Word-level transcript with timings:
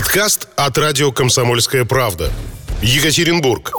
Подкаст 0.00 0.48
от 0.56 0.78
радио 0.78 1.12
«Комсомольская 1.12 1.84
правда». 1.84 2.32
Екатеринбург. 2.80 3.70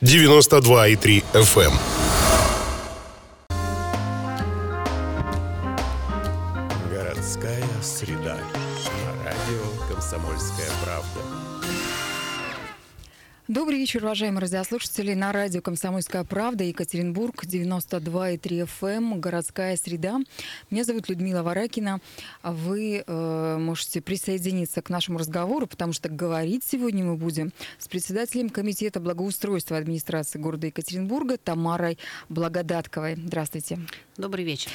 92,3 0.00 1.22
FM. 1.34 1.72
Добрый 13.48 13.78
вечер, 13.78 14.04
уважаемые 14.04 14.42
радиослушатели. 14.42 15.14
На 15.14 15.32
радио 15.32 15.62
«Комсомольская 15.62 16.22
правда», 16.22 16.64
Екатеринбург, 16.64 17.44
92,3 17.44 18.68
FM, 18.78 19.18
городская 19.18 19.74
среда. 19.78 20.18
Меня 20.70 20.84
зовут 20.84 21.08
Людмила 21.08 21.42
Варакина. 21.42 22.02
Вы 22.42 23.02
э, 23.06 23.56
можете 23.58 24.02
присоединиться 24.02 24.82
к 24.82 24.90
нашему 24.90 25.18
разговору, 25.18 25.66
потому 25.66 25.94
что 25.94 26.10
говорить 26.10 26.62
сегодня 26.62 27.06
мы 27.06 27.16
будем 27.16 27.54
с 27.78 27.88
председателем 27.88 28.50
Комитета 28.50 29.00
благоустройства 29.00 29.78
администрации 29.78 30.38
города 30.38 30.66
Екатеринбурга 30.66 31.38
Тамарой 31.38 31.96
Благодатковой. 32.28 33.14
Здравствуйте. 33.16 33.78
Добрый 34.18 34.44
вечер. 34.44 34.70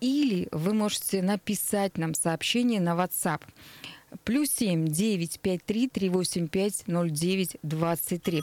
или 0.00 0.46
вы 0.52 0.74
можете 0.74 1.22
написать 1.22 1.98
нам 1.98 2.14
сообщение 2.14 2.80
на 2.80 2.90
WhatsApp 2.90 3.40
плюс 4.24 4.48
семь 4.50 4.86
девять 4.86 5.40
пять 5.40 5.64
три 5.64 5.88
три 5.88 6.08
восемь 6.08 6.48
пять 6.48 6.86
ноль 6.86 7.10
девять 7.10 7.56
двадцать 7.62 8.22
три. 8.22 8.42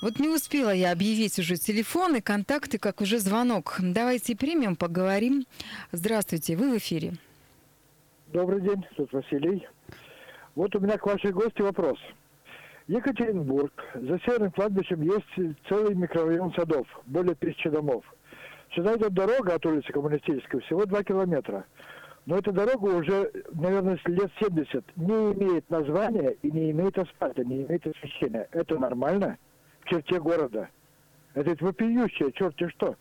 Вот 0.00 0.20
не 0.20 0.28
успела 0.28 0.70
я 0.70 0.92
объявить 0.92 1.38
уже 1.38 1.56
телефон 1.56 2.16
и 2.16 2.20
контакты, 2.20 2.78
как 2.78 3.00
уже 3.00 3.18
звонок. 3.18 3.78
Давайте 3.80 4.36
примем, 4.36 4.76
поговорим. 4.76 5.44
Здравствуйте, 5.92 6.56
вы 6.56 6.74
в 6.74 6.78
эфире. 6.78 7.14
Добрый 8.28 8.60
день, 8.60 8.84
тут 8.96 9.12
Василий. 9.12 9.66
Вот 10.54 10.74
у 10.76 10.80
меня 10.80 10.98
к 10.98 11.06
вашей 11.06 11.32
гости 11.32 11.62
вопрос. 11.62 11.98
Екатеринбург. 12.86 13.72
За 13.94 14.18
северным 14.20 14.52
кладбищем 14.52 15.02
есть 15.02 15.56
целый 15.68 15.94
микрорайон 15.94 16.54
садов, 16.54 16.86
более 17.06 17.34
тысячи 17.34 17.68
домов. 17.68 18.04
Сюда 18.74 18.96
идет 18.96 19.14
дорога 19.14 19.54
от 19.54 19.66
улицы 19.66 19.92
Коммунистической, 19.92 20.60
всего 20.60 20.84
два 20.84 21.02
километра. 21.02 21.64
Но 22.28 22.36
эта 22.36 22.52
дорога 22.52 22.84
уже, 22.88 23.32
наверное, 23.54 23.98
лет 24.04 24.30
70 24.38 24.84
не 24.98 25.32
имеет 25.32 25.70
названия 25.70 26.36
и 26.42 26.50
не 26.50 26.72
имеет 26.72 26.98
асфальта, 26.98 27.42
не 27.42 27.62
имеет 27.62 27.86
освещения. 27.86 28.46
Это 28.52 28.78
нормально 28.78 29.38
в 29.80 29.88
черте 29.88 30.20
города. 30.20 30.68
Это 31.32 31.56
вопиющее, 31.64 32.30
черти 32.32 32.68
что. 32.68 32.96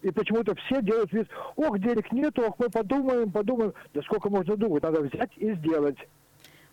И 0.00 0.10
почему-то 0.10 0.56
все 0.56 0.82
делают 0.82 1.12
вид, 1.12 1.28
ох, 1.54 1.78
денег 1.78 2.10
нету, 2.10 2.42
ох, 2.42 2.58
мы 2.58 2.68
подумаем, 2.68 3.30
подумаем. 3.30 3.74
Да 3.94 4.02
сколько 4.02 4.28
можно 4.28 4.56
думать, 4.56 4.82
надо 4.82 5.02
взять 5.02 5.30
и 5.36 5.54
сделать. 5.54 5.98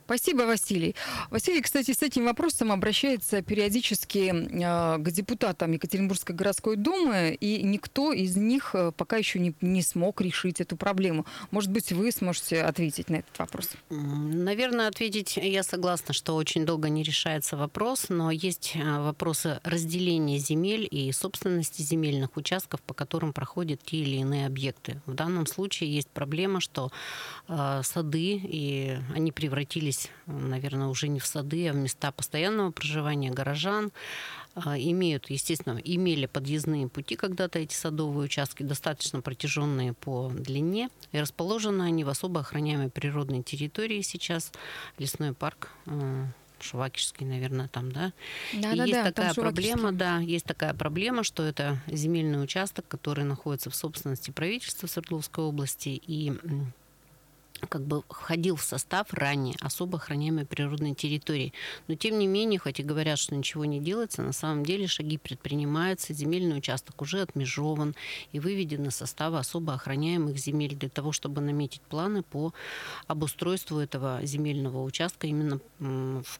Спасибо, 0.09 0.41
Василий. 0.41 0.95
Василий, 1.29 1.61
кстати, 1.61 1.93
с 1.93 2.01
этим 2.01 2.25
вопросом 2.25 2.71
обращается 2.71 3.43
периодически 3.43 4.33
э, 4.33 4.97
к 4.97 5.11
депутатам 5.11 5.71
Екатеринбургской 5.73 6.35
городской 6.35 6.77
думы, 6.77 7.37
и 7.39 7.61
никто 7.61 8.11
из 8.11 8.35
них 8.35 8.71
э, 8.73 8.91
пока 8.91 9.17
еще 9.17 9.37
не, 9.37 9.53
не 9.61 9.83
смог 9.83 10.19
решить 10.21 10.61
эту 10.61 10.77
проблему. 10.77 11.27
Может 11.51 11.69
быть, 11.69 11.91
вы 11.91 12.11
сможете 12.11 12.63
ответить 12.63 13.11
на 13.11 13.17
этот 13.17 13.37
вопрос? 13.37 13.69
Наверное, 13.91 14.87
ответить 14.87 15.37
я 15.37 15.61
согласна, 15.61 16.11
что 16.11 16.35
очень 16.35 16.65
долго 16.65 16.89
не 16.89 17.03
решается 17.03 17.55
вопрос, 17.55 18.07
но 18.09 18.31
есть 18.31 18.71
э, 18.73 18.99
вопросы 19.01 19.59
разделения 19.63 20.39
земель 20.39 20.87
и 20.89 21.11
собственности 21.11 21.83
земельных 21.83 22.35
участков, 22.35 22.81
по 22.81 22.95
которым 22.95 23.31
проходят 23.31 23.83
те 23.83 23.97
или 23.97 24.15
иные 24.15 24.47
объекты. 24.47 25.03
В 25.05 25.13
данном 25.13 25.45
случае 25.45 25.93
есть 25.93 26.09
проблема, 26.09 26.61
что 26.61 26.91
э, 27.47 27.81
сады, 27.83 28.41
и 28.43 28.97
они 29.13 29.31
превратились 29.31 29.98
перевелись, 29.99 30.09
наверное, 30.27 30.87
уже 30.87 31.07
не 31.07 31.19
в 31.19 31.25
сады, 31.25 31.67
а 31.67 31.73
в 31.73 31.75
места 31.75 32.11
постоянного 32.11 32.71
проживания 32.71 33.31
горожан, 33.31 33.91
а, 34.55 34.77
имеют, 34.77 35.29
естественно, 35.29 35.79
имели 35.83 36.25
подъездные 36.25 36.87
пути 36.87 37.15
когда-то 37.15 37.59
эти 37.59 37.73
садовые 37.73 38.25
участки, 38.25 38.63
достаточно 38.63 39.21
протяженные 39.21 39.93
по 39.93 40.29
длине, 40.29 40.89
и 41.11 41.19
расположены 41.19 41.83
они 41.83 42.03
в 42.03 42.09
особо 42.09 42.41
охраняемой 42.41 42.89
природной 42.89 43.43
территории 43.43 44.01
сейчас, 44.01 44.51
лесной 44.97 45.33
парк 45.33 45.69
а, 45.85 46.27
Шувакишский, 46.61 47.25
наверное, 47.25 47.69
там, 47.69 47.91
да. 47.91 48.11
Да, 48.53 48.73
и 48.73 48.77
да, 48.77 48.83
есть 48.83 48.91
да, 48.91 49.03
такая 49.05 49.33
проблема, 49.33 49.93
да, 49.93 50.19
есть 50.19 50.45
такая 50.45 50.73
проблема, 50.73 51.23
что 51.23 51.43
это 51.43 51.77
земельный 51.87 52.43
участок, 52.43 52.85
который 52.87 53.23
находится 53.23 53.69
в 53.69 53.75
собственности 53.75 54.31
правительства 54.31 54.87
Свердловской 54.87 55.45
области, 55.45 55.89
и 55.89 56.33
как 57.67 57.85
бы 57.85 58.03
входил 58.09 58.55
в 58.55 58.63
состав 58.63 59.13
ранее 59.13 59.55
особо 59.61 59.97
охраняемой 59.97 60.45
природной 60.45 60.95
территории. 60.95 61.53
Но 61.87 61.95
тем 61.95 62.19
не 62.19 62.27
менее, 62.27 62.59
хоть 62.59 62.79
и 62.79 62.83
говорят, 62.83 63.19
что 63.19 63.35
ничего 63.35 63.65
не 63.65 63.79
делается, 63.79 64.21
на 64.21 64.33
самом 64.33 64.63
деле 64.63 64.87
шаги 64.87 65.17
предпринимаются, 65.17 66.13
земельный 66.13 66.57
участок 66.57 67.01
уже 67.01 67.21
отмежован 67.21 67.95
и 68.31 68.39
выведен 68.39 68.87
из 68.87 68.95
состава 68.95 69.39
особо 69.39 69.73
охраняемых 69.73 70.37
земель 70.37 70.75
для 70.75 70.89
того, 70.89 71.11
чтобы 71.11 71.41
наметить 71.41 71.81
планы 71.81 72.23
по 72.23 72.53
обустройству 73.07 73.79
этого 73.79 74.19
земельного 74.23 74.83
участка, 74.83 75.27
именно 75.27 75.59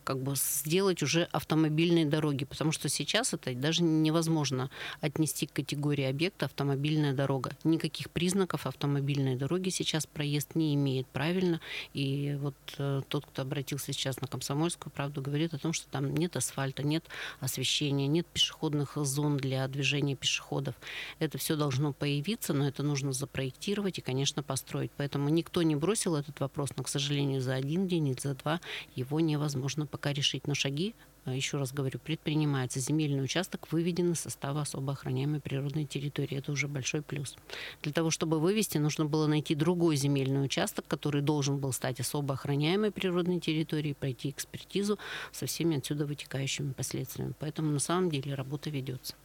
как 0.04 0.22
бы 0.22 0.36
сделать 0.36 1.02
уже 1.04 1.24
автомобильные 1.32 2.06
дороги, 2.06 2.46
потому 2.46 2.72
что 2.72 2.90
сейчас 2.90 3.34
это 3.34 3.54
даже 3.54 3.84
невозможно 3.84 4.70
отнести 5.02 5.48
к 5.48 5.54
категории 5.54 6.06
объекта 6.06 6.46
автомобильная 6.46 7.14
дорога. 7.14 7.56
Никаких 7.64 8.10
признаков 8.10 8.66
автомобильной 8.66 9.36
дороги 9.36 9.70
сейчас 9.70 10.06
проезд 10.06 10.56
не 10.56 10.76
имеет 10.76 11.08
правильно. 11.10 11.60
И 11.94 12.38
вот 12.40 12.56
э, 12.78 13.02
тот, 13.08 13.26
кто 13.26 13.42
обратился 13.42 13.94
сейчас 13.94 14.22
на 14.22 14.28
Комсомольскую 14.28 14.92
правду, 14.92 15.22
говорит 15.22 15.54
о 15.54 15.58
том, 15.58 15.74
что 15.74 15.88
там 15.90 16.14
нет 16.14 16.36
асфальта, 16.36 16.84
нет 16.84 17.06
освещения, 17.40 18.08
нет 18.08 18.26
пешеходных 18.28 18.96
зон 18.96 19.38
для 19.38 19.68
движения 19.68 20.16
пешеходов. 20.16 20.76
Это 21.20 21.38
все 21.38 21.56
должно 21.56 21.94
появиться, 21.94 22.54
но 22.54 22.68
это 22.68 22.84
нужно 22.84 23.14
запроектировать 23.14 23.98
и, 23.98 24.02
конечно, 24.02 24.44
построить. 24.44 24.92
Поэтому 24.98 25.30
никто 25.30 25.62
не 25.62 25.76
бросил 25.76 26.16
этот 26.16 26.40
вопрос, 26.40 26.70
но, 26.78 26.84
к 26.84 26.90
сожалению, 26.90 27.42
за 27.42 27.56
один 27.56 27.88
день 27.88 28.10
и 28.10 28.16
за 28.20 28.36
два 28.36 28.62
его 28.96 29.20
невозможно 29.20 29.86
пока 29.86 30.14
решить. 30.14 30.48
Но 30.48 30.56
шаги 30.56 30.96
еще 31.34 31.58
раз 31.58 31.74
говорю, 31.74 32.00
предпринимается 32.00 32.80
земельный 32.80 33.24
участок, 33.24 33.72
выведен 33.72 34.12
из 34.12 34.20
состава 34.20 34.62
особо 34.62 34.94
охраняемой 34.94 35.40
природной 35.40 35.86
территории. 35.86 36.38
Это 36.38 36.52
уже 36.52 36.68
большой 36.68 37.02
плюс. 37.02 37.36
Для 37.82 37.94
того, 37.94 38.12
чтобы 38.12 38.40
вывести, 38.40 38.78
нужно 38.78 39.06
было 39.06 39.28
найти 39.28 39.56
другой 39.56 39.96
земельный 39.96 40.44
участок, 40.44 40.86
который 40.88 41.22
должен 41.22 41.58
был 41.58 41.74
стать 41.74 42.00
особо 42.00 42.34
охраняемой 42.34 42.92
природной 42.92 43.40
территорией, 43.40 43.94
пройти 43.94 44.30
экспертизу 44.30 45.00
со 45.32 45.46
всеми 45.46 45.78
отсюда 45.78 46.06
вытекающими 46.06 46.74
последствиями. 46.74 47.34
Поэтому 47.40 47.72
на 47.72 47.80
самом 47.80 48.10
деле 48.10 48.36
работа 48.36 48.70
ведется. 48.70 49.16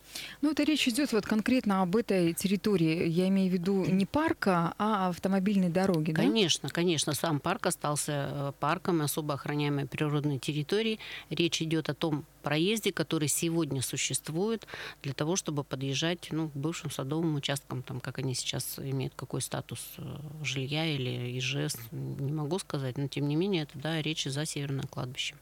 Ну, 0.43 0.53
это 0.53 0.63
речь 0.65 0.87
идет 0.89 1.13
вот 1.13 1.27
конкретно 1.27 1.83
об 1.83 1.97
этой 1.97 2.33
территории. 2.35 3.09
Я 3.09 3.29
имею 3.29 3.51
в 3.51 3.53
виду 3.55 3.85
не 3.85 4.07
парка, 4.07 4.75
а 4.79 5.09
автомобильной 5.09 5.71
дороги, 5.71 6.13
да? 6.13 6.23
Конечно, 6.23 6.69
конечно. 6.69 7.15
Сам 7.15 7.41
парк 7.41 7.67
остался 7.67 8.29
э, 8.31 8.53
парком 8.61 9.03
особо 9.03 9.35
охраняемой 9.35 9.87
природной 9.87 10.39
территории. 10.39 10.99
Речь 11.31 11.63
идет 11.63 11.89
о 11.89 11.94
том 11.95 12.25
проезде, 12.43 12.93
который 12.93 13.29
сегодня 13.29 13.83
существует 13.83 14.67
для 15.03 15.15
того, 15.15 15.37
чтобы 15.37 15.65
подъезжать 15.65 16.29
ну, 16.31 16.49
к 16.49 16.57
бывшим 16.57 16.91
садовым 16.91 17.35
участкам, 17.37 17.83
там, 17.83 18.01
как 18.01 18.19
они 18.19 18.35
сейчас 18.35 18.79
имеют, 18.79 19.15
какой 19.17 19.41
статус 19.41 19.81
э, 19.99 20.03
жилья 20.43 20.87
или 20.87 21.39
ИЖС, 21.39 21.77
не 21.91 22.33
могу 22.33 22.59
сказать, 22.59 22.99
но 22.99 23.09
тем 23.09 23.29
не 23.29 23.37
менее 23.37 23.63
это 23.65 23.79
да, 23.79 24.01
речь 24.03 24.25
за 24.25 24.45
Северное 24.45 24.87
кладбище. 24.87 25.35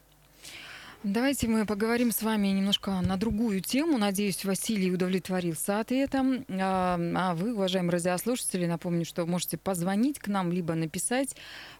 Давайте 1.03 1.49
мы 1.49 1.65
поговорим 1.65 2.13
с 2.13 2.23
вами 2.23 2.47
немножко 2.47 3.01
на 3.01 3.17
другую 3.17 3.59
тему. 3.59 3.97
Надеюсь, 3.97 4.45
Василий 4.45 4.89
удовлетворился 4.89 5.81
ответом. 5.81 6.45
А, 6.47 6.97
а 7.15 7.35
вы, 7.35 7.53
уважаемые 7.53 7.91
радиослушатели, 7.91 8.65
напомню, 8.67 9.03
что 9.03 9.25
можете 9.25 9.57
позвонить 9.57 10.17
к 10.17 10.29
нам, 10.29 10.53
либо 10.53 10.75
написать 10.75 11.35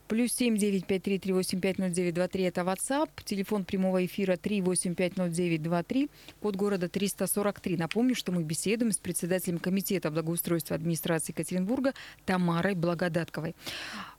Плюс 0.07 0.33
семь 0.33 0.57
девять 0.57 0.85
пять 0.85 1.03
три 1.03 1.17
три 1.17 1.31
восемь 1.31 1.61
пять 1.61 1.77
ноль 1.77 1.91
девять 1.91 2.13
два 2.13 2.27
три 2.27 2.43
это 2.43 2.61
WhatsApp. 2.61 3.09
Телефон 3.23 3.63
прямого 3.63 4.05
эфира 4.05 4.35
три 4.35 4.61
восемь 4.61 4.95
пять 4.95 5.15
ноль 5.15 5.31
девять 5.31 5.63
два 5.63 5.81
три. 5.81 6.09
Код 6.41 6.55
города 6.55 6.89
343. 6.89 7.77
Напомню, 7.77 8.13
что 8.13 8.31
мы 8.31 8.43
беседуем 8.43 8.91
с 8.91 8.97
председателем 8.97 9.59
комитета 9.59 10.11
благоустройства 10.11 10.75
администрации 10.75 11.31
Екатеринбурга 11.31 11.93
Тамарой 12.25 12.75
Благодатковой. 12.75 13.55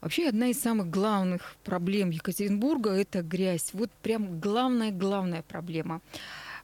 Вообще, 0.01 0.29
одна 0.29 0.49
из 0.49 0.59
самых 0.59 0.89
главных 0.89 1.57
проблем 1.65 2.11
Екатеринбурга– 2.11 2.91
это 2.93 3.23
грязь. 3.23 3.71
Вот 3.75 3.91
прям 4.03 4.41
главная-главная 4.41 5.43
проблема. 5.43 6.01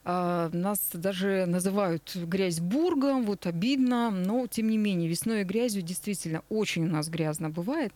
А, 0.03 0.49
нас 0.51 0.89
даже 0.93 1.45
называют 1.45 2.15
грязьбургом, 2.15 3.23
вот 3.23 3.45
обидно, 3.45 4.09
но 4.09 4.47
тем 4.47 4.69
не 4.69 4.77
менее 4.77 5.07
весной 5.07 5.41
и 5.41 5.43
грязью 5.43 5.83
действительно 5.83 6.41
очень 6.49 6.85
у 6.85 6.89
нас 6.89 7.07
грязно 7.07 7.51
бывает. 7.51 7.93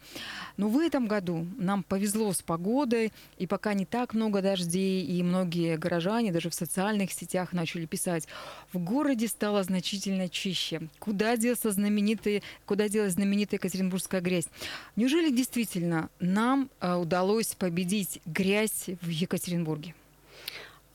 Но 0.57 0.69
в 0.69 0.77
этом 0.77 1.07
году 1.07 1.47
нам 1.57 1.81
повезло 1.81 2.31
с 2.31 2.43
погодой, 2.43 3.11
и 3.37 3.47
пока 3.47 3.73
не 3.73 3.85
так 3.85 4.13
много 4.13 4.43
дождей, 4.43 5.03
и 5.03 5.23
многие 5.23 5.77
горожане 5.77 6.31
даже 6.31 6.51
в 6.51 6.53
социальных 6.53 7.11
сетях 7.11 7.53
начали 7.53 7.87
писать, 7.87 8.27
в 8.71 8.77
городе 8.77 9.27
стало 9.27 9.63
значительно 9.63 10.29
чище. 10.29 10.81
Куда 10.99 11.37
делся 11.37 11.71
знаменитый, 11.71 12.43
куда 12.67 12.87
делась 12.87 13.13
знаменитая 13.13 13.57
Екатеринбургская 13.57 14.21
грязь? 14.21 14.47
Неужели 14.95 15.35
действительно 15.35 16.09
нам 16.19 16.69
а, 16.79 16.99
удалось 16.99 17.55
победить 17.55 18.21
грязь 18.25 18.89
в 19.01 19.09
Екатеринбурге? 19.09 19.95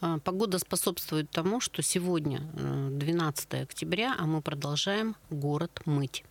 А, 0.00 0.18
погода 0.18 0.58
способствует 0.58 1.30
тому, 1.30 1.60
что 1.60 1.82
сегодня 1.82 2.40
12 2.54 3.48
э, 3.50 3.62
октября, 3.62 4.16
а 4.18 4.26
мы 4.26 4.40
продолжаем 4.40 5.14
город 5.28 5.82
мыть. 5.84 6.24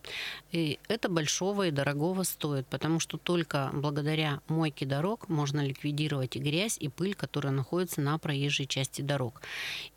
И 0.52 0.80
это 0.88 1.08
большого 1.08 1.68
и 1.68 1.72
дорогого 1.72 2.24
стоит, 2.24 2.66
потому 2.68 3.00
что 3.00 3.18
только 3.18 3.70
благодаря 3.74 4.42
мойке 4.48 4.88
дорог 4.88 5.30
можно 5.30 5.64
ликвидировать 5.64 6.36
и 6.36 6.40
грязь, 6.40 6.78
и 6.80 6.90
пыль, 6.90 7.14
которая 7.14 7.54
находится 7.54 8.02
на 8.02 8.18
проезжей 8.18 8.66
части 8.66 9.04
дорог. 9.04 9.42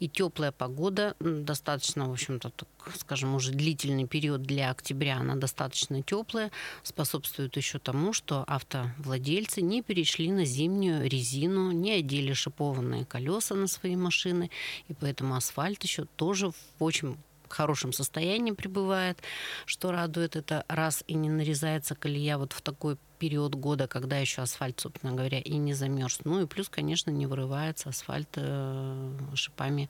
И 0.00 0.08
теплая 0.08 0.52
погода 0.52 1.16
достаточно, 1.18 2.08
в 2.08 2.12
общем-то, 2.12 2.50
скажем, 2.98 3.34
уже 3.34 3.52
длительный 3.52 4.06
период 4.06 4.42
для 4.42 4.70
октября, 4.70 5.18
она 5.18 5.36
достаточно 5.36 6.02
теплая, 6.02 6.50
способствует 6.82 7.56
еще 7.56 7.78
тому, 7.78 8.12
что 8.12 8.44
автовладельцы 8.46 9.62
не 9.62 9.82
перешли 9.82 10.30
на 10.30 10.44
зимнюю 10.44 11.08
резину, 11.08 11.72
не 11.72 11.92
одели 11.92 12.32
шипованные 12.32 13.04
колеса 13.04 13.54
на 13.54 13.66
свои 13.66 13.96
машины, 13.96 14.50
и 14.88 14.94
поэтому 14.94 15.34
асфальт 15.34 15.82
еще 15.82 16.06
тоже 16.16 16.50
в 16.50 16.56
очень 16.78 17.16
хорошем 17.52 17.92
состоянии 17.92 18.52
пребывает, 18.52 19.18
что 19.66 19.92
радует. 19.92 20.36
Это 20.36 20.64
раз 20.68 21.04
и 21.06 21.14
не 21.14 21.28
нарезается 21.28 21.94
колея 21.94 22.38
вот 22.38 22.52
в 22.52 22.62
такой 22.62 22.96
период 23.22 23.54
года, 23.54 23.86
когда 23.86 24.18
еще 24.18 24.42
асфальт, 24.42 24.80
собственно 24.80 25.12
говоря, 25.12 25.38
и 25.38 25.56
не 25.56 25.74
замерз. 25.74 26.22
Ну 26.24 26.42
и 26.42 26.46
плюс, 26.46 26.68
конечно, 26.68 27.12
не 27.12 27.26
вырывается 27.28 27.90
асфальт 27.90 28.30
э, 28.34 29.12
шипами 29.34 29.88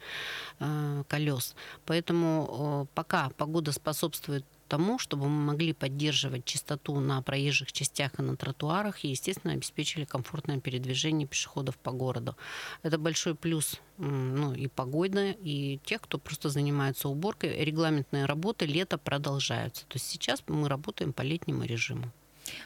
э, 0.60 1.04
колес. 1.08 1.54
Поэтому 1.86 2.84
э, 2.84 2.94
пока 2.94 3.30
погода 3.38 3.72
способствует 3.72 4.44
тому, 4.68 4.98
чтобы 4.98 5.30
мы 5.30 5.52
могли 5.52 5.72
поддерживать 5.72 6.44
чистоту 6.44 7.00
на 7.00 7.22
проезжих 7.22 7.72
частях 7.72 8.18
и 8.18 8.22
на 8.22 8.36
тротуарах 8.36 9.02
и, 9.02 9.08
естественно, 9.08 9.54
обеспечили 9.54 10.04
комфортное 10.04 10.60
передвижение 10.60 11.26
пешеходов 11.26 11.78
по 11.78 11.90
городу. 11.90 12.36
Это 12.82 12.98
большой 12.98 13.34
плюс 13.34 13.80
ну, 13.96 14.52
и 14.52 14.66
погоды, 14.66 15.38
и 15.42 15.80
тех, 15.86 16.02
кто 16.02 16.18
просто 16.18 16.50
занимается 16.50 17.08
уборкой. 17.08 17.64
Регламентные 17.64 18.26
работы 18.26 18.66
лето 18.66 18.98
продолжаются. 18.98 19.86
То 19.86 19.96
есть 19.96 20.06
сейчас 20.06 20.42
мы 20.48 20.68
работаем 20.68 21.14
по 21.14 21.22
летнему 21.22 21.64
режиму. 21.64 22.12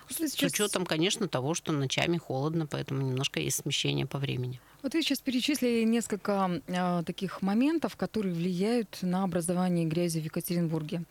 Сейчас... 0.08 0.32
С 0.32 0.42
учетом, 0.42 0.86
конечно, 0.86 1.28
того, 1.28 1.54
что 1.54 1.72
ночами 1.72 2.16
холодно, 2.16 2.66
поэтому 2.66 3.02
немножко 3.02 3.40
есть 3.40 3.58
смещение 3.58 4.06
по 4.06 4.18
времени. 4.18 4.60
Вот 4.82 4.94
вы 4.94 5.02
сейчас 5.02 5.18
перечислили 5.18 5.84
несколько 5.84 6.62
э, 6.66 7.02
таких 7.04 7.42
моментов, 7.42 7.96
которые 7.96 8.32
влияют 8.32 8.98
на 9.02 9.24
образование 9.24 9.84
грязи 9.84 10.20
в 10.20 10.24
Екатеринбурге. 10.24 11.02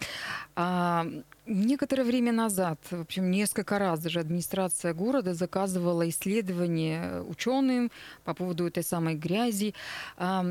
А, 0.55 1.05
некоторое 1.45 2.03
время 2.03 2.31
назад, 2.31 2.79
в 2.89 3.01
общем, 3.01 3.29
несколько 3.29 3.77
раз 3.77 3.99
даже 3.99 4.19
администрация 4.19 4.93
города 4.93 5.33
заказывала 5.33 6.07
исследования 6.07 7.21
ученым 7.27 7.91
по 8.23 8.33
поводу 8.33 8.65
этой 8.65 8.83
самой 8.83 9.15
грязи. 9.15 9.73
А, 10.17 10.45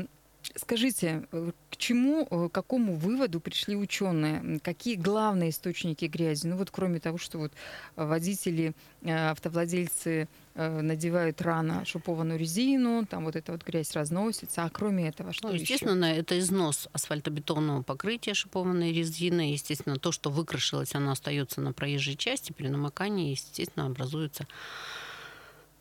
Скажите, 0.55 1.27
э, 1.31 1.51
к 1.69 1.77
чему, 1.77 2.27
э, 2.29 2.49
к 2.49 2.51
какому 2.51 2.95
выводу 2.95 3.39
пришли 3.39 3.75
ученые? 3.75 4.59
Какие 4.59 4.95
главные 4.95 5.49
источники 5.49 6.05
грязи? 6.05 6.47
Ну 6.47 6.57
вот 6.57 6.71
кроме 6.71 6.99
того, 6.99 7.17
что 7.17 7.37
вот 7.37 7.53
водители, 7.95 8.73
э, 9.01 9.29
автовладельцы 9.29 10.27
надевают 10.57 11.41
рано 11.41 11.83
шипованную 11.83 12.39
резину, 12.39 13.05
там 13.05 13.25
вот 13.25 13.35
эта 13.35 13.51
вот 13.51 13.65
грязь 13.65 13.91
разносится, 13.91 14.63
а 14.63 14.69
кроме 14.69 15.09
этого 15.09 15.33
что 15.33 15.49
ну, 15.49 15.53
естественно, 15.53 16.05
еще? 16.05 16.21
это 16.21 16.39
износ 16.39 16.87
асфальтобетонного 16.93 17.81
покрытия 17.81 18.33
шипованной 18.33 18.93
резины, 18.93 19.51
естественно, 19.51 19.97
то, 19.97 20.13
что 20.13 20.29
выкрашилось, 20.29 20.95
оно 20.95 21.11
остается 21.11 21.59
на 21.59 21.73
проезжей 21.73 22.15
части, 22.15 22.53
при 22.53 22.69
намокании, 22.69 23.31
естественно, 23.31 23.87
образуется 23.87 24.47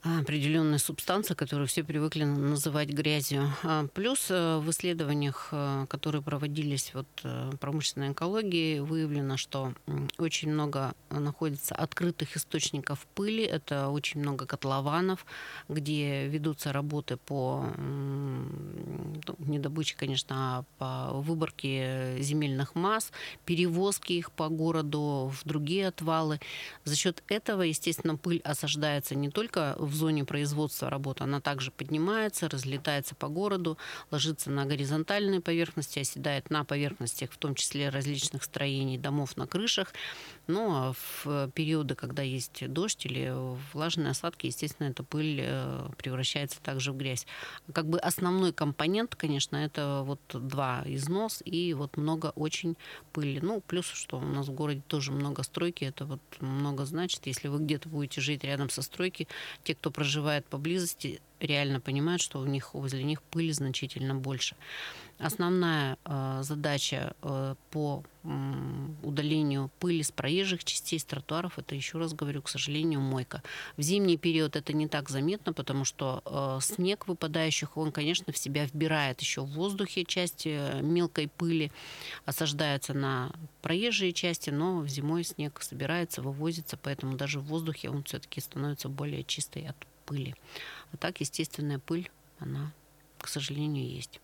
определенная 0.04 0.78
субстанция, 0.78 1.34
которую 1.34 1.66
все 1.66 1.82
привыкли 1.82 2.24
называть 2.24 2.90
грязью. 2.90 3.50
А 3.62 3.86
плюс 3.86 4.26
э, 4.30 4.58
в 4.58 4.68
исследованиях, 4.70 5.48
э, 5.50 5.86
которые 5.88 6.20
проводились 6.20 6.92
вот 6.92 7.06
э, 7.22 7.52
промышленной 7.58 8.12
экологии, 8.12 8.80
выявлено, 8.80 9.38
что 9.38 9.72
очень 10.18 10.52
много 10.52 10.94
находится 11.08 11.74
открытых 11.74 12.36
источников 12.36 13.06
пыли. 13.14 13.44
Это 13.44 13.88
очень 13.88 14.20
много 14.20 14.44
котлованов, 14.44 15.24
где 15.68 16.28
ведутся 16.28 16.72
работы 16.72 17.16
по 17.16 17.64
ну, 17.78 19.36
не 19.38 19.58
добыче, 19.58 19.96
конечно, 19.96 20.34
а 20.36 20.64
по 20.78 21.18
выборке 21.20 22.16
земельных 22.20 22.74
масс, 22.74 23.10
перевозке 23.46 24.18
их 24.18 24.32
по 24.32 24.48
городу 24.48 25.32
в 25.34 25.48
другие 25.48 25.88
отвалы. 25.88 26.40
За 26.84 26.94
счет 26.94 27.22
этого, 27.28 27.62
естественно, 27.62 28.16
пыль 28.16 28.42
осаждается 28.44 29.14
не 29.14 29.30
только 29.30 29.76
в 29.78 29.93
в 29.94 29.96
зоне 29.96 30.24
производства 30.24 30.90
работы, 30.90 31.22
она 31.24 31.40
также 31.40 31.70
поднимается, 31.70 32.48
разлетается 32.48 33.14
по 33.14 33.28
городу, 33.28 33.78
ложится 34.10 34.50
на 34.50 34.66
горизонтальные 34.66 35.40
поверхности, 35.40 36.00
оседает 36.00 36.50
на 36.50 36.64
поверхностях, 36.64 37.30
в 37.30 37.38
том 37.38 37.54
числе 37.54 37.88
различных 37.90 38.42
строений, 38.42 38.98
домов 38.98 39.36
на 39.36 39.46
крышах. 39.46 39.92
Ну, 40.46 40.70
а 40.72 40.92
в 40.92 41.50
периоды, 41.54 41.94
когда 41.94 42.22
есть 42.22 42.68
дождь 42.68 43.06
или 43.06 43.32
влажные 43.72 44.10
осадки, 44.10 44.46
естественно, 44.46 44.88
эта 44.88 45.02
пыль 45.02 45.40
э, 45.40 45.88
превращается 45.96 46.60
также 46.60 46.92
в 46.92 46.96
грязь. 46.96 47.26
Как 47.72 47.86
бы 47.86 47.98
основной 47.98 48.52
компонент, 48.52 49.14
конечно, 49.14 49.56
это 49.56 50.02
вот 50.04 50.20
два 50.32 50.82
износ 50.86 51.40
и 51.44 51.72
вот 51.72 51.96
много 51.96 52.32
очень 52.34 52.76
пыли. 53.12 53.38
Ну, 53.40 53.60
плюс, 53.60 53.86
что 53.86 54.18
у 54.18 54.20
нас 54.20 54.48
в 54.48 54.52
городе 54.52 54.82
тоже 54.88 55.12
много 55.12 55.44
стройки, 55.44 55.84
это 55.84 56.04
вот 56.04 56.20
много 56.40 56.84
значит. 56.84 57.26
Если 57.26 57.48
вы 57.48 57.60
где-то 57.60 57.88
будете 57.88 58.20
жить 58.20 58.44
рядом 58.44 58.68
со 58.70 58.82
стройки, 58.82 59.28
те, 59.62 59.74
кто 59.74 59.83
проживает 59.90 60.46
поблизости, 60.46 61.20
реально 61.46 61.80
понимают, 61.80 62.22
что 62.22 62.40
у 62.40 62.46
них 62.46 62.74
возле 62.74 63.04
них 63.04 63.22
пыли 63.22 63.52
значительно 63.52 64.14
больше. 64.14 64.56
Основная 65.18 65.96
э, 66.04 66.40
задача 66.42 67.14
э, 67.22 67.54
по 67.70 68.02
э, 68.24 68.28
удалению 69.04 69.70
пыли 69.78 70.02
с 70.02 70.10
проезжих 70.10 70.64
частей, 70.64 70.98
с 70.98 71.04
тротуаров, 71.04 71.56
это, 71.56 71.76
еще 71.76 71.98
раз 71.98 72.12
говорю, 72.14 72.42
к 72.42 72.48
сожалению, 72.48 73.00
мойка. 73.00 73.40
В 73.76 73.82
зимний 73.82 74.18
период 74.18 74.56
это 74.56 74.72
не 74.72 74.88
так 74.88 75.10
заметно, 75.10 75.52
потому 75.52 75.84
что 75.84 76.22
э, 76.26 76.58
снег 76.62 77.06
выпадающих, 77.06 77.76
он, 77.76 77.92
конечно, 77.92 78.32
в 78.32 78.38
себя 78.38 78.66
вбирает 78.66 79.20
еще 79.20 79.42
в 79.42 79.52
воздухе 79.52 80.04
часть 80.04 80.46
э, 80.46 80.80
мелкой 80.82 81.28
пыли, 81.28 81.70
осаждается 82.24 82.92
на 82.92 83.30
проезжие 83.62 84.12
части, 84.12 84.50
но 84.50 84.84
зимой 84.88 85.22
снег 85.22 85.62
собирается, 85.62 86.22
вывозится, 86.22 86.76
поэтому 86.76 87.16
даже 87.16 87.38
в 87.38 87.44
воздухе 87.44 87.88
он 87.88 88.02
все-таки 88.02 88.40
становится 88.40 88.88
более 88.88 89.22
чистой 89.22 89.68
от 89.68 89.76
пыли. 90.04 90.34
А 90.94 90.96
так 90.96 91.20
естественная 91.20 91.80
пыль, 91.80 92.08
она, 92.38 92.72
к 93.18 93.26
сожалению, 93.26 93.84
есть. 93.84 94.20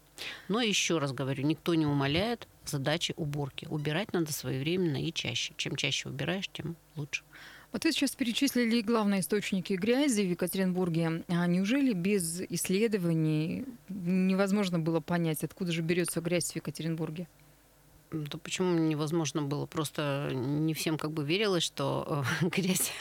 Но 0.47 0.61
еще 0.61 0.99
раз 0.99 1.12
говорю, 1.12 1.45
никто 1.45 1.75
не 1.75 1.85
умаляет 1.85 2.47
задачи 2.65 3.12
уборки. 3.17 3.67
Убирать 3.69 4.12
надо 4.12 4.33
своевременно 4.33 5.03
и 5.03 5.12
чаще. 5.12 5.53
Чем 5.57 5.75
чаще 5.75 6.09
убираешь, 6.09 6.49
тем 6.53 6.77
лучше. 6.95 7.25
Вот 7.73 7.85
вы 7.85 7.93
сейчас 7.93 8.15
перечислили 8.15 8.83
главные 8.83 9.21
источники 9.21 9.73
грязи 9.73 10.23
в 10.23 10.31
Екатеринбурге. 10.31 11.25
А 11.27 11.47
неужели 11.47 11.93
без 11.93 12.41
исследований 12.43 13.65
невозможно 13.89 14.79
было 14.79 15.00
понять, 15.00 15.43
откуда 15.43 15.73
же 15.73 15.83
берется 15.83 16.21
грязь 16.21 16.53
в 16.53 16.57
Екатеринбурге? 16.57 17.27
Да 18.12 18.39
почему 18.39 18.77
невозможно 18.77 19.43
было? 19.43 19.67
Просто 19.67 20.31
не 20.33 20.75
всем 20.75 20.99
как 20.99 21.12
бы 21.12 21.25
верилось, 21.25 21.62
что 21.62 22.25
э, 22.43 22.47
грязь 22.49 22.93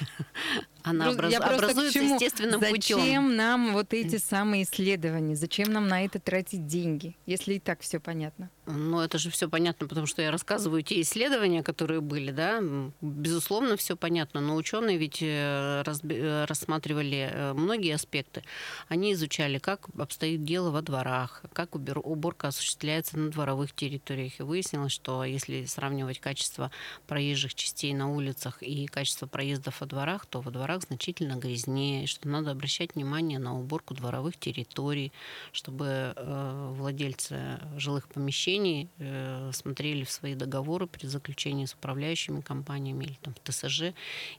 она 0.83 1.05
Просто- 1.05 1.19
образ- 1.27 1.31
я 1.33 1.39
образуется 1.39 1.93
чему? 1.99 2.13
естественным 2.15 2.59
Зачем 2.59 2.99
путем. 2.99 3.35
нам 3.35 3.73
вот 3.73 3.93
эти 3.93 4.17
самые 4.17 4.63
исследования? 4.63 5.35
Зачем 5.35 5.71
нам 5.73 5.87
на 5.87 6.03
это 6.05 6.19
тратить 6.19 6.65
деньги, 6.67 7.15
если 7.25 7.55
и 7.55 7.59
так 7.59 7.81
все 7.81 7.99
понятно? 7.99 8.49
Ну, 8.65 8.99
это 8.99 9.17
же 9.17 9.31
все 9.31 9.49
понятно, 9.49 9.87
потому 9.87 10.05
что 10.05 10.21
я 10.21 10.29
рассказываю 10.31 10.83
те 10.83 11.01
исследования, 11.01 11.63
которые 11.63 12.01
были, 12.01 12.31
да. 12.31 12.61
Безусловно, 13.01 13.77
все 13.77 13.97
понятно. 13.97 14.41
Но 14.41 14.55
ученые 14.55 14.97
ведь 14.97 15.17
э, 15.21 15.81
разбе- 15.83 16.19
э, 16.19 16.45
рассматривали 16.45 17.29
э, 17.31 17.53
многие 17.53 17.95
аспекты. 17.95 18.43
Они 18.87 19.13
изучали, 19.13 19.57
как 19.57 19.87
обстоит 19.97 20.43
дело 20.43 20.69
во 20.69 20.81
дворах, 20.83 21.41
как 21.53 21.75
уборка 21.75 22.49
осуществляется 22.49 23.17
на 23.17 23.31
дворовых 23.31 23.73
территориях. 23.73 24.39
И 24.39 24.43
выяснилось, 24.43 24.91
что 24.91 25.23
если 25.23 25.65
сравнивать 25.65 26.19
качество 26.19 26.71
проезжих 27.07 27.55
частей 27.55 27.93
на 27.93 28.11
улицах 28.11 28.61
и 28.61 28.85
качество 28.85 29.25
проездов 29.25 29.81
во 29.81 29.87
дворах, 29.87 30.27
то 30.27 30.41
во 30.41 30.51
дворах 30.51 30.68
значительно 30.77 31.35
грязнее, 31.35 32.05
что 32.05 32.27
надо 32.27 32.51
обращать 32.51 32.95
внимание 32.95 33.39
на 33.39 33.57
уборку 33.59 33.93
дворовых 33.93 34.37
территорий, 34.37 35.11
чтобы 35.51 36.13
э, 36.15 36.73
владельцы 36.75 37.59
жилых 37.77 38.07
помещений 38.07 38.89
э, 38.99 39.51
смотрели 39.53 40.03
в 40.03 40.11
свои 40.11 40.35
договоры 40.35 40.87
при 40.87 41.07
заключении 41.07 41.65
с 41.65 41.73
управляющими 41.73 42.41
компаниями 42.41 43.05
или 43.05 43.17
там 43.21 43.33
ТСЖ 43.43 43.93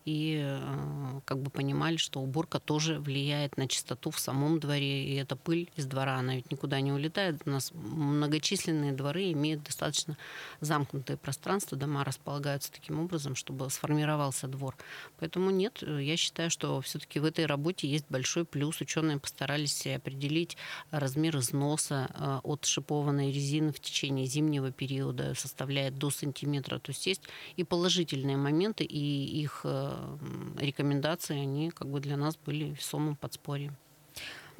и 0.05 0.41
э, 0.43 1.21
как 1.25 1.39
бы 1.43 1.51
понимали, 1.51 1.97
что 1.97 2.21
уборка 2.21 2.61
тоже 2.61 2.99
влияет 2.99 3.57
на 3.57 3.67
чистоту 3.67 4.11
в 4.11 4.19
самом 4.19 4.61
дворе, 4.61 5.05
и 5.05 5.15
эта 5.15 5.37
пыль 5.37 5.71
из 5.77 5.87
двора, 5.87 6.17
она 6.17 6.37
ведь 6.37 6.51
никуда 6.51 6.81
не 6.81 6.93
улетает. 6.93 7.43
У 7.47 7.51
нас 7.51 7.73
многочисленные 7.75 8.93
дворы 8.93 9.33
имеют 9.33 9.63
достаточно 9.63 10.17
замкнутые 10.61 11.17
пространства, 11.17 11.77
дома 11.77 12.05
располагаются 12.05 12.73
таким 12.73 13.01
образом, 13.01 13.35
чтобы 13.35 13.69
сформировался 13.71 14.47
двор. 14.49 14.77
Поэтому 15.19 15.51
нет, 15.51 15.83
э, 15.83 16.01
я 16.03 16.17
считаю, 16.21 16.51
что 16.51 16.81
все-таки 16.81 17.19
в 17.19 17.25
этой 17.25 17.47
работе 17.47 17.89
есть 17.89 18.07
большой 18.09 18.45
плюс. 18.45 18.81
Ученые 18.81 19.19
постарались 19.19 19.87
определить 19.87 20.57
размер 20.91 21.39
износа 21.39 22.09
э, 22.15 22.41
от 22.43 22.65
шипованной 22.65 23.33
резины 23.33 23.73
в 23.73 23.81
течение 23.81 24.27
зимнего 24.27 24.71
периода, 24.71 25.35
составляет 25.35 25.99
до 25.99 26.11
сантиметра. 26.11 26.79
То 26.79 26.91
есть 26.91 27.07
есть 27.07 27.23
и 27.57 27.65
положительные 27.65 28.37
моменты, 28.37 28.85
и 28.85 29.43
их 29.43 29.63
э, 29.65 30.17
рекомендации, 30.59 31.39
они 31.39 31.71
как 31.71 31.89
бы 31.89 32.01
для 32.01 32.17
нас 32.17 32.37
были 32.37 32.67
весомым 32.67 33.17
подспорьем. 33.17 33.77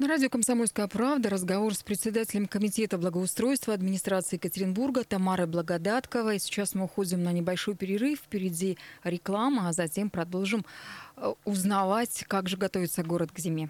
На 0.01 0.07
радио 0.07 0.29
«Комсомольская 0.29 0.87
правда» 0.87 1.29
разговор 1.29 1.75
с 1.75 1.83
председателем 1.83 2.47
Комитета 2.47 2.97
благоустройства 2.97 3.75
администрации 3.75 4.37
Екатеринбурга 4.37 5.03
Тамарой 5.03 5.45
Благодатковой. 5.45 6.39
Сейчас 6.39 6.73
мы 6.73 6.85
уходим 6.85 7.21
на 7.21 7.31
небольшой 7.31 7.75
перерыв. 7.75 8.17
Впереди 8.17 8.79
реклама, 9.03 9.69
а 9.69 9.73
затем 9.73 10.09
продолжим 10.09 10.65
э, 11.17 11.31
узнавать, 11.45 12.25
как 12.27 12.49
же 12.49 12.57
готовится 12.57 13.03
город 13.03 13.31
к 13.31 13.37
зиме. 13.37 13.69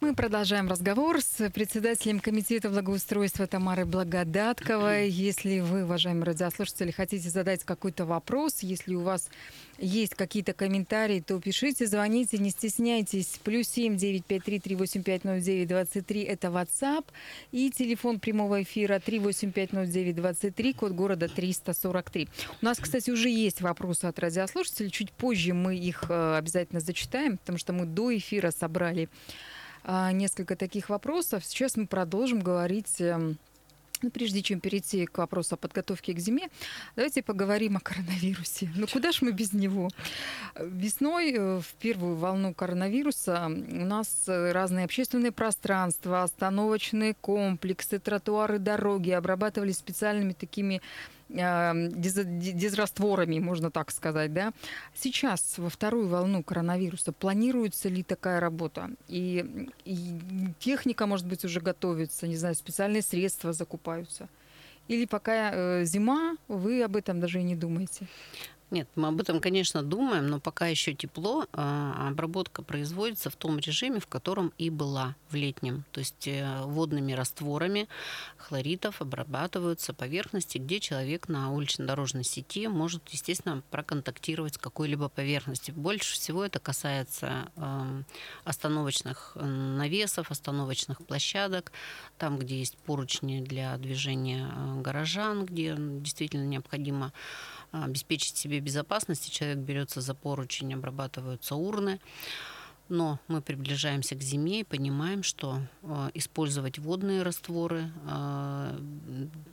Мы 0.00 0.14
продолжаем 0.14 0.68
разговор 0.68 1.20
с 1.20 1.50
председателем 1.50 2.20
Комитета 2.20 2.70
благоустройства 2.70 3.48
Тамарой 3.48 3.84
Благодатковой. 3.84 5.10
Если 5.10 5.58
вы, 5.58 5.82
уважаемые 5.82 6.22
радиослушатели, 6.22 6.92
хотите 6.92 7.28
задать 7.28 7.64
какой-то 7.64 8.06
вопрос, 8.06 8.60
если 8.60 8.94
у 8.94 9.00
вас 9.00 9.28
есть 9.76 10.14
какие-то 10.14 10.52
комментарии, 10.52 11.20
то 11.20 11.40
пишите, 11.40 11.88
звоните, 11.88 12.38
не 12.38 12.50
стесняйтесь. 12.50 13.40
Плюс 13.42 13.66
семь 13.66 13.96
девять 13.96 14.24
пять 14.24 14.44
три 14.44 14.60
три 14.60 14.76
восемь 14.76 15.02
пять 15.02 15.24
ноль 15.24 15.40
девять 15.40 15.66
двадцать 15.66 16.06
три 16.06 16.22
это 16.22 16.46
WhatsApp 16.46 17.04
и 17.50 17.68
телефон 17.68 18.20
прямого 18.20 18.62
эфира 18.62 19.00
три 19.00 19.18
восемь 19.18 19.50
пять 19.50 19.72
ноль 19.72 19.88
девять 19.88 20.14
двадцать 20.14 20.54
три 20.54 20.74
код 20.74 20.92
города 20.92 21.28
343. 21.28 22.28
У 22.62 22.64
нас, 22.64 22.78
кстати, 22.78 23.10
уже 23.10 23.30
есть 23.30 23.62
вопросы 23.62 24.04
от 24.04 24.16
радиослушателей. 24.20 24.90
Чуть 24.90 25.10
позже 25.10 25.54
мы 25.54 25.76
их 25.76 26.04
э, 26.08 26.36
обязательно 26.36 26.78
зачитаем, 26.78 27.36
потому 27.36 27.58
что 27.58 27.72
мы 27.72 27.84
до 27.84 28.16
эфира 28.16 28.52
собрали 28.52 29.08
несколько 30.12 30.56
таких 30.56 30.90
вопросов. 30.90 31.44
Сейчас 31.44 31.76
мы 31.76 31.86
продолжим 31.86 32.40
говорить. 32.40 33.00
эм, 33.00 33.38
ну, 34.02 34.10
прежде 34.10 34.42
чем 34.42 34.60
перейти 34.60 35.06
к 35.06 35.18
вопросу 35.18 35.54
о 35.54 35.58
подготовке 35.58 36.12
к 36.12 36.18
зиме, 36.20 36.48
давайте 36.94 37.22
поговорим 37.22 37.76
о 37.76 37.80
коронавирусе. 37.80 38.70
Ну 38.76 38.86
куда 38.86 39.10
ж 39.10 39.22
мы 39.22 39.32
без 39.32 39.52
него? 39.52 39.88
Весной, 40.56 41.32
э, 41.32 41.60
в 41.60 41.74
первую 41.80 42.14
волну 42.14 42.54
коронавируса, 42.54 43.46
у 43.46 43.84
нас 43.84 44.28
э, 44.28 44.52
разные 44.52 44.84
общественные 44.84 45.32
пространства, 45.32 46.22
остановочные 46.22 47.14
комплексы, 47.14 47.98
тротуары, 47.98 48.58
дороги 48.58 49.10
обрабатывались 49.10 49.78
специальными 49.78 50.32
такими 50.32 50.80
дезрастворами, 51.28 53.38
можно 53.38 53.70
так 53.70 53.90
сказать, 53.90 54.32
да. 54.32 54.52
Сейчас, 54.94 55.58
во 55.58 55.68
вторую 55.68 56.08
волну 56.08 56.42
коронавируса, 56.42 57.12
планируется 57.12 57.88
ли 57.88 58.02
такая 58.02 58.40
работа? 58.40 58.90
И, 59.08 59.68
и 59.84 60.20
техника, 60.58 61.06
может 61.06 61.26
быть, 61.26 61.44
уже 61.44 61.60
готовится, 61.60 62.26
не 62.26 62.36
знаю, 62.36 62.54
специальные 62.54 63.02
средства 63.02 63.52
закупаются? 63.52 64.28
Или 64.88 65.04
пока 65.04 65.50
э, 65.52 65.84
зима, 65.84 66.36
вы 66.48 66.82
об 66.82 66.96
этом 66.96 67.20
даже 67.20 67.40
и 67.40 67.42
не 67.42 67.54
думаете? 67.54 68.06
Нет, 68.70 68.86
мы 68.96 69.08
об 69.08 69.18
этом, 69.20 69.40
конечно, 69.40 69.82
думаем, 69.82 70.26
но 70.26 70.40
пока 70.40 70.66
еще 70.66 70.92
тепло, 70.92 71.46
а, 71.52 72.08
обработка 72.08 72.62
производится 72.62 73.30
в 73.30 73.36
том 73.36 73.58
режиме, 73.58 73.98
в 73.98 74.06
котором 74.06 74.52
и 74.58 74.68
была 74.68 75.16
в 75.30 75.34
летнем. 75.34 75.84
То 75.90 76.00
есть 76.00 76.28
э, 76.28 76.62
водными 76.64 77.12
растворами 77.12 77.88
хлоритов 78.36 79.00
обрабатываются 79.00 79.94
поверхности, 79.94 80.58
где 80.58 80.80
человек 80.80 81.28
на 81.28 81.52
улично-дорожной 81.52 82.24
сети 82.24 82.68
может, 82.68 83.08
естественно, 83.08 83.62
проконтактировать 83.70 84.54
с 84.54 84.58
какой-либо 84.58 85.08
поверхностью. 85.08 85.74
Больше 85.74 86.14
всего 86.14 86.44
это 86.44 86.58
касается 86.58 87.50
эм, 87.56 88.04
остановочных 88.44 89.32
навесов, 89.34 90.30
остановочных 90.30 90.98
площадок, 91.06 91.72
там, 92.18 92.38
где 92.38 92.58
есть 92.58 92.76
поручни 92.78 93.40
для 93.40 93.76
движения 93.78 94.50
э, 94.50 94.80
горожан, 94.82 95.46
где 95.46 95.74
действительно 95.78 96.46
необходимо 96.46 97.12
обеспечить 97.72 98.36
себе 98.36 98.60
безопасность, 98.60 99.30
человек 99.30 99.58
берется 99.58 100.00
за 100.00 100.14
поручень, 100.14 100.74
обрабатываются 100.74 101.54
урны. 101.54 102.00
Но 102.88 103.20
мы 103.28 103.42
приближаемся 103.42 104.14
к 104.14 104.22
зиме 104.22 104.60
и 104.60 104.64
понимаем, 104.64 105.22
что 105.22 105.60
э, 105.82 106.10
использовать 106.14 106.78
водные 106.78 107.22
растворы, 107.22 107.92
э, 108.06 108.78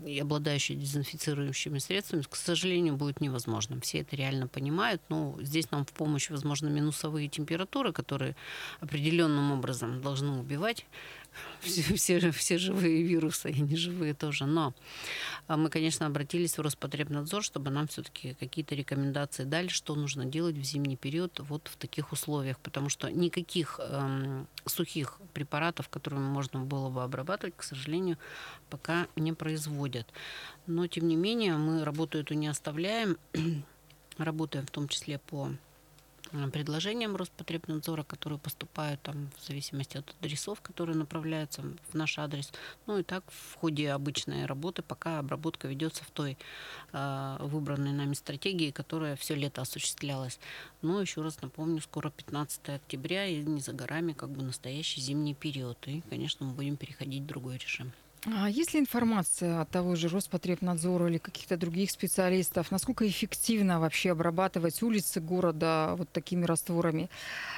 и 0.05 0.19
обладающие 0.19 0.77
дезинфицирующими 0.77 1.79
средствами, 1.79 2.21
к 2.21 2.35
сожалению, 2.35 2.95
будет 2.95 3.19
невозможным. 3.19 3.81
Все 3.81 3.99
это 3.99 4.15
реально 4.15 4.47
понимают. 4.47 5.01
Но 5.09 5.35
здесь 5.41 5.69
нам 5.71 5.83
в 5.83 5.91
помощь, 5.91 6.29
возможно, 6.29 6.69
минусовые 6.69 7.27
температуры, 7.27 7.91
которые 7.91 8.37
определенным 8.79 9.51
образом 9.51 10.01
должны 10.01 10.39
убивать 10.39 10.85
все, 11.61 11.81
все, 11.95 12.31
все 12.31 12.57
живые 12.57 13.03
вирусы 13.03 13.51
и 13.51 13.61
неживые 13.61 14.13
тоже. 14.13 14.45
Но 14.45 14.73
а, 15.47 15.57
мы, 15.57 15.69
конечно, 15.69 16.05
обратились 16.05 16.57
в 16.57 16.61
Роспотребнадзор, 16.61 17.43
чтобы 17.43 17.71
нам 17.71 17.87
все-таки 17.87 18.33
какие-то 18.33 18.75
рекомендации 18.75 19.43
дали, 19.43 19.67
что 19.67 19.95
нужно 19.95 20.25
делать 20.25 20.55
в 20.55 20.63
зимний 20.63 20.97
период 20.97 21.39
вот 21.39 21.67
в 21.67 21.77
таких 21.77 22.11
условиях, 22.11 22.59
потому 22.59 22.89
что 22.89 23.09
никаких 23.09 23.79
эм, 23.81 24.47
сухих 24.65 25.19
препаратов, 25.33 25.89
которыми 25.89 26.27
можно 26.27 26.61
было 26.61 26.89
бы 26.89 27.03
обрабатывать, 27.03 27.55
к 27.57 27.63
сожалению, 27.63 28.17
пока 28.69 29.07
не 29.15 29.33
производят. 29.33 30.07
Но, 30.67 30.87
тем 30.87 31.07
не 31.07 31.15
менее, 31.15 31.57
мы 31.57 31.83
работу 31.83 32.17
эту 32.17 32.33
не 32.33 32.47
оставляем, 32.47 33.17
работаем 34.17 34.65
в 34.65 34.71
том 34.71 34.87
числе 34.87 35.19
по 35.19 35.51
предложениям 36.51 37.15
Роспотребнадзора, 37.15 38.03
которые 38.03 38.39
поступают 38.39 39.01
там 39.01 39.29
в 39.37 39.47
зависимости 39.47 39.97
от 39.97 40.15
адресов, 40.19 40.61
которые 40.61 40.95
направляются 40.95 41.61
в 41.61 41.93
наш 41.93 42.17
адрес. 42.19 42.51
Ну 42.87 42.99
и 42.99 43.03
так 43.03 43.23
в 43.27 43.55
ходе 43.55 43.91
обычной 43.91 44.45
работы, 44.45 44.81
пока 44.81 45.19
обработка 45.19 45.67
ведется 45.67 46.03
в 46.03 46.11
той 46.11 46.37
э, 46.93 47.37
выбранной 47.39 47.91
нами 47.91 48.13
стратегии, 48.13 48.71
которая 48.71 49.15
все 49.15 49.35
лето 49.35 49.61
осуществлялась. 49.61 50.39
Но 50.81 51.01
еще 51.01 51.21
раз 51.21 51.41
напомню, 51.41 51.81
скоро 51.81 52.09
15 52.09 52.69
октября 52.69 53.25
и 53.25 53.43
не 53.43 53.61
за 53.61 53.73
горами 53.73 54.13
как 54.13 54.29
бы 54.29 54.43
настоящий 54.43 55.01
зимний 55.01 55.33
период. 55.33 55.77
И, 55.87 56.01
конечно, 56.09 56.45
мы 56.45 56.53
будем 56.53 56.77
переходить 56.77 57.23
в 57.23 57.27
другой 57.27 57.57
режим. 57.57 57.91
А 58.27 58.49
есть 58.49 58.73
ли 58.73 58.79
информация 58.79 59.61
от 59.61 59.69
того 59.69 59.95
же 59.95 60.07
Роспотребнадзора 60.07 61.09
или 61.09 61.19
каких-то 61.19 61.57
других 61.57 61.91
специалистов, 61.91 62.71
насколько 62.71 63.07
эффективно 63.07 63.79
вообще 63.79 64.11
обрабатывать 64.11 64.81
улицы 64.81 65.21
города 65.21 65.93
вот 65.95 66.09
такими 66.11 66.43
растворами? 66.45 67.09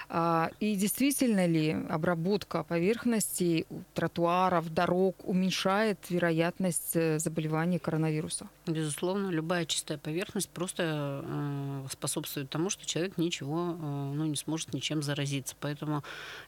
А, 0.09 0.51
и 0.59 0.75
действительно 0.75 1.45
ли 1.45 1.71
обработка 1.89 2.63
поверхностей, 2.63 3.65
тротуаров, 3.93 4.73
дорог 4.73 5.15
уменьшает 5.23 5.99
вероятность 6.09 6.95
э, 6.95 7.17
заболевания 7.19 7.79
коронавируса? 7.79 8.47
Безусловно, 8.65 9.29
любая 9.29 9.65
чистая 9.65 9.97
поверхность 9.97 10.49
просто 10.49 11.23
э, 11.23 11.87
способствует 11.91 12.49
тому, 12.49 12.69
что 12.69 12.85
человек 12.85 13.17
ничего 13.17 13.77
э, 13.79 14.11
ну, 14.15 14.25
не 14.25 14.35
сможет 14.35 14.73
ничем 14.73 15.01
заразиться. 15.01 15.55
Поэтому 15.61 16.03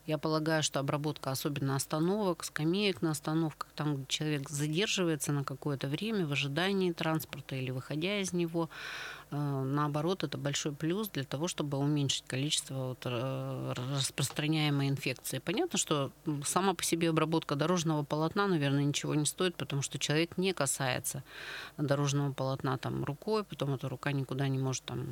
я 0.05 0.17
полагаю, 0.17 0.61
что 0.61 0.81
обработка 0.81 1.31
особенно 1.31 1.77
остановок, 1.77 2.43
скамеек 2.43 3.01
на 3.01 3.11
остановках, 3.11 3.69
там, 3.75 4.05
человек 4.09 4.49
задерживается 4.49 5.31
на 5.31 5.43
какое-то 5.43 5.87
время 5.87 6.25
в 6.25 6.31
ожидании 6.31 6.91
транспорта 6.91 7.55
или 7.55 7.71
выходя 7.71 8.19
из 8.19 8.33
него, 8.33 8.69
э, 9.31 9.35
наоборот, 9.37 10.23
это 10.23 10.37
большой 10.37 10.73
плюс 10.73 11.09
для 11.09 11.23
того, 11.23 11.47
чтобы 11.47 11.77
уменьшить 11.77 12.25
количество 12.27 12.89
вот 12.89 13.01
э, 13.05 13.73
распространяемой 13.95 14.89
инфекции. 14.89 15.39
Понятно, 15.39 15.77
что 15.77 16.11
сама 16.43 16.73
по 16.73 16.83
себе 16.83 17.09
обработка 17.09 17.55
дорожного 17.55 18.03
полотна, 18.03 18.47
наверное, 18.47 18.83
ничего 18.83 19.15
не 19.15 19.25
стоит, 19.25 19.55
потому 19.55 19.81
что 19.81 19.99
человек 19.99 20.37
не 20.37 20.53
касается 20.53 21.23
дорожного 21.77 22.33
полотна 22.33 22.77
там 22.77 23.03
рукой, 23.03 23.43
потом 23.43 23.75
эта 23.75 23.87
рука 23.87 24.11
никуда 24.11 24.47
не 24.47 24.57
может 24.57 24.83
там 24.83 25.07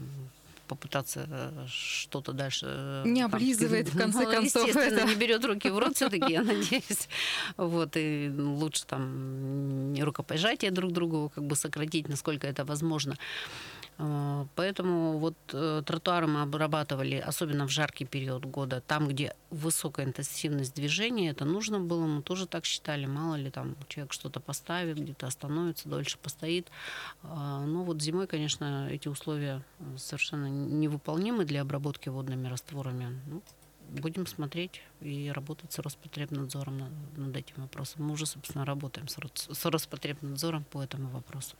попытаться 0.67 1.27
э, 1.29 1.65
что-то 1.67 2.33
дальше... 2.33 2.65
Э, 2.69 3.03
не 3.05 3.21
облизывает, 3.21 3.89
в 3.89 3.97
конце 3.97 4.19
ну, 4.23 4.31
концов. 4.31 4.67
Естественно, 4.67 4.99
это. 4.99 5.07
не 5.07 5.15
берет 5.15 5.45
руки 5.45 5.69
в 5.69 5.79
рот 5.79 5.95
все-таки, 5.95 6.31
я 6.31 6.43
надеюсь. 6.43 7.09
Вот, 7.57 7.95
и 7.95 8.31
лучше 8.37 8.85
там 8.85 9.95
рукопожатие 9.99 10.71
друг 10.71 10.91
другу 10.91 11.31
как 11.33 11.45
бы 11.45 11.55
сократить, 11.55 12.09
насколько 12.09 12.47
это 12.47 12.65
возможно. 12.65 13.17
А, 13.99 14.45
поэтому 14.55 15.17
вот 15.17 15.35
э, 15.53 15.81
тротуары 15.85 16.27
мы 16.27 16.41
обрабатывали, 16.41 17.15
особенно 17.15 17.67
в 17.67 17.71
жаркий 17.71 18.05
период 18.05 18.45
года, 18.45 18.81
там, 18.81 19.07
где 19.07 19.35
высокая 19.49 20.05
интенсивность 20.05 20.75
движения, 20.75 21.29
это 21.31 21.45
нужно 21.45 21.79
было, 21.79 22.05
мы 22.05 22.21
тоже 22.21 22.45
так 22.45 22.65
считали, 22.65 23.07
мало 23.07 23.35
ли 23.35 23.49
там 23.49 23.75
человек 23.87 24.13
что-то 24.13 24.39
поставит, 24.39 24.99
где-то 24.99 25.25
остановится, 25.25 25.89
дольше 25.89 26.19
постоит. 26.19 26.67
А, 27.23 27.65
но 27.65 27.83
вот 27.83 28.01
зимой, 28.01 28.27
конечно, 28.27 28.87
эти 28.89 29.07
условия 29.07 29.63
совершенно 29.97 30.47
невыполнимы 30.47 31.45
для 31.45 31.61
обработки 31.61 32.09
водными 32.09 32.47
растворами. 32.47 33.19
Ну, 33.25 33.41
будем 33.89 34.27
смотреть 34.27 34.81
и 35.01 35.31
работать 35.33 35.71
с 35.71 35.79
Роспотребнадзором 35.79 36.83
над 37.15 37.35
этим 37.35 37.55
вопросом. 37.57 38.03
Мы 38.05 38.13
уже, 38.13 38.25
собственно, 38.25 38.65
работаем 38.65 39.07
с 39.07 39.65
Роспотребнадзором 39.65 40.65
по 40.65 40.83
этому 40.83 41.09
вопросу. 41.09 41.55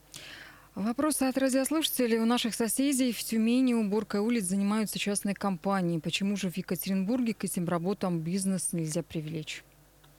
Вопросы 0.78 1.24
от 1.24 1.40
радиослушателей. 1.40 2.20
У 2.20 2.26
наших 2.26 2.54
соседей 2.54 3.12
в 3.12 3.24
Тюмени 3.24 3.74
уборкой 3.74 4.20
улиц 4.20 4.44
занимаются 4.44 5.00
частные 5.00 5.34
компании. 5.34 5.98
Почему 5.98 6.38
же 6.38 6.52
в 6.52 6.58
Екатеринбурге 6.58 7.34
к 7.34 7.44
этим 7.44 7.68
работам 7.68 8.20
бизнес 8.20 8.74
нельзя 8.74 9.02
привлечь? 9.02 9.64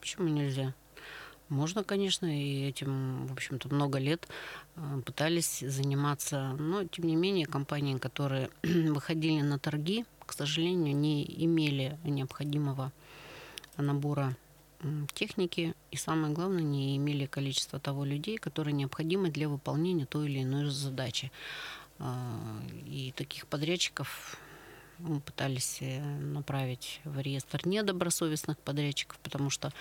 Почему 0.00 0.26
нельзя? 0.26 0.74
Можно, 1.48 1.84
конечно, 1.84 2.26
и 2.26 2.66
этим, 2.66 3.28
в 3.28 3.32
общем-то, 3.34 3.72
много 3.72 4.00
лет 4.00 4.26
э, 4.74 5.00
пытались 5.06 5.60
заниматься. 5.60 6.56
Но, 6.58 6.82
тем 6.82 7.04
не 7.04 7.14
менее, 7.14 7.46
компании, 7.46 7.96
которые 7.96 8.50
выходили 8.64 9.40
на 9.42 9.60
торги, 9.60 10.06
к 10.26 10.32
сожалению, 10.32 10.96
не 10.96 11.24
имели 11.44 12.00
необходимого 12.02 12.90
набора 13.76 14.36
техники 15.12 15.74
и, 15.90 15.96
самое 15.96 16.32
главное, 16.32 16.62
не 16.62 16.96
имели 16.96 17.26
количество 17.26 17.78
того 17.78 18.04
людей, 18.04 18.38
которые 18.38 18.74
необходимы 18.74 19.30
для 19.30 19.48
выполнения 19.48 20.06
той 20.06 20.26
или 20.26 20.42
иной 20.42 20.70
задачи. 20.70 21.32
А, 21.98 22.60
и 22.86 23.12
таких 23.16 23.46
подрядчиков 23.46 24.38
мы 24.98 25.20
пытались 25.20 25.78
э, 25.80 26.00
направить 26.00 27.00
в 27.04 27.20
реестр 27.20 27.66
недобросовестных 27.66 28.58
подрядчиков, 28.58 29.18
потому 29.20 29.50
что 29.50 29.72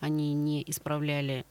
они 0.00 0.34
не 0.34 0.62
исправляли 0.66 1.44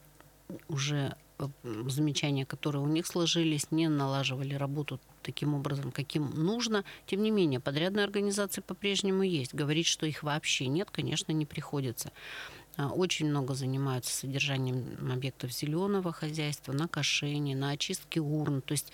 уже 0.67 1.15
э, 1.39 1.47
замечания, 1.87 2.45
которые 2.45 2.81
у 2.81 2.87
них 2.87 3.07
сложились, 3.07 3.71
не 3.71 3.87
налаживали 3.87 4.55
работу 4.55 4.99
таким 5.21 5.55
образом, 5.55 5.91
каким 5.91 6.31
нужно. 6.31 6.83
Тем 7.05 7.23
не 7.23 7.31
менее, 7.31 7.59
подрядные 7.59 8.03
организации 8.03 8.61
по-прежнему 8.61 9.23
есть. 9.23 9.53
Говорить, 9.53 9.87
что 9.87 10.05
их 10.05 10.23
вообще 10.23 10.67
нет, 10.67 10.89
конечно, 10.91 11.31
не 11.31 11.45
приходится. 11.45 12.11
А, 12.77 12.89
очень 12.89 13.27
много 13.29 13.53
занимаются 13.53 14.15
содержанием 14.15 15.11
объектов 15.11 15.51
зеленого 15.51 16.11
хозяйства, 16.11 16.73
на 16.73 16.87
кошение, 16.87 17.55
на 17.55 17.71
очистке 17.71 18.19
урн. 18.19 18.61
То 18.61 18.71
есть 18.71 18.91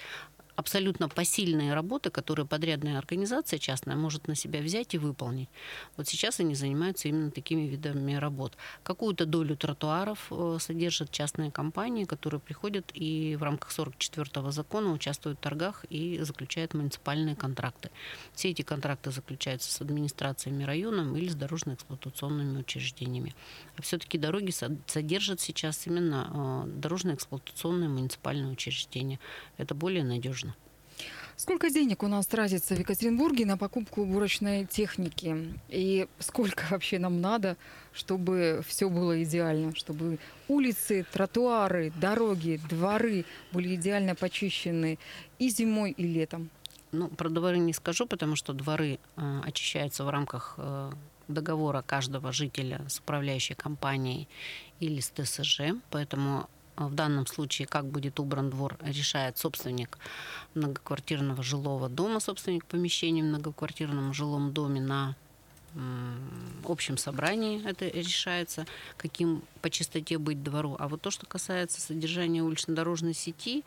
абсолютно 0.60 1.08
посильные 1.08 1.74
работы, 1.74 2.10
которые 2.10 2.46
подрядная 2.46 2.98
организация 2.98 3.60
частная 3.60 3.96
может 3.96 4.28
на 4.28 4.36
себя 4.36 4.60
взять 4.60 4.94
и 4.94 4.98
выполнить. 4.98 5.48
Вот 5.96 6.08
сейчас 6.08 6.42
они 6.42 6.54
занимаются 6.54 7.08
именно 7.08 7.32
такими 7.32 7.62
видами 7.62 8.14
работ. 8.16 8.58
Какую-то 8.84 9.26
долю 9.26 9.56
тротуаров 9.56 10.28
э, 10.32 10.58
содержат 10.60 11.12
частные 11.12 11.50
компании, 11.50 12.04
которые 12.04 12.42
приходят 12.42 12.92
и 12.94 13.38
в 13.40 13.44
рамках 13.44 13.72
44-го 13.72 14.52
закона 14.52 14.92
участвуют 14.92 15.40
в 15.40 15.42
торгах 15.42 15.86
и 15.90 16.20
заключают 16.22 16.74
муниципальные 16.74 17.38
контракты. 17.38 17.90
Все 18.34 18.50
эти 18.50 18.62
контракты 18.62 19.12
заключаются 19.12 19.72
с 19.72 19.80
администрациями 19.82 20.66
районом 20.66 21.16
или 21.16 21.30
с 21.30 21.36
дорожно-эксплуатационными 21.36 22.60
учреждениями. 22.60 23.34
А 23.78 23.82
все-таки 23.82 24.18
дороги 24.18 24.52
содержат 24.88 25.40
сейчас 25.40 25.88
именно 25.88 26.66
э, 26.66 26.80
дорожно-эксплуатационные 26.82 27.88
муниципальные 27.88 28.52
учреждения. 28.52 29.20
Это 29.58 29.74
более 29.74 30.04
надежно. 30.04 30.49
Сколько 31.40 31.70
денег 31.70 32.04
у 32.04 32.10
нас 32.10 32.28
тратится 32.28 32.76
в 32.76 32.80
Екатеринбурге 32.80 33.46
на 33.46 33.58
покупку 33.58 34.02
уборочной 34.02 34.66
техники? 34.66 35.58
И 35.70 36.06
сколько 36.20 36.66
вообще 36.70 37.00
нам 37.00 37.22
надо, 37.22 37.56
чтобы 37.94 38.62
все 38.68 38.90
было 38.90 39.24
идеально? 39.24 39.74
Чтобы 39.74 40.20
улицы, 40.50 41.06
тротуары, 41.14 41.94
дороги, 41.96 42.60
дворы 42.70 43.24
были 43.54 43.76
идеально 43.76 44.16
почищены 44.16 45.00
и 45.40 45.48
зимой, 45.48 45.92
и 45.92 46.04
летом? 46.06 46.50
Ну, 46.92 47.08
про 47.08 47.30
дворы 47.30 47.58
не 47.58 47.72
скажу, 47.72 48.06
потому 48.06 48.36
что 48.36 48.52
дворы 48.52 49.00
э, 49.16 49.42
очищаются 49.46 50.04
в 50.04 50.10
рамках 50.10 50.56
э, 50.58 50.92
договора 51.30 51.82
каждого 51.82 52.34
жителя 52.34 52.82
с 52.90 53.00
управляющей 53.00 53.56
компанией 53.56 54.28
или 54.82 55.00
с 55.00 55.10
ТСЖ, 55.10 55.62
поэтому 55.90 56.50
в 56.88 56.94
данном 56.94 57.28
случае, 57.28 57.68
как 57.68 57.86
будет 57.86 58.20
убран 58.20 58.50
двор, 58.50 58.78
решает 58.82 59.38
собственник 59.38 59.98
многоквартирного 60.56 61.44
жилого 61.44 61.90
дома, 61.90 62.20
собственник 62.20 62.66
помещения 62.66 63.22
в 63.22 63.28
многоквартирном 63.28 64.14
жилом 64.14 64.54
доме 64.54 64.82
на 64.82 65.16
общем 66.66 66.98
собрании 66.98 67.66
это 67.68 67.88
решается, 67.88 68.66
каким 68.98 69.44
по 69.62 69.70
чистоте 69.70 70.18
быть 70.18 70.44
двору. 70.44 70.76
А 70.80 70.88
вот 70.88 71.02
то, 71.02 71.12
что 71.12 71.26
касается 71.26 71.80
содержания 71.82 72.44
улично-дорожной 72.44 73.14
сети 73.14 73.64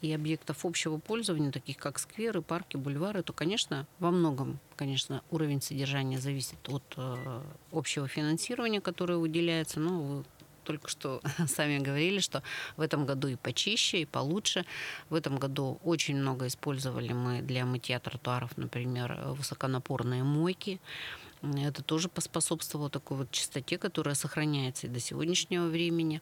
и 0.00 0.12
объектов 0.12 0.64
общего 0.64 0.98
пользования, 0.98 1.50
таких 1.50 1.76
как 1.76 1.98
скверы, 1.98 2.42
парки, 2.42 2.76
бульвары, 2.76 3.22
то, 3.22 3.32
конечно, 3.32 3.86
во 3.98 4.10
многом, 4.10 4.58
конечно, 4.76 5.22
уровень 5.30 5.60
содержания 5.60 6.18
зависит 6.18 6.58
от 6.68 6.84
э, 6.96 7.42
общего 7.72 8.06
финансирования, 8.08 8.80
которое 8.80 9.18
выделяется. 9.18 9.80
Но 9.80 10.02
вы 10.02 10.24
только 10.70 10.88
что 10.88 11.20
сами 11.48 11.78
говорили, 11.78 12.20
что 12.20 12.42
в 12.76 12.80
этом 12.80 13.04
году 13.06 13.28
и 13.28 13.34
почище, 13.36 14.02
и 14.02 14.04
получше. 14.04 14.64
В 15.08 15.14
этом 15.16 15.36
году 15.36 15.80
очень 15.84 16.16
много 16.16 16.46
использовали 16.46 17.12
мы 17.12 17.42
для 17.42 17.64
мытья 17.64 17.98
тротуаров, 17.98 18.56
например, 18.56 19.18
высоконапорные 19.36 20.22
мойки. 20.22 20.78
Это 21.42 21.82
тоже 21.82 22.08
поспособствовало 22.08 22.90
такой 22.90 23.18
вот 23.18 23.30
чистоте, 23.30 23.78
которая 23.78 24.14
сохраняется 24.14 24.86
и 24.86 24.90
до 24.90 25.00
сегодняшнего 25.00 25.66
времени. 25.66 26.20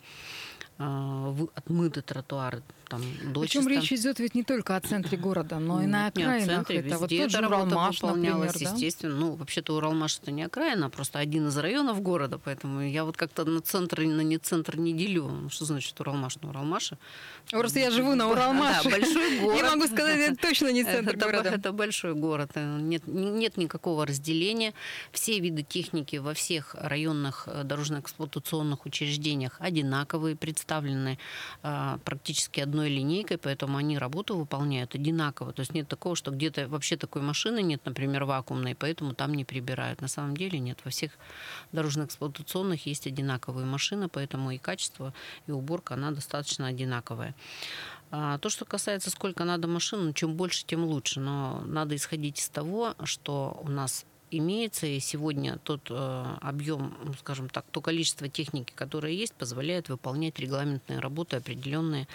А, 0.80 1.34
отмыты 1.56 2.02
тротуары. 2.02 2.62
Там, 2.88 3.02
Причем 3.34 3.68
речь 3.68 3.92
идет 3.92 4.18
ведь 4.18 4.34
не 4.34 4.44
только 4.44 4.76
о 4.76 4.80
центре 4.80 5.18
города, 5.18 5.58
но 5.58 5.82
и 5.82 5.86
на 5.86 6.06
окраинах. 6.06 6.40
Не, 6.40 6.46
центре, 6.46 6.78
это 6.78 6.98
вот 6.98 7.10
тот 7.10 7.30
же 7.30 7.46
Уралмаш, 7.46 8.00
например, 8.00 8.52
да? 8.52 8.70
естественно. 8.70 9.14
Ну, 9.14 9.32
вообще-то 9.32 9.74
Уралмаш 9.74 10.20
это 10.22 10.30
не 10.30 10.44
окраина, 10.44 10.86
а 10.86 10.88
просто 10.88 11.18
один 11.18 11.48
из 11.48 11.58
районов 11.58 12.00
города, 12.00 12.38
поэтому 12.38 12.80
я 12.80 13.04
вот 13.04 13.16
как-то 13.16 13.44
на 13.44 13.60
центр, 13.60 14.02
на 14.02 14.22
не 14.22 14.38
центр 14.38 14.78
не 14.78 14.94
делю. 14.94 15.28
Ну, 15.28 15.50
что 15.50 15.64
значит 15.64 16.00
Уралмаш 16.00 16.36
на 16.36 16.48
Уралмаше? 16.48 16.96
Просто 17.50 17.80
я 17.80 17.90
живу 17.90 18.14
на 18.14 18.30
Уралмаше. 18.30 18.84
Да, 18.84 18.90
большой 18.90 19.38
город. 19.40 19.58
Я 19.58 19.70
могу 19.70 19.86
сказать, 19.86 20.18
это 20.18 20.36
точно 20.36 20.72
не 20.72 20.84
центр 20.84 21.16
это, 21.16 21.26
города. 21.26 21.48
Это 21.50 21.72
большой 21.72 22.14
город. 22.14 22.52
Нет, 22.54 23.02
нет 23.06 23.56
никакого 23.58 24.06
разделения. 24.06 24.72
Все 25.12 25.40
виды 25.40 25.62
техники 25.62 26.16
во 26.16 26.34
всех 26.34 26.74
районных 26.74 27.48
э, 27.48 27.64
дорожно-эксплуатационных 27.64 28.86
учреждениях 28.86 29.56
одинаковые, 29.60 30.36
представлены 30.36 31.18
э, 31.62 31.98
практически 32.04 32.60
одной 32.60 32.88
линейкой, 32.88 33.38
поэтому 33.38 33.78
они 33.78 33.98
работу 33.98 34.36
выполняют 34.36 34.94
одинаково. 34.94 35.52
То 35.52 35.60
есть 35.60 35.74
нет 35.74 35.88
такого, 35.88 36.16
что 36.16 36.30
где-то 36.30 36.68
вообще 36.68 36.96
такой 36.96 37.22
машины 37.22 37.62
нет, 37.62 37.80
например, 37.84 38.24
вакуумной, 38.24 38.74
поэтому 38.74 39.14
там 39.14 39.34
не 39.34 39.44
прибирают. 39.44 40.00
На 40.00 40.08
самом 40.08 40.36
деле 40.36 40.58
нет. 40.58 40.78
Во 40.84 40.90
всех 40.90 41.12
дорожно-эксплуатационных 41.72 42.86
есть 42.86 43.06
одинаковые 43.06 43.66
машины, 43.66 44.08
поэтому 44.08 44.50
и 44.50 44.58
качество, 44.58 45.14
и 45.46 45.50
уборка, 45.50 45.94
она 45.94 46.10
достаточно 46.10 46.66
одинаковая. 46.66 47.34
А 48.10 48.38
то, 48.38 48.48
что 48.48 48.64
касается, 48.64 49.10
сколько 49.10 49.44
надо 49.44 49.68
машин, 49.68 50.06
ну, 50.06 50.12
чем 50.12 50.34
больше, 50.34 50.64
тем 50.64 50.84
лучше. 50.84 51.20
Но 51.20 51.62
надо 51.66 51.94
исходить 51.94 52.38
из 52.38 52.48
того, 52.48 52.94
что 53.04 53.60
у 53.62 53.70
нас 53.70 54.06
имеется, 54.30 54.86
и 54.86 55.00
сегодня 55.00 55.58
тот 55.58 55.88
э, 55.90 56.36
объем, 56.40 56.96
ну, 57.04 57.14
скажем 57.14 57.48
так, 57.48 57.64
то 57.70 57.80
количество 57.80 58.28
техники, 58.28 58.72
которое 58.74 59.12
есть, 59.12 59.34
позволяет 59.34 59.88
выполнять 59.88 60.38
регламентные 60.38 60.98
работы, 60.98 61.36
определенные 61.36 62.06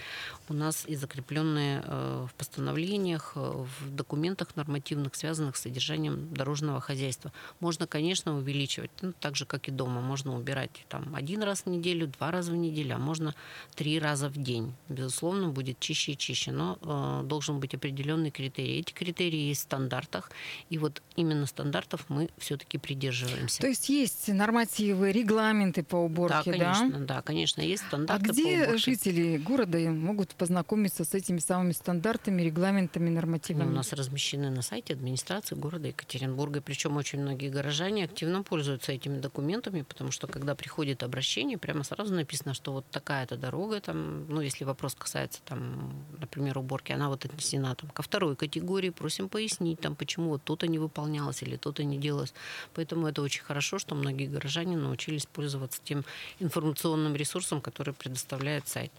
у 0.49 0.53
нас 0.53 0.85
и 0.87 0.95
закрепленные 0.95 1.83
э, 1.85 2.27
в 2.29 2.33
постановлениях, 2.35 3.33
э, 3.35 3.39
в 3.39 3.89
документах 3.95 4.55
нормативных, 4.55 5.15
связанных 5.15 5.57
с 5.57 5.61
содержанием 5.61 6.33
дорожного 6.33 6.79
хозяйства. 6.79 7.31
Можно, 7.59 7.87
конечно, 7.87 8.37
увеличивать, 8.37 8.91
ну, 9.01 9.13
так 9.19 9.35
же, 9.35 9.45
как 9.45 9.67
и 9.67 9.71
дома. 9.71 10.01
Можно 10.01 10.35
убирать 10.35 10.85
там 10.89 11.15
один 11.15 11.43
раз 11.43 11.61
в 11.61 11.67
неделю, 11.67 12.07
два 12.07 12.31
раза 12.31 12.51
в 12.51 12.55
неделю, 12.55 12.95
а 12.95 12.99
можно 12.99 13.35
три 13.75 13.99
раза 13.99 14.29
в 14.29 14.37
день. 14.37 14.73
Безусловно, 14.89 15.49
будет 15.49 15.79
чище 15.79 16.13
и 16.13 16.17
чище, 16.17 16.51
но 16.51 16.77
э, 16.81 17.27
должен 17.27 17.59
быть 17.59 17.73
определенный 17.73 18.31
критерий. 18.31 18.79
Эти 18.79 18.93
критерии 18.93 19.47
есть 19.47 19.61
в 19.61 19.63
стандартах, 19.63 20.31
и 20.69 20.77
вот 20.77 21.01
именно 21.15 21.45
стандартов 21.45 22.02
мы 22.09 22.29
все-таки 22.37 22.77
придерживаемся. 22.77 23.61
То 23.61 23.67
есть 23.67 23.89
есть 23.89 24.27
нормативы, 24.27 25.11
регламенты 25.11 25.83
по 25.83 25.97
уборке, 25.97 26.51
да? 26.57 26.73
Конечно, 26.73 26.99
да, 26.99 27.15
да 27.15 27.21
конечно, 27.21 27.61
есть 27.61 27.83
стандарты 27.87 28.29
А 28.29 28.31
где 28.31 28.77
жители 28.77 29.37
города 29.37 29.77
могут 29.77 30.35
познакомиться 30.35 31.03
с 31.03 31.13
этими 31.13 31.39
самыми 31.39 31.71
стандартами, 31.71 32.41
регламентами, 32.41 33.09
нормативами? 33.09 33.65
Ну, 33.65 33.71
у 33.71 33.75
нас 33.75 33.93
размещены 33.93 34.49
на 34.49 34.61
сайте 34.61 34.93
администрации 34.93 35.55
города 35.55 35.87
Екатеринбурга, 35.87 36.61
причем 36.61 36.97
очень 36.97 37.21
многие 37.21 37.49
горожане 37.49 38.05
активно 38.05 38.43
пользуются 38.43 38.91
этими 38.91 39.19
документами, 39.19 39.81
потому 39.81 40.11
что 40.11 40.27
когда 40.27 40.55
приходит 40.55 41.03
обращение, 41.03 41.57
прямо 41.57 41.83
сразу 41.83 42.13
написано, 42.13 42.53
что 42.53 42.73
вот 42.73 42.85
такая-то 42.91 43.37
дорога, 43.37 43.81
там, 43.81 44.27
ну, 44.27 44.41
если 44.41 44.63
вопрос 44.63 44.95
касается, 44.95 45.41
там, 45.45 46.05
например, 46.19 46.57
уборки, 46.57 46.91
она 46.91 47.09
вот 47.09 47.25
отнесена 47.25 47.75
там, 47.75 47.89
ко 47.89 48.01
второй 48.01 48.35
категории, 48.35 48.89
просим 48.89 49.29
пояснить, 49.29 49.79
там, 49.79 49.95
почему 49.95 50.29
вот 50.29 50.43
то-то 50.43 50.67
не 50.67 50.79
выполнялось 50.79 51.41
или 51.43 51.57
то-то 51.57 51.83
не 51.83 51.92
не 51.93 51.99
делалось. 51.99 52.33
Поэтому 52.73 53.07
это 53.07 53.21
очень 53.21 53.43
хорошо, 53.43 53.79
что 53.79 53.95
многие 53.95 54.27
горожане 54.27 54.77
научились 54.77 55.25
пользоваться 55.25 55.81
тем 55.83 56.03
информационным 56.39 57.15
ресурсом, 57.15 57.61
который 57.61 57.93
предоставляет 57.93 58.67
сайт. 58.67 58.91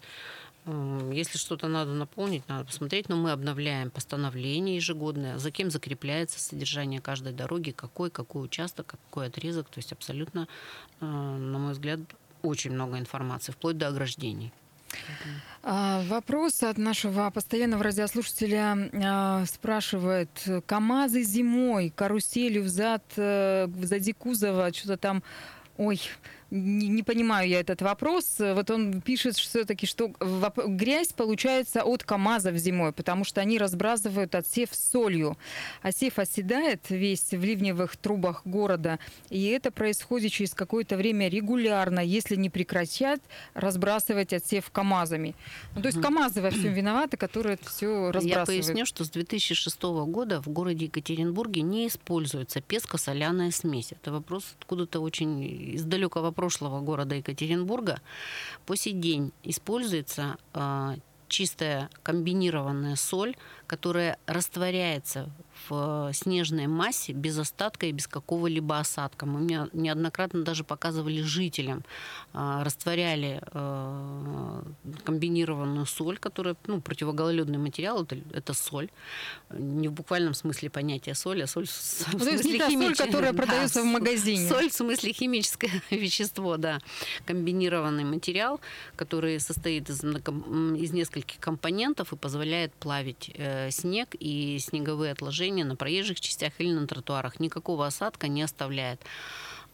Если 1.12 1.36
что-то 1.36 1.68
надо 1.68 1.92
наполнить, 1.92 2.48
надо 2.48 2.64
посмотреть, 2.64 3.10
но 3.10 3.16
мы 3.16 3.32
обновляем 3.32 3.90
постановление 3.90 4.76
ежегодное, 4.76 5.36
за 5.36 5.50
кем 5.50 5.70
закрепляется 5.70 6.40
содержание 6.40 7.02
каждой 7.02 7.34
дороги, 7.34 7.70
какой, 7.70 8.10
какой 8.10 8.46
участок, 8.46 8.86
какой 8.86 9.26
отрезок. 9.26 9.68
То 9.68 9.78
есть 9.78 9.92
абсолютно, 9.92 10.48
э, 11.00 11.04
на 11.04 11.58
мой 11.58 11.72
взгляд, 11.72 12.00
очень 12.42 12.72
много 12.72 12.98
информации, 12.98 13.52
вплоть 13.52 13.76
до 13.76 13.88
ограждений. 13.88 14.52
А, 15.62 16.02
вопрос 16.08 16.62
от 16.62 16.76
нашего 16.76 17.30
постоянного 17.30 17.84
радиослушателя 17.84 18.90
а, 18.92 19.44
спрашивает, 19.46 20.28
КАМАЗы 20.66 21.22
зимой, 21.22 21.92
каруселью 21.94 22.64
взад, 22.64 23.02
э, 23.16 23.66
сзади 23.82 24.12
кузова, 24.12 24.72
что-то 24.74 24.98
там, 24.98 25.22
ой, 25.78 26.00
не, 26.54 26.88
не 26.88 27.02
понимаю 27.02 27.48
я 27.48 27.60
этот 27.60 27.82
вопрос. 27.82 28.36
Вот 28.38 28.70
он 28.70 29.00
пишет 29.00 29.36
все-таки, 29.36 29.86
что 29.86 30.12
грязь 30.66 31.12
получается 31.12 31.82
от 31.82 32.04
КАМАЗов 32.04 32.56
зимой, 32.56 32.92
потому 32.92 33.24
что 33.24 33.40
они 33.40 33.58
разбрасывают 33.58 34.34
отсев 34.34 34.70
солью. 34.72 35.36
Отсев 35.82 36.18
оседает 36.18 36.88
весь 36.90 37.32
в 37.32 37.42
ливневых 37.42 37.96
трубах 37.96 38.42
города, 38.44 38.98
и 39.30 39.46
это 39.46 39.70
происходит 39.72 40.32
через 40.32 40.54
какое-то 40.54 40.96
время 40.96 41.28
регулярно, 41.28 42.00
если 42.00 42.36
не 42.36 42.50
прекратят 42.50 43.20
разбрасывать 43.54 44.32
отсев 44.32 44.70
КАМАЗами. 44.70 45.34
Ну, 45.74 45.82
то 45.82 45.88
есть 45.88 46.00
КАМАЗы 46.00 46.40
во 46.40 46.50
всем 46.50 46.72
виноваты, 46.72 47.16
которые 47.16 47.54
это 47.54 47.68
все 47.68 48.12
разбрасывают. 48.12 48.48
Я 48.48 48.62
поясню, 48.62 48.86
что 48.86 49.04
с 49.04 49.10
2006 49.10 49.82
года 49.82 50.40
в 50.40 50.48
городе 50.48 50.84
Екатеринбурге 50.84 51.62
не 51.62 51.88
используется 51.88 52.60
песко-соляная 52.60 53.50
смесь. 53.50 53.90
Это 53.90 54.12
вопрос 54.12 54.54
откуда-то 54.60 55.00
очень 55.00 55.42
из 55.42 55.82
далекого 55.82 56.30
прошлого 56.44 56.80
города 56.80 57.14
Екатеринбурга 57.14 58.02
по 58.66 58.76
сей 58.76 58.92
день 58.92 59.32
используется 59.44 60.36
а, 60.52 60.96
чистая 61.28 61.88
комбинированная 62.02 62.96
соль, 62.96 63.34
которая 63.66 64.18
растворяется 64.26 65.30
в 65.68 66.10
снежной 66.12 66.66
массе 66.66 67.12
без 67.12 67.38
остатка 67.38 67.86
и 67.86 67.92
без 67.92 68.06
какого-либо 68.06 68.78
осадка. 68.78 69.26
Мы 69.26 69.68
неоднократно 69.72 70.42
даже 70.42 70.64
показывали 70.64 71.22
жителям, 71.22 71.84
а, 72.32 72.64
растворяли 72.64 73.40
а, 73.52 74.64
комбинированную 75.04 75.86
соль, 75.86 76.18
которая, 76.18 76.56
ну, 76.66 76.80
противогололедный 76.80 77.58
материал, 77.58 78.02
это, 78.02 78.18
это 78.32 78.54
соль. 78.54 78.90
Не 79.50 79.88
в 79.88 79.92
буквальном 79.92 80.34
смысле 80.34 80.70
понятия 80.70 81.14
соль, 81.14 81.42
а 81.42 81.46
соль 81.46 81.66
в 81.66 82.12
ну, 82.12 82.18
смысле 82.18 82.58
химическая. 82.58 82.88
соль, 82.88 82.96
которая 82.96 83.32
продается 83.32 83.82
да, 83.82 83.82
в 83.82 83.86
магазине. 83.86 84.48
Соль 84.48 84.70
в 84.70 84.74
смысле 84.74 85.12
химическое 85.12 85.70
вещество, 85.90 86.56
да. 86.56 86.80
Комбинированный 87.26 88.04
материал, 88.04 88.60
который 88.96 89.40
состоит 89.40 89.88
из, 89.88 90.02
из 90.02 90.92
нескольких 90.92 91.38
компонентов 91.40 92.12
и 92.12 92.16
позволяет 92.16 92.72
плавить 92.74 93.30
э, 93.34 93.70
снег 93.70 94.14
и 94.18 94.58
снеговые 94.58 95.12
отложения 95.12 95.43
движения 95.44 95.64
на 95.64 95.76
проезжих 95.76 96.20
частях 96.20 96.52
или 96.58 96.72
на 96.72 96.86
тротуарах. 96.86 97.40
Никакого 97.40 97.86
осадка 97.86 98.28
не 98.28 98.42
оставляет. 98.42 99.00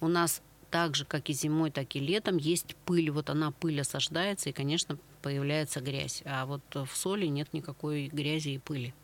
У 0.01 0.09
нас 0.09 0.43
так 0.71 0.97
же, 0.97 1.05
как 1.05 1.31
и 1.31 1.33
зимой, 1.33 1.71
так 1.71 1.95
и 1.97 2.01
летом, 2.01 2.37
есть 2.37 2.75
пыль. 2.87 3.11
Вот 3.11 3.31
она, 3.31 3.53
пыль 3.53 3.81
осаждается, 3.81 4.51
и, 4.51 4.53
конечно, 4.53 4.99
появляется 5.23 5.81
грязь. 5.81 6.23
А 6.25 6.47
вот 6.47 6.63
в 6.75 6.97
соли 6.97 7.27
нет 7.27 7.53
никакой 7.53 8.09
грязи 8.09 8.51
и 8.51 8.59
пыли. 8.59 8.95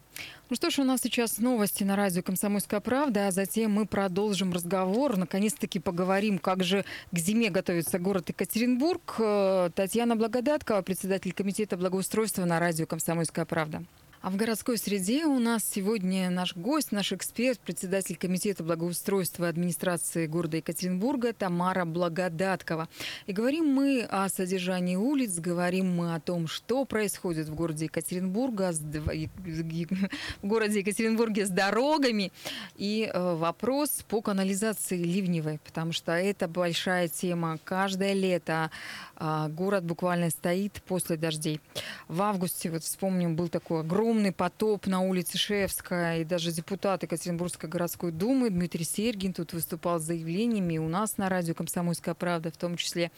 Ну 0.49 0.57
что 0.57 0.71
ж, 0.71 0.79
у 0.79 0.85
нас 0.85 1.03
сейчас 1.03 1.39
новости 1.39 1.85
на 1.85 1.95
радио 1.95 2.23
«Комсомольская 2.23 2.81
правда», 2.81 3.29
а 3.29 3.31
затем 3.31 3.73
мы 3.73 3.87
продолжим 3.87 4.53
разговор. 4.53 5.17
Наконец-таки 5.17 5.79
поговорим, 5.79 6.39
как 6.39 6.65
же 6.65 6.85
к 7.13 7.19
зиме 7.19 7.51
готовится 7.51 7.99
город 7.99 8.31
Екатеринбург. 8.31 9.17
Э, 9.19 9.71
Татьяна 9.75 10.17
Благодаткова, 10.17 10.83
председатель 10.83 11.33
комитета 11.33 11.77
благоустройства 11.77 12.45
на 12.45 12.59
радио 12.59 12.87
«Комсомольская 12.87 13.45
правда». 13.45 13.83
А 14.27 14.31
в 14.31 14.35
городской 14.35 14.77
среде 14.77 15.25
у 15.25 15.39
нас 15.39 15.63
сегодня 15.65 16.31
наш 16.31 16.57
гость, 16.57 16.91
наш 16.91 17.13
эксперт, 17.13 17.61
председатель 17.61 18.17
комитета 18.17 18.65
благоустройства 18.65 19.47
администрации 19.47 20.27
города 20.27 20.57
Екатеринбурга 20.57 21.33
Тамара 21.33 21.85
Благодаткова. 21.85 22.89
И 23.27 23.33
говорим 23.33 23.67
мы 23.67 24.03
о 24.03 24.29
содержании 24.29 24.97
улиц, 24.97 25.39
говорим 25.39 25.95
мы 25.95 26.13
о 26.13 26.19
том, 26.19 26.49
что 26.49 26.85
происходит 26.85 27.47
в 27.49 27.55
городе 27.55 27.85
Екатеринбурга, 27.85 28.73
в 28.73 30.47
городе 30.49 30.81
Екатеринбурге 30.81 31.47
с 31.47 31.51
дорогами. 31.51 32.33
И 32.75 33.09
э, 33.09 33.35
вопрос 33.37 34.05
по 34.09 34.23
канализации 34.23 35.01
ливневой, 35.01 35.61
потому 35.65 35.93
что 35.93 36.11
это 36.11 36.49
большая 36.49 37.07
тема. 37.07 37.59
Каждое 37.63 38.13
лето 38.13 38.73
город 39.19 39.85
буквально 39.85 40.31
стоит 40.31 40.83
после 40.87 41.17
дождей. 41.17 41.61
В 42.09 42.23
августе, 42.23 42.71
вот 42.71 42.83
вспомним, 42.83 43.37
был 43.37 43.49
такой 43.49 43.81
огромный 43.81 44.33
потоп 44.33 44.87
на 44.87 45.01
улице 45.01 45.39
Шевская, 45.39 46.21
и 46.21 46.25
даже 46.25 46.53
депутат 46.53 47.03
Екатеринбургской 47.03 47.69
городской 47.69 48.13
думы 48.13 48.51
Дмитрий 48.51 48.85
Сергин 48.85 49.33
тут 49.33 49.53
выступал 49.53 49.99
с 49.99 50.05
заявлениями, 50.05 50.79
у 50.79 50.89
нас 50.89 51.17
на 51.17 51.29
радио 51.29 51.55
«Комсомольская 51.55 52.15
правда» 52.15 52.51
в 52.51 52.57
том 52.57 52.77
числе, 52.77 53.11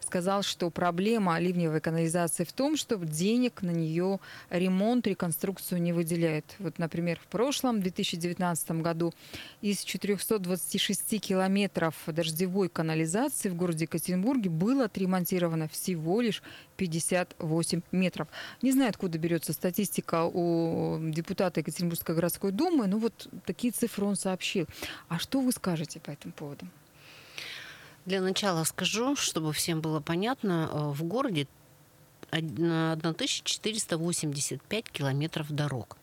сказал, 0.00 0.42
что 0.42 0.70
проблема 0.70 1.38
ливневой 1.38 1.80
канализации 1.80 2.44
в 2.44 2.52
том, 2.52 2.76
что 2.76 2.96
денег 2.96 3.62
на 3.62 3.70
нее 3.70 4.18
ремонт, 4.50 5.06
реконструкцию 5.06 5.80
не 5.80 5.92
выделяют. 5.92 6.44
Вот, 6.58 6.78
например, 6.78 7.18
в 7.22 7.26
прошлом, 7.26 7.80
2019 7.80 8.70
году, 8.82 9.12
из 9.60 9.84
426 9.84 11.20
километров 11.20 11.94
дождевой 12.06 12.68
канализации 12.68 13.48
в 13.48 13.54
городе 13.54 13.84
Екатеринбурге 13.84 14.50
было 14.50 14.84
отремонтировано 14.86 15.43
всего 15.68 16.20
лишь 16.20 16.42
58 16.76 17.80
метров. 17.92 18.28
Не 18.62 18.72
знаю, 18.72 18.90
откуда 18.90 19.18
берется 19.18 19.52
статистика 19.52 20.24
у 20.24 20.98
депутата 21.10 21.60
Екатеринбургской 21.60 22.14
городской 22.14 22.52
думы, 22.52 22.86
но 22.86 22.98
вот 22.98 23.28
такие 23.46 23.72
цифры 23.72 24.04
он 24.04 24.16
сообщил. 24.16 24.66
А 25.08 25.18
что 25.18 25.40
вы 25.40 25.52
скажете 25.52 26.00
по 26.00 26.10
этому 26.10 26.32
поводу? 26.32 26.66
Для 28.06 28.20
начала 28.20 28.64
скажу, 28.64 29.16
чтобы 29.16 29.52
всем 29.52 29.80
было 29.80 30.00
понятно, 30.00 30.68
э, 30.70 30.90
в 30.90 31.04
городе 31.04 31.46
1485 32.30 34.90
километров 34.90 35.50
дорог. 35.50 35.96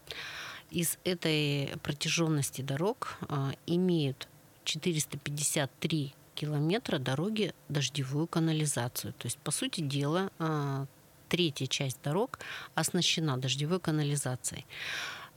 Из 0.72 0.98
этой 1.04 1.74
протяженности 1.84 2.62
дорог 2.62 3.18
э, 3.28 3.52
имеют 3.68 4.28
453 4.64 6.14
километра 6.42 6.98
дороги 6.98 7.54
дождевую 7.70 8.28
канализацию. 8.28 9.14
То 9.14 9.28
есть, 9.28 9.38
по 9.38 9.52
сути 9.52 9.82
дела, 9.82 10.32
а, 10.40 10.88
третья 11.30 11.68
часть 11.68 12.00
дорог 12.04 12.40
оснащена 12.74 13.38
дождевой 13.38 13.80
канализацией. 13.80 14.66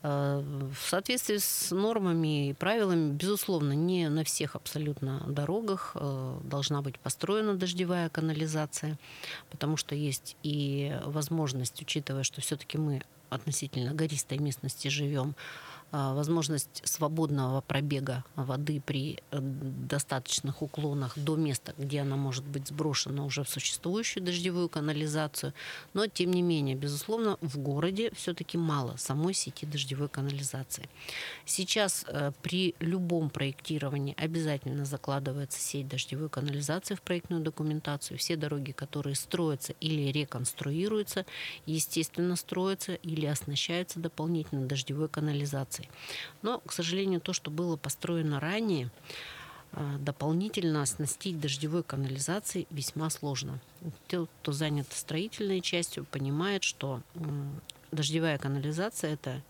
А, 0.02 0.40
в 0.40 0.88
соответствии 0.88 1.36
с 1.36 1.70
нормами 1.74 2.48
и 2.48 2.52
правилами, 2.54 3.12
безусловно, 3.12 3.74
не 3.74 4.08
на 4.08 4.24
всех 4.24 4.56
абсолютно 4.56 5.20
дорогах 5.28 5.92
а, 5.94 6.40
должна 6.42 6.80
быть 6.80 6.98
построена 6.98 7.54
дождевая 7.54 8.08
канализация, 8.08 8.98
потому 9.50 9.76
что 9.76 9.94
есть 9.94 10.36
и 10.42 10.96
возможность, 11.04 11.82
учитывая, 11.82 12.22
что 12.22 12.40
все-таки 12.40 12.78
мы 12.78 13.02
относительно 13.28 13.92
гористой 13.92 14.38
местности 14.38 14.88
живем, 14.88 15.34
возможность 15.94 16.82
свободного 16.84 17.60
пробега 17.60 18.24
воды 18.34 18.82
при 18.84 19.22
э, 19.30 19.38
достаточных 19.40 20.60
уклонах 20.60 21.16
до 21.16 21.36
места, 21.36 21.72
где 21.78 22.00
она 22.00 22.16
может 22.16 22.44
быть 22.44 22.66
сброшена 22.66 23.24
уже 23.24 23.44
в 23.44 23.48
существующую 23.48 24.24
дождевую 24.24 24.68
канализацию. 24.68 25.52
Но, 25.92 26.08
тем 26.08 26.32
не 26.32 26.42
менее, 26.42 26.74
безусловно, 26.74 27.38
в 27.40 27.58
городе 27.58 28.10
все-таки 28.16 28.58
мало 28.58 28.96
самой 28.96 29.34
сети 29.34 29.66
дождевой 29.66 30.08
канализации. 30.08 30.88
Сейчас 31.44 32.04
э, 32.08 32.32
при 32.42 32.74
любом 32.80 33.30
проектировании 33.30 34.16
обязательно 34.18 34.84
закладывается 34.84 35.60
сеть 35.60 35.86
дождевой 35.86 36.28
канализации 36.28 36.96
в 36.96 37.02
проектную 37.02 37.40
документацию. 37.40 38.18
Все 38.18 38.34
дороги, 38.34 38.72
которые 38.72 39.14
строятся 39.14 39.74
или 39.78 40.10
реконструируются, 40.10 41.24
естественно, 41.66 42.34
строятся 42.34 42.94
или 42.94 43.26
оснащаются 43.26 44.00
дополнительно 44.00 44.66
дождевой 44.66 45.08
канализацией 45.08 45.83
канализации. 45.84 45.88
Но, 46.42 46.60
к 46.60 46.72
сожалению, 46.72 47.20
то, 47.20 47.32
что 47.32 47.50
было 47.50 47.76
построено 47.76 48.40
ранее, 48.40 48.90
э, 49.72 49.96
дополнительно 49.98 50.82
оснастить 50.82 51.40
дождевой 51.40 51.82
канализацией 51.82 52.66
весьма 52.70 53.10
сложно. 53.10 53.60
Те, 54.08 54.26
кто 54.26 54.52
занят 54.52 54.86
строительной 54.92 55.60
частью, 55.60 56.04
понимает, 56.04 56.62
что 56.62 57.00
дождевая 57.92 58.38
канализация– 58.38 59.12
это 59.14 59.42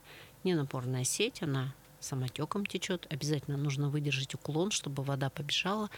не 0.44 0.54
напорная 0.54 1.04
сеть, 1.04 1.42
она 1.42 1.74
самотеком 2.04 2.66
течет. 2.66 3.06
Обязательно 3.10 3.56
нужно 3.56 3.88
выдержать 3.88 4.34
уклон, 4.34 4.70
чтобы 4.70 5.02
вода 5.02 5.30
побежала. 5.30 5.90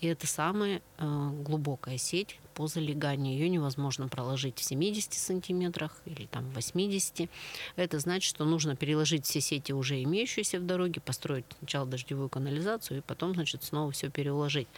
И 0.00 0.06
это 0.06 0.26
самая 0.26 0.82
э, 0.98 1.30
глубокая 1.44 1.98
сеть 1.98 2.38
по 2.54 2.66
залеганию. 2.66 3.34
Ее 3.34 3.48
невозможно 3.48 4.08
проложить 4.08 4.58
в 4.58 4.64
70 4.64 5.12
сантиметрах 5.12 6.00
или 6.06 6.26
там 6.26 6.48
80. 6.50 7.28
Это 7.76 7.98
значит, 7.98 8.28
что 8.28 8.44
нужно 8.44 8.76
переложить 8.76 9.26
все 9.26 9.40
сети 9.40 9.72
уже 9.72 10.02
имеющиеся 10.02 10.60
в 10.60 10.66
дороге, 10.66 11.00
построить 11.00 11.44
сначала 11.58 11.86
дождевую 11.86 12.28
канализацию 12.28 12.98
и 12.98 13.00
потом, 13.00 13.34
значит, 13.34 13.64
снова 13.64 13.90
все 13.90 14.08
переложить. 14.08 14.68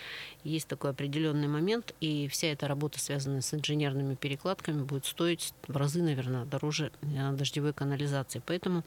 Есть 0.42 0.68
такой 0.68 0.90
определенный 0.90 1.49
момент, 1.49 1.94
и 2.01 2.29
вся 2.29 2.49
эта 2.49 2.66
работа, 2.66 2.99
связанная 2.99 3.42
с 3.42 3.53
инженерными 3.53 4.14
перекладками, 4.14 4.83
будет 4.83 5.07
стоить 5.07 5.53
в 5.68 5.77
разы, 5.77 6.03
наверное, 6.03 6.44
дороже 6.44 6.92
э, 7.03 7.33
дождевой 7.33 7.72
канализации. 7.72 8.42
Поэтому 8.44 8.85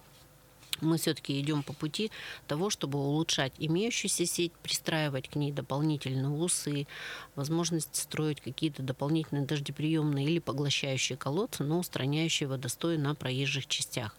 мы 0.81 0.97
все-таки 0.97 1.39
идем 1.39 1.63
по 1.63 1.73
пути 1.73 2.11
того, 2.47 2.69
чтобы 2.69 2.99
улучшать 2.99 3.53
имеющуюся 3.57 4.25
сеть, 4.25 4.53
пристраивать 4.63 5.29
к 5.29 5.35
ней 5.35 5.51
дополнительные 5.51 6.29
усы, 6.29 6.87
возможность 7.35 7.95
строить 7.95 8.41
какие-то 8.41 8.83
дополнительные 8.83 9.45
дождеприемные 9.45 10.25
или 10.25 10.39
поглощающие 10.39 11.17
колодцы, 11.17 11.63
но 11.63 11.79
устраняющие 11.79 12.47
водостой 12.47 12.97
на 12.97 13.15
проезжих 13.15 13.67
частях. 13.67 14.15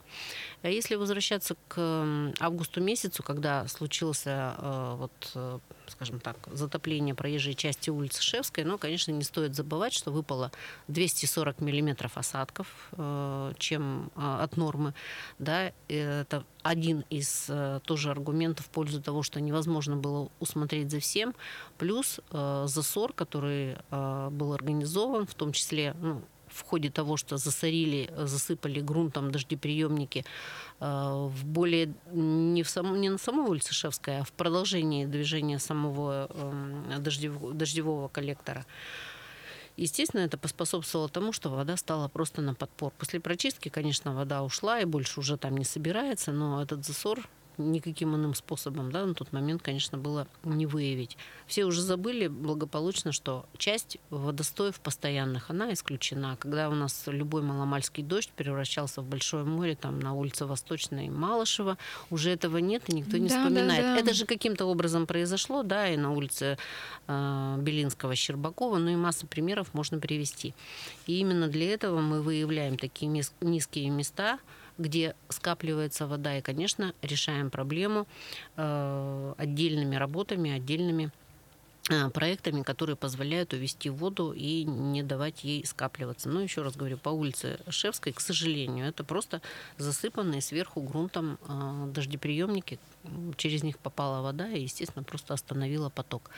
А 0.62 0.68
если 0.68 0.94
возвращаться 0.94 1.56
к 1.68 2.32
августу 2.38 2.82
месяцу, 2.82 3.22
когда 3.22 3.66
случился 3.66 4.54
э, 4.58 4.94
вот 4.98 5.32
э, 5.34 5.58
скажем 5.86 6.20
так, 6.20 6.36
затопление 6.52 7.14
проезжей 7.14 7.54
части 7.54 7.88
улицы 7.88 8.22
Шевской, 8.22 8.64
но, 8.64 8.76
конечно, 8.76 9.10
не 9.10 9.24
стоит 9.24 9.54
забывать, 9.54 9.94
что 9.94 10.10
выпало 10.10 10.52
240 10.88 11.60
миллиметров 11.60 12.18
осадков, 12.18 12.66
э, 12.92 13.52
чем 13.58 14.10
от 14.14 14.56
нормы. 14.56 14.94
Да, 15.38 15.72
это 15.88 16.44
один 16.62 17.04
из 17.08 17.50
тоже 17.84 18.10
аргументов 18.10 18.66
в 18.66 18.68
пользу 18.68 19.00
того, 19.02 19.22
что 19.22 19.40
невозможно 19.40 19.96
было 19.96 20.30
усмотреть 20.40 20.90
за 20.90 21.00
всем. 21.00 21.34
Плюс 21.78 22.20
засор, 22.30 23.12
который 23.14 23.76
был 23.90 24.52
организован, 24.52 25.26
в 25.26 25.34
том 25.34 25.52
числе 25.52 25.94
ну, 26.00 26.22
в 26.50 26.62
ходе 26.62 26.90
того, 26.90 27.16
что 27.16 27.36
засорили, 27.36 28.10
засыпали 28.16 28.80
грунтом 28.80 29.30
дождеприемники 29.30 30.24
э, 30.80 30.84
в 30.84 31.44
более 31.44 31.92
не, 32.12 32.62
в 32.62 32.68
сам, 32.68 33.00
не 33.00 33.08
на 33.08 33.18
самой 33.18 33.48
улице 33.48 33.72
Шевская, 33.72 34.20
а 34.20 34.24
в 34.24 34.32
продолжении 34.32 35.06
движения 35.06 35.58
самого 35.58 36.28
эм, 36.30 37.02
дождевого, 37.02 37.54
дождевого 37.54 38.08
коллектора. 38.08 38.66
Естественно, 39.76 40.20
это 40.20 40.36
поспособствовало 40.36 41.08
тому, 41.08 41.32
что 41.32 41.48
вода 41.48 41.76
стала 41.76 42.08
просто 42.08 42.42
на 42.42 42.54
подпор. 42.54 42.92
После 42.98 43.20
прочистки, 43.20 43.68
конечно, 43.68 44.14
вода 44.14 44.42
ушла 44.42 44.80
и 44.80 44.84
больше 44.84 45.20
уже 45.20 45.38
там 45.38 45.56
не 45.56 45.64
собирается, 45.64 46.32
но 46.32 46.62
этот 46.62 46.84
засор 46.84 47.28
никаким 47.58 48.14
иным 48.14 48.34
способом 48.34 48.92
да, 48.92 49.04
на 49.04 49.14
тот 49.14 49.32
момент, 49.32 49.62
конечно, 49.62 49.98
было 49.98 50.26
не 50.44 50.66
выявить. 50.66 51.16
Все 51.46 51.64
уже 51.64 51.82
забыли 51.82 52.28
благополучно, 52.28 53.12
что 53.12 53.46
часть 53.56 53.98
водостоев 54.10 54.80
постоянных, 54.80 55.50
она 55.50 55.72
исключена. 55.72 56.36
Когда 56.38 56.68
у 56.68 56.74
нас 56.74 57.04
любой 57.06 57.42
маломальский 57.42 58.02
дождь 58.02 58.30
превращался 58.34 59.00
в 59.02 59.06
большое 59.06 59.44
море, 59.44 59.76
там 59.76 60.00
на 60.00 60.14
улице 60.14 60.46
Восточной 60.46 61.08
Малышева, 61.08 61.78
уже 62.10 62.30
этого 62.30 62.58
нет, 62.58 62.88
и 62.88 62.94
никто 62.94 63.16
не 63.16 63.28
да, 63.28 63.38
вспоминает. 63.38 63.82
Да, 63.82 63.94
да. 63.94 64.00
Это 64.00 64.14
же 64.14 64.26
каким-то 64.26 64.66
образом 64.66 65.06
произошло, 65.06 65.62
да, 65.62 65.88
и 65.88 65.96
на 65.96 66.12
улице 66.12 66.58
э, 67.06 67.56
Белинского, 67.60 68.14
Щербакова, 68.14 68.78
ну 68.78 68.90
и 68.90 68.96
масса 68.96 69.26
примеров 69.26 69.74
можно 69.74 69.98
привести. 69.98 70.54
И 71.06 71.18
именно 71.18 71.48
для 71.48 71.72
этого 71.72 72.00
мы 72.00 72.22
выявляем 72.22 72.76
такие 72.78 73.10
низкие 73.40 73.90
места, 73.90 74.38
где 74.80 75.14
скапливается 75.28 76.06
вода. 76.06 76.38
И, 76.38 76.40
конечно, 76.40 76.94
решаем 77.02 77.50
проблему 77.50 78.06
э, 78.56 79.34
отдельными 79.36 79.94
работами, 79.96 80.50
отдельными 80.50 81.12
э, 81.90 82.08
проектами, 82.10 82.62
которые 82.62 82.96
позволяют 82.96 83.52
увести 83.52 83.90
воду 83.90 84.32
и 84.32 84.64
не 84.64 85.02
давать 85.02 85.44
ей 85.44 85.64
скапливаться. 85.66 86.28
Но 86.28 86.40
еще 86.40 86.62
раз 86.62 86.76
говорю, 86.76 86.96
по 86.96 87.10
улице 87.10 87.60
Шевской, 87.68 88.12
к 88.12 88.20
сожалению, 88.20 88.86
это 88.86 89.04
просто 89.04 89.42
засыпанные 89.76 90.40
сверху 90.40 90.80
грунтом 90.80 91.38
э, 91.46 91.90
дождеприемники. 91.94 92.78
Через 93.36 93.62
них 93.62 93.78
попала 93.78 94.22
вода 94.22 94.48
и, 94.48 94.62
естественно, 94.62 95.04
просто 95.04 95.34
остановила 95.34 95.90
поток. 95.90 96.30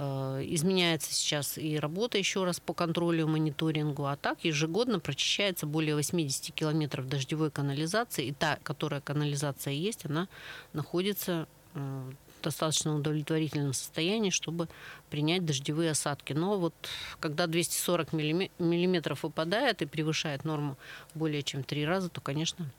Э, 0.00 0.40
изменяется 0.46 1.12
сейчас 1.12 1.58
и 1.58 1.76
работа 1.76 2.18
еще 2.18 2.44
раз 2.44 2.60
по 2.60 2.72
контролю 2.72 3.22
и 3.22 3.24
мониторингу, 3.24 4.06
а 4.06 4.14
так 4.14 4.44
ежегодно 4.44 5.00
прочищается 5.00 5.66
более 5.66 5.96
80 5.96 6.54
километров 6.54 7.08
дождевой 7.08 7.50
канализации, 7.50 8.26
и 8.26 8.32
та, 8.32 8.60
которая 8.62 9.00
канализация 9.00 9.72
есть, 9.72 10.06
она 10.06 10.28
находится 10.72 11.48
э, 11.74 12.12
достаточно 12.44 12.94
удовлетворительном 12.94 13.72
состоянии, 13.72 14.30
чтобы 14.30 14.68
принять 15.10 15.44
дождевые 15.44 15.90
осадки. 15.90 16.32
Но 16.32 16.60
вот 16.60 16.74
когда 17.18 17.48
240 17.48 18.12
миллиметров 18.12 19.24
выпадает 19.24 19.82
и 19.82 19.86
превышает 19.86 20.44
норму 20.44 20.78
более 21.16 21.42
чем 21.42 21.64
три 21.64 21.84
раза, 21.84 22.08
то, 22.08 22.20
конечно, 22.20 22.70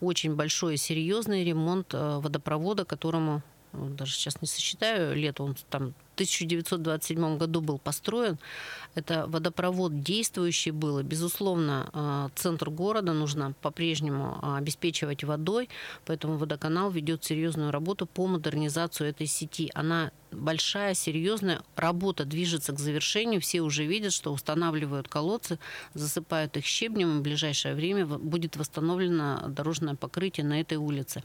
Очень 0.00 0.34
большой 0.34 0.76
серьезный 0.76 1.44
ремонт 1.44 1.92
э, 1.92 2.18
водопровода, 2.18 2.84
которому 2.84 3.42
даже 3.72 4.12
сейчас 4.12 4.40
не 4.40 4.48
сосчитаю 4.48 5.14
лет, 5.14 5.40
он 5.40 5.56
там 5.68 5.94
1927 6.20 7.38
году 7.38 7.60
был 7.62 7.78
построен. 7.78 8.38
Это 8.94 9.26
водопровод 9.26 10.02
действующий 10.02 10.72
был. 10.72 11.02
Безусловно, 11.02 11.88
э, 11.92 12.28
центр 12.34 12.68
города 12.70 13.12
нужно 13.12 13.54
по-прежнему 13.62 14.38
э, 14.42 14.56
обеспечивать 14.58 15.24
водой, 15.24 15.68
поэтому 16.04 16.36
водоканал 16.36 16.90
ведет 16.90 17.24
серьезную 17.24 17.70
работу 17.70 18.06
по 18.06 18.26
модернизации 18.26 19.08
этой 19.08 19.26
сети. 19.26 19.70
Она 19.74 20.10
большая, 20.32 20.94
серьезная 20.94 21.62
работа 21.76 22.24
движется 22.24 22.72
к 22.72 22.78
завершению. 22.78 23.40
Все 23.40 23.60
уже 23.60 23.86
видят, 23.86 24.12
что 24.12 24.32
устанавливают 24.32 25.08
колодцы, 25.08 25.58
засыпают 25.94 26.56
их 26.56 26.66
щебнем. 26.66 27.16
И 27.16 27.20
в 27.20 27.22
ближайшее 27.22 27.74
время 27.74 28.06
будет 28.06 28.56
восстановлено 28.56 29.48
дорожное 29.48 29.94
покрытие 29.94 30.44
на 30.44 30.60
этой 30.60 30.76
улице. 30.76 31.22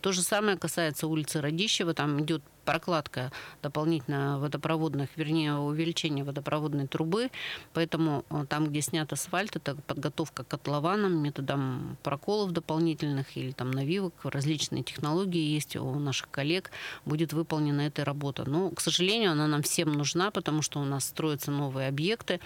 То 0.00 0.12
же 0.12 0.22
самое 0.22 0.56
касается 0.56 1.06
улицы 1.06 1.40
Радищева. 1.40 1.94
Там 1.94 2.22
идет 2.22 2.42
прокладка 2.66 3.32
дополнительно 3.62 4.35
водопроводных, 4.38 5.10
вернее, 5.16 5.54
увеличение 5.54 6.24
водопроводной 6.24 6.86
трубы. 6.86 7.30
Поэтому 7.72 8.24
э, 8.30 8.44
там, 8.48 8.68
где 8.68 8.80
снят 8.80 9.12
асфальт, 9.12 9.56
это 9.56 9.76
подготовка 9.76 10.44
к 10.44 10.48
котлованам 10.48 11.22
методом 11.22 11.96
проколов 12.02 12.52
дополнительных 12.52 13.36
или 13.36 13.52
там 13.52 13.70
навивок. 13.70 14.14
Различные 14.24 14.82
технологии 14.82 15.54
есть 15.54 15.76
у 15.76 15.94
наших 15.98 16.30
коллег. 16.30 16.70
Будет 17.04 17.32
выполнена 17.32 17.82
эта 17.82 18.04
работа. 18.04 18.48
Но, 18.48 18.70
к 18.70 18.80
сожалению, 18.80 19.32
она 19.32 19.46
нам 19.46 19.62
всем 19.62 19.92
нужна, 19.92 20.30
потому 20.30 20.62
что 20.62 20.80
у 20.80 20.84
нас 20.84 21.04
строятся 21.04 21.50
новые 21.50 21.88
объекты, 21.88 22.40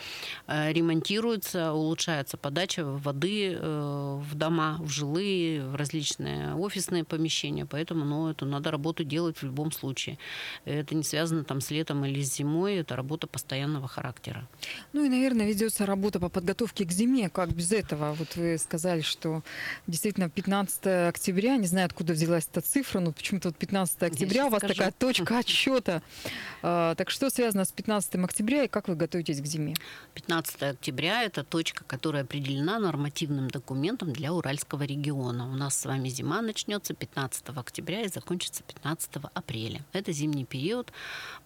э, 0.46 0.72
ремонтируются, 0.72 1.72
улучшается 1.72 2.36
подача 2.36 2.84
воды 2.84 3.56
э, 3.58 4.20
в 4.20 4.34
дома, 4.34 4.76
в 4.80 4.88
жилые, 4.88 5.66
в 5.66 5.74
различные 5.74 6.54
офисные 6.54 7.04
помещения. 7.04 7.66
Поэтому 7.66 8.04
ну, 8.04 8.30
эту 8.30 8.46
надо 8.46 8.70
работу 8.70 9.04
делать 9.04 9.38
в 9.38 9.42
любом 9.42 9.72
случае. 9.72 10.18
Это 10.64 10.94
не 10.94 11.02
связано 11.02 11.44
там 11.44 11.60
с 11.60 11.70
летом 11.80 12.04
или 12.04 12.20
зимой, 12.20 12.76
это 12.76 12.96
работа 12.96 13.26
постоянного 13.26 13.88
характера. 13.88 14.46
Ну 14.92 15.04
и, 15.04 15.08
наверное, 15.08 15.46
ведется 15.46 15.86
работа 15.86 16.20
по 16.20 16.28
подготовке 16.28 16.84
к 16.84 16.92
зиме. 16.92 17.28
Как 17.30 17.52
без 17.52 17.72
этого? 17.72 18.12
Вот 18.12 18.36
вы 18.36 18.58
сказали, 18.58 19.00
что 19.00 19.42
действительно 19.86 20.28
15 20.28 21.08
октября, 21.08 21.56
не 21.56 21.66
знаю, 21.66 21.86
откуда 21.86 22.12
взялась 22.12 22.46
эта 22.52 22.60
цифра, 22.60 23.00
но 23.00 23.12
почему-то 23.12 23.48
вот 23.48 23.56
15 23.56 24.02
октября 24.02 24.46
у 24.46 24.50
вас 24.50 24.58
скажу. 24.58 24.74
такая 24.74 24.92
точка 24.92 25.38
отсчета. 25.42 26.02
А, 26.62 26.94
так 26.94 27.10
что 27.10 27.30
связано 27.30 27.64
с 27.64 27.72
15 27.72 28.16
октября 28.16 28.64
и 28.64 28.68
как 28.68 28.88
вы 28.88 28.96
готовитесь 28.96 29.40
к 29.40 29.46
зиме? 29.46 29.74
15 30.14 30.62
октября– 30.62 31.22
это 31.24 31.44
точка, 31.44 31.84
которая 31.84 32.24
определена 32.24 32.78
нормативным 32.78 33.48
документом 33.48 34.12
для 34.12 34.32
Уральского 34.32 34.82
региона. 34.82 35.50
У 35.50 35.54
нас 35.54 35.78
с 35.78 35.86
вами 35.86 36.08
зима 36.08 36.42
начнется 36.42 36.94
15 36.94 37.48
октября 37.56 38.02
и 38.02 38.08
закончится 38.08 38.62
15 38.62 39.10
апреля. 39.34 39.80
Это 39.92 40.12
зимний 40.12 40.44
период 40.44 40.92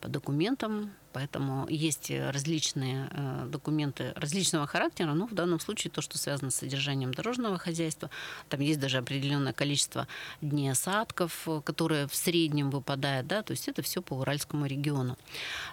по 0.00 0.08
документам, 0.14 0.90
поэтому 1.12 1.66
есть 1.68 2.11
различные 2.11 3.09
э, 3.11 3.46
документы 3.50 4.12
различного 4.16 4.66
характера, 4.66 5.12
но 5.12 5.27
в 5.27 5.35
данном 5.35 5.61
случае 5.61 5.90
то, 5.90 6.00
что 6.00 6.18
связано 6.18 6.50
с 6.50 6.57
содержанием 6.57 7.12
дорожного 7.12 7.59
хозяйства, 7.59 8.11
там 8.48 8.61
есть 8.61 8.81
даже 8.81 8.98
определенное 8.98 9.53
количество 9.53 10.07
дней 10.40 10.70
осадков, 10.70 11.48
которые 11.64 12.07
в 12.07 12.14
среднем 12.14 12.70
выпадают, 12.70 13.27
да, 13.27 13.42
то 13.42 13.53
есть 13.53 13.68
это 13.68 13.83
все 13.83 14.00
по 14.03 14.14
Уральскому 14.14 14.66
региону. 14.66 15.16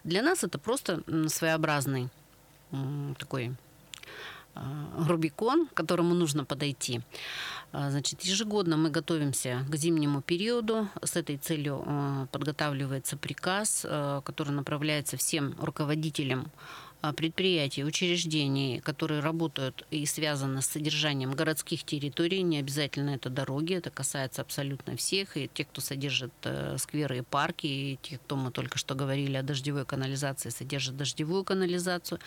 Для 0.03 0.21
нас 0.21 0.43
это 0.43 0.57
просто 0.59 1.03
своеобразный 1.27 2.09
такой 3.17 3.47
э, 3.47 3.51
Рубикон, 4.97 5.67
к 5.67 5.73
которому 5.73 6.13
нужно 6.13 6.45
подойти. 6.45 7.01
А, 7.71 7.89
значит, 7.89 8.21
ежегодно 8.21 8.77
мы 8.77 8.89
готовимся 8.89 9.65
к 9.69 9.75
зимнему 9.75 10.21
периоду. 10.21 10.87
С 11.01 11.15
этой 11.15 11.37
целью 11.37 11.83
а, 11.85 12.27
подготавливается 12.31 13.17
приказ, 13.17 13.85
который 14.23 14.51
направляется 14.51 15.17
всем 15.17 15.55
руководителям 15.59 16.51
предприятий, 17.13 17.83
учреждений, 17.83 18.79
которые 18.79 19.21
работают 19.21 19.85
и 19.89 20.05
связаны 20.05 20.61
с 20.61 20.67
содержанием 20.67 21.31
городских 21.31 21.83
территорий, 21.83 22.43
не 22.43 22.59
обязательно 22.59 23.11
это 23.11 23.29
дороги, 23.29 23.73
это 23.73 23.89
касается 23.89 24.41
абсолютно 24.41 24.95
всех, 24.95 25.35
и 25.35 25.49
тех, 25.51 25.67
кто 25.69 25.81
содержит 25.81 26.31
э, 26.43 26.77
скверы 26.77 27.17
и 27.17 27.21
парки, 27.21 27.65
и 27.65 27.99
тех, 28.01 28.21
кто 28.21 28.35
мы 28.35 28.51
только 28.51 28.77
что 28.77 28.93
говорили 28.93 29.35
о 29.35 29.43
дождевой 29.43 29.85
канализации, 29.85 30.49
содержит 30.49 30.95
дождевую 30.95 31.43
канализацию. 31.43 32.19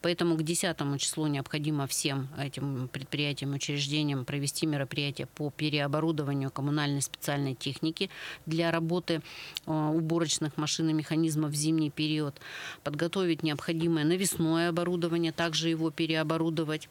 Поэтому 0.00 0.36
к 0.36 0.42
10 0.42 0.76
числу 0.98 1.26
необходимо 1.26 1.86
всем 1.86 2.28
этим 2.38 2.88
предприятиям, 2.88 3.52
учреждениям 3.52 4.24
провести 4.24 4.66
мероприятие 4.66 5.26
по 5.26 5.50
переоборудованию 5.50 6.50
коммунальной 6.50 7.02
специальной 7.02 7.54
техники 7.54 8.08
для 8.46 8.70
работы 8.70 9.20
э, 9.66 9.70
уборочных 9.70 10.56
машин 10.56 10.88
и 10.88 10.94
механизмов 10.94 11.50
в 11.50 11.54
зимний 11.54 11.90
период, 11.90 12.40
подготовить 12.82 13.42
необходимое 13.42 14.04
навесное 14.22 14.68
оборудование, 14.68 15.32
также 15.32 15.68
его 15.68 15.90
переоборудовать 15.90 16.88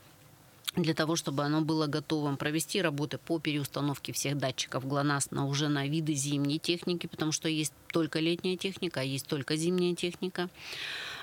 для 0.76 0.94
того, 0.94 1.16
чтобы 1.18 1.44
оно 1.44 1.62
было 1.62 1.88
готовым, 1.88 2.38
провести 2.38 2.82
работы 2.82 3.18
по 3.18 3.40
переустановке 3.40 4.14
всех 4.14 4.38
датчиков 4.38 4.88
ГЛОНАСС 4.88 5.32
на 5.32 5.46
уже 5.46 5.68
на 5.68 5.86
виды 5.88 6.14
зимней 6.14 6.60
техники, 6.60 7.08
потому 7.08 7.34
что 7.34 7.50
есть 7.50 7.74
только 7.92 8.20
летняя 8.20 8.56
техника, 8.56 9.02
а 9.02 9.04
есть 9.04 9.28
только 9.28 9.58
зимняя 9.58 9.96
техника. 9.96 10.50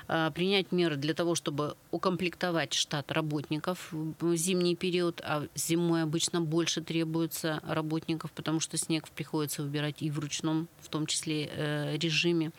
А, 0.07 0.29
принять 0.31 0.71
меры 0.71 0.97
для 0.97 1.15
того, 1.15 1.33
чтобы 1.33 1.75
укомплектовать 1.91 2.73
штат 2.73 3.11
работников 3.11 3.89
в 3.91 4.35
зимний 4.35 4.75
период, 4.75 5.21
а 5.23 5.47
зимой 5.55 6.03
обычно 6.03 6.41
больше 6.41 6.81
требуется 6.81 7.59
работников, 7.67 8.31
потому 8.31 8.59
что 8.59 8.77
снег 8.77 9.09
приходится 9.09 9.63
выбирать 9.63 10.01
и 10.01 10.11
в 10.11 10.19
ручном, 10.19 10.67
в 10.79 10.89
том 10.89 11.07
числе, 11.07 11.49
э, 11.51 11.97
режиме 11.97 12.51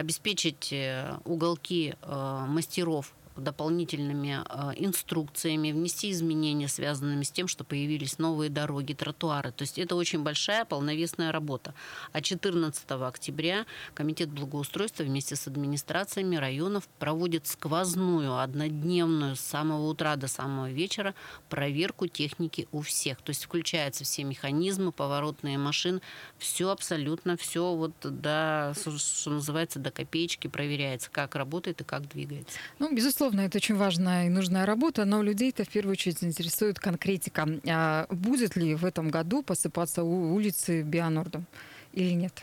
обеспечить 0.00 0.72
э, 0.72 1.16
уголки 1.24 1.94
э, 2.02 2.44
мастеров 2.48 3.12
дополнительными 3.42 4.42
э, 4.48 4.72
инструкциями, 4.76 5.72
внести 5.72 6.10
изменения, 6.10 6.68
связанными 6.68 7.22
с 7.22 7.30
тем, 7.30 7.48
что 7.48 7.64
появились 7.64 8.18
новые 8.18 8.50
дороги, 8.50 8.92
тротуары. 8.92 9.52
То 9.52 9.62
есть 9.62 9.78
это 9.78 9.96
очень 9.96 10.22
большая 10.22 10.64
полновесная 10.64 11.32
работа. 11.32 11.74
А 12.12 12.20
14 12.20 12.90
октября 12.90 13.66
Комитет 13.94 14.30
благоустройства 14.30 15.02
вместе 15.02 15.36
с 15.36 15.46
администрациями 15.46 16.36
районов 16.36 16.88
проводит 16.98 17.46
сквозную, 17.46 18.38
однодневную 18.38 19.36
с 19.36 19.40
самого 19.40 19.88
утра 19.88 20.16
до 20.16 20.28
самого 20.28 20.70
вечера 20.70 21.14
проверку 21.48 22.06
техники 22.06 22.68
у 22.72 22.80
всех. 22.82 23.22
То 23.22 23.30
есть 23.30 23.44
включаются 23.44 24.04
все 24.04 24.24
механизмы, 24.24 24.92
поворотные 24.92 25.58
машины, 25.58 26.00
все 26.38 26.70
абсолютно, 26.70 27.36
все 27.36 27.74
вот 27.74 27.92
до, 28.02 28.74
что 28.76 29.30
называется, 29.30 29.78
до 29.78 29.90
копеечки 29.90 30.48
проверяется, 30.48 31.10
как 31.10 31.34
работает 31.34 31.80
и 31.80 31.84
как 31.84 32.08
двигается. 32.08 32.58
Ну, 32.78 32.94
безусловно, 32.94 33.29
Безусловно, 33.30 33.46
это 33.46 33.58
очень 33.58 33.76
важная 33.76 34.26
и 34.26 34.28
нужная 34.28 34.66
работа, 34.66 35.04
но 35.04 35.22
людей-то 35.22 35.62
в 35.62 35.68
первую 35.68 35.92
очередь 35.92 36.24
интересует 36.24 36.80
конкретика. 36.80 37.46
А 37.68 38.06
будет 38.10 38.56
ли 38.56 38.74
в 38.74 38.84
этом 38.84 39.08
году 39.08 39.44
посыпаться 39.44 40.02
улицы 40.02 40.82
Бионордом 40.82 41.46
или 41.92 42.10
нет? 42.10 42.42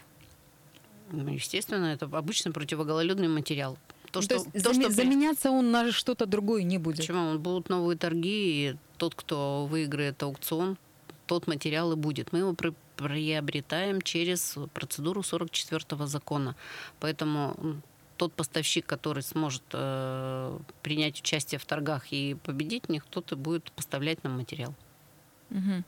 Ну, 1.12 1.30
естественно, 1.30 1.88
это 1.88 2.06
обычный 2.06 2.54
противогололедный 2.54 3.28
материал. 3.28 3.78
То, 4.12 4.22
что, 4.22 4.40
то, 4.40 4.64
то 4.64 4.74
что 4.74 4.90
заменяться 4.90 5.52
он 5.52 5.72
на 5.72 5.92
что-то 5.92 6.26
другое 6.26 6.64
не 6.64 6.78
будет. 6.78 7.00
Почему? 7.00 7.38
Будут 7.38 7.68
новые 7.68 7.98
торги, 7.98 8.70
и 8.70 8.76
тот, 8.98 9.14
кто 9.14 9.66
выиграет 9.66 10.24
аукцион, 10.24 10.78
тот 11.26 11.48
материал 11.48 11.92
и 11.92 11.96
будет. 11.98 12.32
Мы 12.32 12.40
его 12.40 12.56
приобретаем 12.96 14.02
через 14.02 14.56
процедуру 14.74 15.22
44 15.22 16.08
закона. 16.08 16.56
Поэтому 17.02 17.82
тот 18.18 18.34
поставщик, 18.34 18.86
который 18.86 19.24
сможет 19.24 19.64
э, 19.74 20.60
принять 20.82 21.20
участие 21.20 21.60
в 21.60 21.66
торгах 21.66 22.12
и 22.12 22.36
победить 22.36 22.88
в 22.88 22.90
них, 22.90 23.06
тот 23.06 23.32
и 23.32 23.36
будет 23.36 23.72
поставлять 23.72 24.24
нам 24.24 24.38
материал. 24.38 24.76
Угу. 25.52 25.84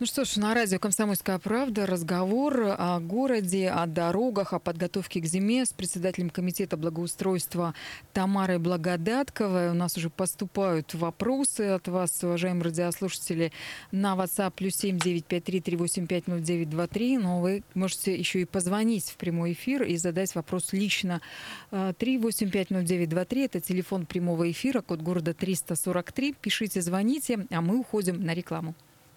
Ну 0.00 0.06
что 0.06 0.24
ж, 0.24 0.38
на 0.38 0.54
радио 0.54 0.80
«Комсомольская 0.80 1.38
правда» 1.38 1.86
разговор 1.86 2.74
о 2.76 2.98
городе, 2.98 3.70
о 3.70 3.86
дорогах, 3.86 4.52
о 4.52 4.58
подготовке 4.58 5.20
к 5.20 5.24
зиме 5.24 5.64
с 5.64 5.72
председателем 5.72 6.30
комитета 6.30 6.76
благоустройства 6.76 7.74
Тамарой 8.12 8.58
Благодатковой. 8.58 9.70
У 9.70 9.74
нас 9.74 9.96
уже 9.96 10.10
поступают 10.10 10.94
вопросы 10.94 11.68
от 11.68 11.86
вас, 11.86 12.24
уважаемые 12.24 12.64
радиослушатели, 12.64 13.52
на 13.92 14.16
WhatsApp 14.16 14.54
плюс 14.56 14.74
7 14.74 14.98
953 14.98 15.60
385 15.60 16.24
0923. 16.26 17.18
Но 17.18 17.40
вы 17.40 17.62
можете 17.74 18.16
еще 18.16 18.40
и 18.40 18.46
позвонить 18.46 19.08
в 19.08 19.16
прямой 19.16 19.52
эфир 19.52 19.84
и 19.84 19.96
задать 19.96 20.34
вопрос 20.34 20.72
лично. 20.72 21.20
385 21.70 22.70
0923– 22.70 23.42
это 23.44 23.60
телефон 23.60 24.06
прямого 24.06 24.50
эфира, 24.50 24.80
код 24.80 25.02
города 25.02 25.34
343. 25.34 26.34
Пишите, 26.40 26.82
звоните, 26.82 27.46
а 27.48 27.60
мы 27.60 27.78
уходим 27.78 28.20
на 28.24 28.34
рекламу. 28.34 28.74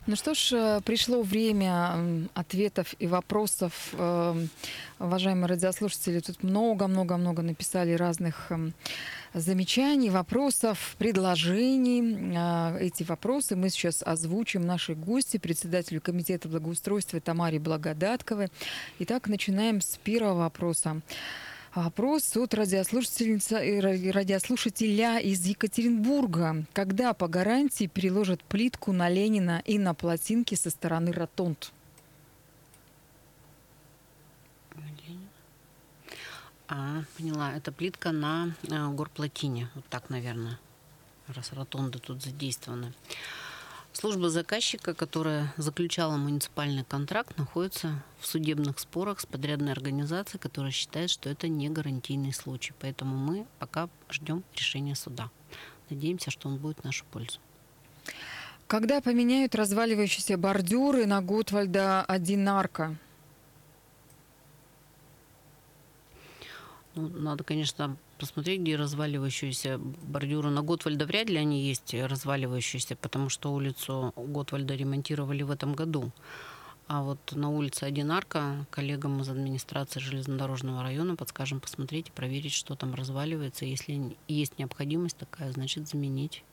Ну 0.07 0.15
что 0.15 0.33
ж, 0.33 0.53
э, 0.53 0.81
пришло 0.85 1.21
время 1.21 2.27
ответов 2.33 2.95
и 2.97 3.07
вопросов. 3.07 3.89
Э, 3.91 4.47
уважаемые 4.99 5.47
радиослушатели, 5.47 6.21
тут 6.21 6.43
много-много-много 6.43 7.41
написали 7.41 7.91
разных 7.91 8.49
эм, 8.49 8.73
замечаний, 9.33 10.09
вопросов, 10.09 10.95
предложений. 10.97 12.37
Э, 12.37 12.77
эти 12.79 13.03
вопросы 13.03 13.57
мы 13.57 13.69
сейчас 13.69 14.01
озвучим 14.01 14.61
нашей 14.61 14.95
гости, 14.95 15.39
председателю 15.39 15.99
Комитета 15.99 16.47
благоустройства 16.47 17.19
Тамаре 17.19 17.59
Благодатковой. 17.59 18.47
Итак, 18.99 19.27
начинаем 19.27 19.81
с 19.81 19.97
первого 19.97 20.43
вопроса. 20.43 21.01
Вопрос 21.77 22.35
от 22.35 22.55
радиослушательница, 22.55 23.59
радиослушателя 24.11 25.19
из 25.19 25.45
Екатеринбурга. 25.45 26.65
Когда 26.73 27.13
по 27.13 27.27
гарантии 27.27 27.85
переложат 27.85 28.43
плитку 28.43 28.91
на 28.93 29.09
Ленина 29.09 29.61
и 29.63 29.77
на 29.77 29.93
плотинки 29.93 30.55
со 30.55 30.71
стороны 30.71 31.11
ротонд? 31.11 31.71
А, 36.67 37.03
поняла. 37.15 37.53
Это 37.53 37.71
плитка 37.71 38.11
на 38.11 38.55
э, 38.63 38.87
горплотине. 38.95 39.69
Вот 39.75 39.85
так, 39.85 40.09
наверное, 40.09 40.59
раз 41.27 41.53
ротонды 41.53 41.99
тут 41.99 42.23
задействованы. 42.23 42.91
Служба 43.99 44.29
заказчика, 44.29 44.93
которая 44.93 45.51
заключала 45.57 46.17
муниципальный 46.17 46.83
контракт, 46.83 47.35
находится 47.35 48.03
в 48.19 48.27
судебных 48.27 48.77
спорах 48.77 49.19
с 49.19 49.25
подрядной 49.25 49.71
организацией, 49.71 50.39
которая 50.39 50.71
считает, 50.71 51.09
что 51.09 51.31
это 51.31 51.47
не 51.47 51.67
гарантийный 51.67 52.31
случай. 52.31 52.75
Поэтому 52.79 53.17
мы 53.17 53.47
пока 53.57 53.89
ждем 54.11 54.43
решения 54.53 54.93
суда. 54.93 55.31
Надеемся, 55.89 56.29
что 56.29 56.47
он 56.47 56.57
будет 56.57 56.81
в 56.81 56.83
нашу 56.83 57.05
пользу. 57.05 57.39
Когда 58.67 59.01
поменяют 59.01 59.55
разваливающиеся 59.55 60.37
бордюры 60.37 61.07
на 61.07 61.23
Готвальда 61.23 62.03
Одинарка? 62.03 62.95
Ну, 66.93 67.07
надо, 67.09 67.43
конечно, 67.43 67.97
посмотреть, 68.17 68.61
где 68.61 68.75
разваливающиеся 68.75 69.77
бордюры. 69.77 70.49
На 70.49 70.61
Готвальда 70.61 71.05
вряд 71.05 71.29
ли 71.29 71.37
они 71.37 71.61
есть 71.67 71.93
разваливающиеся, 71.93 72.95
потому 72.95 73.29
что 73.29 73.53
улицу 73.53 74.13
Готвальда 74.15 74.75
ремонтировали 74.75 75.43
в 75.43 75.51
этом 75.51 75.73
году. 75.73 76.11
А 76.87 77.03
вот 77.03 77.19
на 77.33 77.49
улице 77.49 77.83
Одинарка 77.83 78.65
коллегам 78.71 79.19
из 79.21 79.27
администрации 79.27 79.99
железнодорожного 79.99 80.83
района 80.83 81.17
подскажем 81.17 81.59
посмотреть 81.59 82.07
и 82.07 82.11
проверить, 82.11 82.53
что 82.53 82.75
там 82.75 82.93
разваливается. 82.93 83.65
Если 83.65 84.15
есть 84.29 84.57
необходимость 84.57 85.17
такая, 85.17 85.51
значит 85.51 85.89
заменить. 85.89 86.43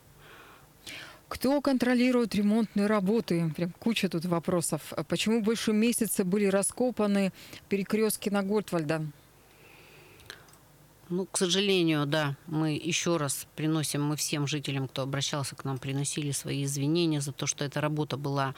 Кто 1.29 1.61
контролирует 1.61 2.35
ремонтные 2.35 2.87
работы? 2.87 3.53
Прям 3.57 3.71
куча 3.71 4.09
тут 4.09 4.25
вопросов. 4.25 4.93
Почему 5.09 5.41
больше 5.41 5.73
месяца 5.73 6.25
были 6.25 6.47
раскопаны 6.47 7.33
перекрестки 7.69 8.29
на 8.29 8.43
Готвальда? 8.43 9.07
Ну, 11.11 11.27
к 11.27 11.37
сожалению, 11.37 12.07
да, 12.07 12.35
мы 12.47 12.73
еще 12.73 13.19
раз 13.19 13.47
приносим, 13.57 14.03
мы 14.03 14.17
всем 14.17 14.47
жителям, 14.47 14.89
кто 14.89 15.03
обращался 15.03 15.55
к 15.55 15.65
нам, 15.65 15.79
приносили 15.79 16.31
свои 16.31 16.65
извинения 16.65 17.21
за 17.21 17.33
то, 17.33 17.47
что 17.47 17.65
эта 17.65 17.81
работа 17.81 18.17
была 18.17 18.55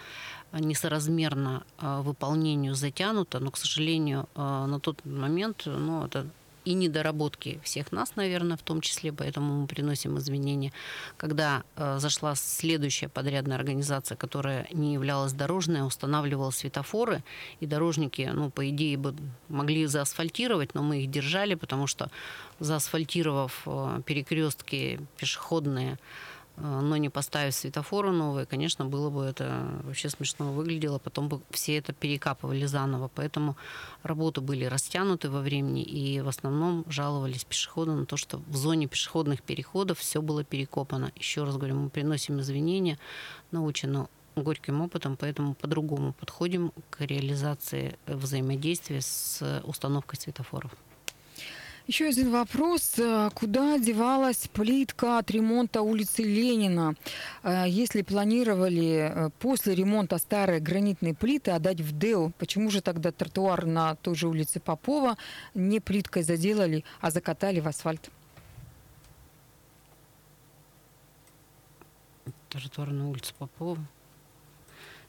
несоразмерно 0.53 1.65
э, 1.79 2.01
выполнению 2.03 2.75
затянута, 2.75 3.41
но, 3.41 3.51
к 3.51 3.57
сожалению, 3.57 4.29
э, 4.37 4.41
на 4.41 4.79
тот 4.79 5.05
момент, 5.05 5.63
ну, 5.67 6.05
это 6.05 6.27
и 6.67 6.75
недоработки 6.75 7.61
всех 7.63 7.93
нас, 7.93 8.17
наверное, 8.17 8.57
в 8.57 8.63
том 8.63 8.81
числе, 8.81 9.13
поэтому 9.13 9.63
мы 9.63 9.67
приносим 9.69 10.19
извинения. 10.19 10.73
Когда 11.17 11.63
э, 11.77 11.99
зашла 12.01 12.35
следующая 12.35 13.09
подрядная 13.09 13.57
организация, 13.57 14.17
которая 14.17 14.67
не 14.73 14.95
являлась 14.95 15.33
дорожной, 15.33 15.87
устанавливала 15.87 16.51
светофоры, 16.51 17.23
и 17.61 17.67
дорожники, 17.67 18.29
ну, 18.35 18.51
по 18.51 18.69
идее, 18.69 18.97
бы 18.97 19.15
могли 19.49 19.87
заасфальтировать, 19.87 20.75
но 20.75 20.83
мы 20.83 21.05
их 21.05 21.11
держали, 21.11 21.55
потому 21.55 21.87
что 21.87 22.11
заасфальтировав 22.59 23.63
э, 23.65 24.01
перекрестки 24.05 25.01
пешеходные, 25.19 25.99
но 26.57 26.97
не 26.97 27.11
поставив 27.11 27.55
светофоры 27.55 28.13
новые, 28.13 28.47
конечно, 28.47 28.85
было 28.85 29.11
бы 29.11 29.25
это 29.25 29.81
вообще 29.85 30.09
смешно 30.09 30.53
выглядело, 30.53 30.99
потом 30.99 31.29
бы 31.29 31.41
все 31.51 31.77
это 31.77 31.93
перекапывали 31.93 32.65
заново. 32.67 33.11
Поэтому 33.15 33.57
работы 34.03 34.41
были 34.41 34.65
растянуты 34.65 35.29
во 35.29 35.41
времени, 35.41 35.83
и 35.83 36.21
в 36.21 36.29
основном 36.29 36.85
жаловались 36.89 37.45
пешеходы 37.45 37.93
на 37.93 38.07
то, 38.07 38.17
что 38.17 38.39
в 38.47 38.57
зоне 38.57 38.87
пешеходных 38.87 39.43
переходов 39.43 39.99
все 39.99 40.23
было 40.23 40.45
перекопано. 40.45 41.13
Еще 41.17 41.45
раз 41.45 41.57
говорю, 41.57 41.77
мы 41.77 41.91
приносим 41.91 42.41
извинения, 42.41 42.99
научены 43.51 44.09
горьким 44.35 44.83
опытом, 44.83 45.17
поэтому 45.17 45.55
по-другому 45.55 46.13
подходим 46.13 46.73
к 46.91 47.01
реализации 47.01 47.99
взаимодействия 48.07 49.01
с 49.01 49.63
установкой 49.65 50.19
светофоров. 50.19 50.71
Еще 51.87 52.09
один 52.09 52.33
вопрос. 52.33 52.99
Э, 52.99 53.31
куда 53.33 53.79
девалась 53.79 54.49
плитка 54.53 55.19
от 55.19 55.31
ремонта 55.31 55.83
улицы 55.83 56.25
Ленина? 56.25 56.97
Э, 57.45 57.65
если 57.69 58.03
планировали 58.03 59.09
э, 59.09 59.31
после 59.39 59.77
ремонта 59.77 60.19
старые 60.19 60.59
гранитные 60.59 61.15
плиты 61.15 61.53
отдать 61.53 61.81
в 61.81 61.97
ДЭО, 61.97 62.33
почему 62.39 62.71
же 62.71 62.81
тогда 62.81 63.13
тротуар 63.13 63.67
на 63.67 63.95
той 63.95 64.17
же 64.17 64.27
улице 64.27 64.59
Попова 64.59 65.17
не 65.55 65.79
плиткой 65.79 66.25
заделали, 66.25 66.85
а 67.01 67.13
закатали 67.13 67.61
в 67.61 67.69
асфальт? 67.69 68.11
Тротуар 72.49 72.91
на 72.91 73.09
улице 73.09 73.33
Попова? 73.39 73.79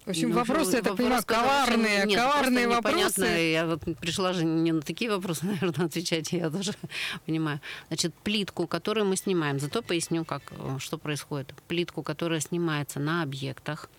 В 0.08 0.12
общем, 0.12 0.30
ну, 0.30 0.36
вопросы, 0.36 0.78
я 0.78 0.82
так 0.82 0.96
понимаю, 0.96 1.22
коварные, 1.26 2.06
нет, 2.06 2.18
коварные 2.18 2.66
вопросы. 2.70 3.26
Я 3.26 3.66
вот 3.66 3.82
пришла 4.00 4.32
же 4.32 4.46
не 4.46 4.72
на 4.72 4.82
такие 4.82 5.12
вопросы, 5.12 5.46
наверное, 5.46 5.88
отвечать, 5.88 6.32
я 6.32 6.50
тоже 6.50 6.72
понимаю. 7.26 7.60
Значит, 7.90 8.14
плитку, 8.24 8.68
которую 8.68 9.06
мы 9.06 9.18
снимаем, 9.18 9.60
зато 9.60 9.82
поясню, 9.82 10.24
как, 10.24 10.44
э, 10.52 10.78
что 10.80 10.98
происходит. 10.98 11.54
Плитку, 11.68 12.04
которая 12.04 12.40
снимается 12.40 13.02
на 13.02 13.22
объектах, 13.22 13.90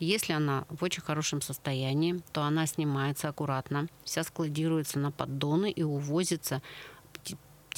если 0.00 0.32
она 0.32 0.64
в 0.70 0.82
очень 0.82 1.02
хорошем 1.02 1.40
состоянии, 1.40 2.20
то 2.32 2.42
она 2.42 2.66
снимается 2.66 3.28
аккуратно, 3.28 3.86
вся 4.02 4.24
складируется 4.24 4.98
на 4.98 5.12
поддоны 5.12 5.70
и 5.70 5.84
увозится 5.84 6.62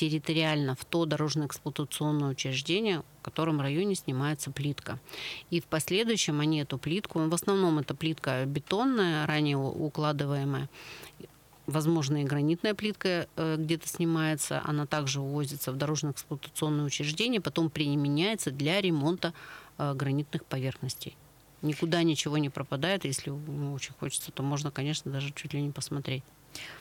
территориально 0.00 0.74
в 0.74 0.86
то 0.86 1.04
дорожно-эксплуатационное 1.04 2.30
учреждение, 2.30 3.02
в 3.18 3.22
котором 3.22 3.60
районе 3.60 3.94
снимается 3.94 4.50
плитка. 4.50 4.98
И 5.50 5.60
в 5.60 5.66
последующем 5.66 6.40
они 6.40 6.62
эту 6.62 6.78
плитку, 6.78 7.18
в 7.18 7.34
основном 7.34 7.78
это 7.78 7.94
плитка 7.94 8.46
бетонная, 8.46 9.26
ранее 9.26 9.58
укладываемая, 9.58 10.70
возможно, 11.66 12.22
и 12.22 12.24
гранитная 12.24 12.72
плитка 12.72 13.28
э, 13.36 13.56
где-то 13.58 13.88
снимается, 13.88 14.62
она 14.64 14.86
также 14.86 15.20
увозится 15.20 15.70
в 15.70 15.76
дорожно-эксплуатационное 15.76 16.86
учреждение, 16.86 17.42
потом 17.42 17.68
применяется 17.68 18.50
для 18.50 18.80
ремонта 18.80 19.34
э, 19.76 19.92
гранитных 19.92 20.46
поверхностей. 20.46 21.14
Никуда 21.60 22.02
ничего 22.02 22.38
не 22.38 22.48
пропадает, 22.48 23.04
если 23.04 23.28
очень 23.28 23.92
хочется, 24.00 24.32
то 24.32 24.42
можно, 24.42 24.70
конечно, 24.70 25.12
даже 25.12 25.30
чуть 25.34 25.52
ли 25.52 25.60
не 25.60 25.72
посмотреть. 25.72 26.24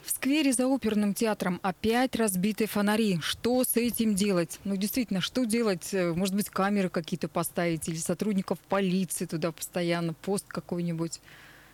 В 0.03 0.11
сквере 0.11 0.53
за 0.53 0.67
оперным 0.67 1.13
театром 1.13 1.59
опять 1.61 2.15
разбиты 2.15 2.65
фонари. 2.65 3.20
Что 3.22 3.63
с 3.63 3.78
этим 3.78 4.15
делать? 4.15 4.59
Ну, 4.63 4.76
действительно, 4.76 5.22
что 5.22 5.45
делать? 5.45 5.93
Э, 5.93 6.13
может 6.13 6.36
быть, 6.36 6.49
камеры 6.49 6.89
какие-то 6.89 7.28
поставить 7.28 7.88
или 7.88 7.97
сотрудников 7.97 8.59
полиции 8.59 9.26
туда 9.26 9.51
постоянно, 9.51 10.13
пост 10.13 10.45
какой-нибудь? 10.47 11.22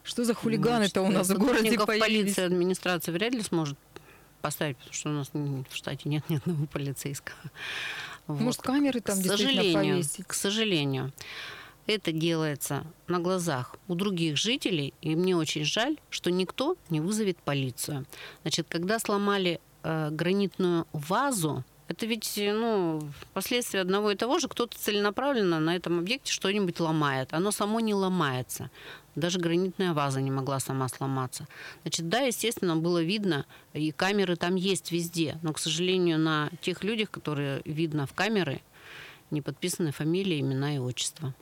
Что 0.04 0.24
за 0.24 0.34
хулиганы-то 0.34 1.02
у 1.02 1.10
нас 1.10 1.30
в 1.30 1.38
городе 1.38 1.80
появились? 1.80 2.00
полиции 2.00 2.44
администрация 2.44 3.12
вряд 3.14 3.34
ли 3.34 3.42
сможет 3.42 3.78
поставить, 4.42 4.78
потому 4.78 4.94
что 4.94 5.10
у 5.10 5.14
нас 5.14 5.32
в 5.34 5.76
штате 5.76 6.08
нет 6.08 6.30
ни 6.30 6.36
одного 6.36 6.68
полицейского. 6.68 7.38
Может, 8.28 8.58
вот. 8.58 8.66
камеры 8.66 9.02
там 9.02 9.18
к 9.18 9.24
действительно 9.24 9.64
сожалению, 9.64 9.96
повесить? 9.96 10.28
К 10.28 10.34
сожалению. 10.34 11.14
Это 11.88 12.12
делается 12.12 12.84
на 13.08 13.20
глазах 13.20 13.76
у 13.88 13.96
других 13.96 14.38
жителей, 14.38 14.94
и 15.02 15.16
мне 15.16 15.36
очень 15.36 15.66
жаль, 15.66 15.98
что 16.10 16.32
никто 16.32 16.78
не 16.90 17.00
вызовет 17.00 17.38
полицию. 17.38 18.06
Значит, 18.42 18.66
когда 18.68 18.98
сломали 18.98 19.60
э, 19.84 20.10
гранитную 20.10 20.88
вазу, 20.94 21.64
это 21.88 22.08
ведь 22.08 22.34
ну, 22.38 23.08
последствия 23.34 23.82
одного 23.82 24.12
и 24.12 24.16
того 24.16 24.40
же. 24.40 24.48
Кто-то 24.48 24.76
целенаправленно 24.78 25.60
на 25.60 25.76
этом 25.76 26.00
объекте 26.00 26.32
что-нибудь 26.32 26.80
ломает. 26.80 27.32
Оно 27.32 27.52
само 27.52 27.80
не 27.80 27.94
ломается. 27.94 28.72
Даже 29.14 29.40
гранитная 29.40 29.94
ваза 29.94 30.20
не 30.20 30.32
могла 30.32 30.60
сама 30.60 30.88
сломаться. 30.88 31.48
Значит, 31.84 32.10
да, 32.10 32.22
естественно, 32.22 32.76
было 32.76 33.04
видно, 33.04 33.46
и 33.74 33.92
камеры 33.92 34.36
там 34.36 34.56
есть 34.56 34.92
везде. 34.92 35.38
Но, 35.44 35.54
к 35.54 35.60
сожалению, 35.60 36.18
на 36.18 36.50
тех 36.62 36.84
людях, 36.84 37.12
которые 37.12 37.62
видно 37.66 38.08
в 38.08 38.14
камеры, 38.14 38.62
не 39.30 39.44
подписаны 39.44 39.92
фамилии, 39.92 40.42
имена 40.42 40.76
и 40.76 40.80
отчества. 40.80 41.36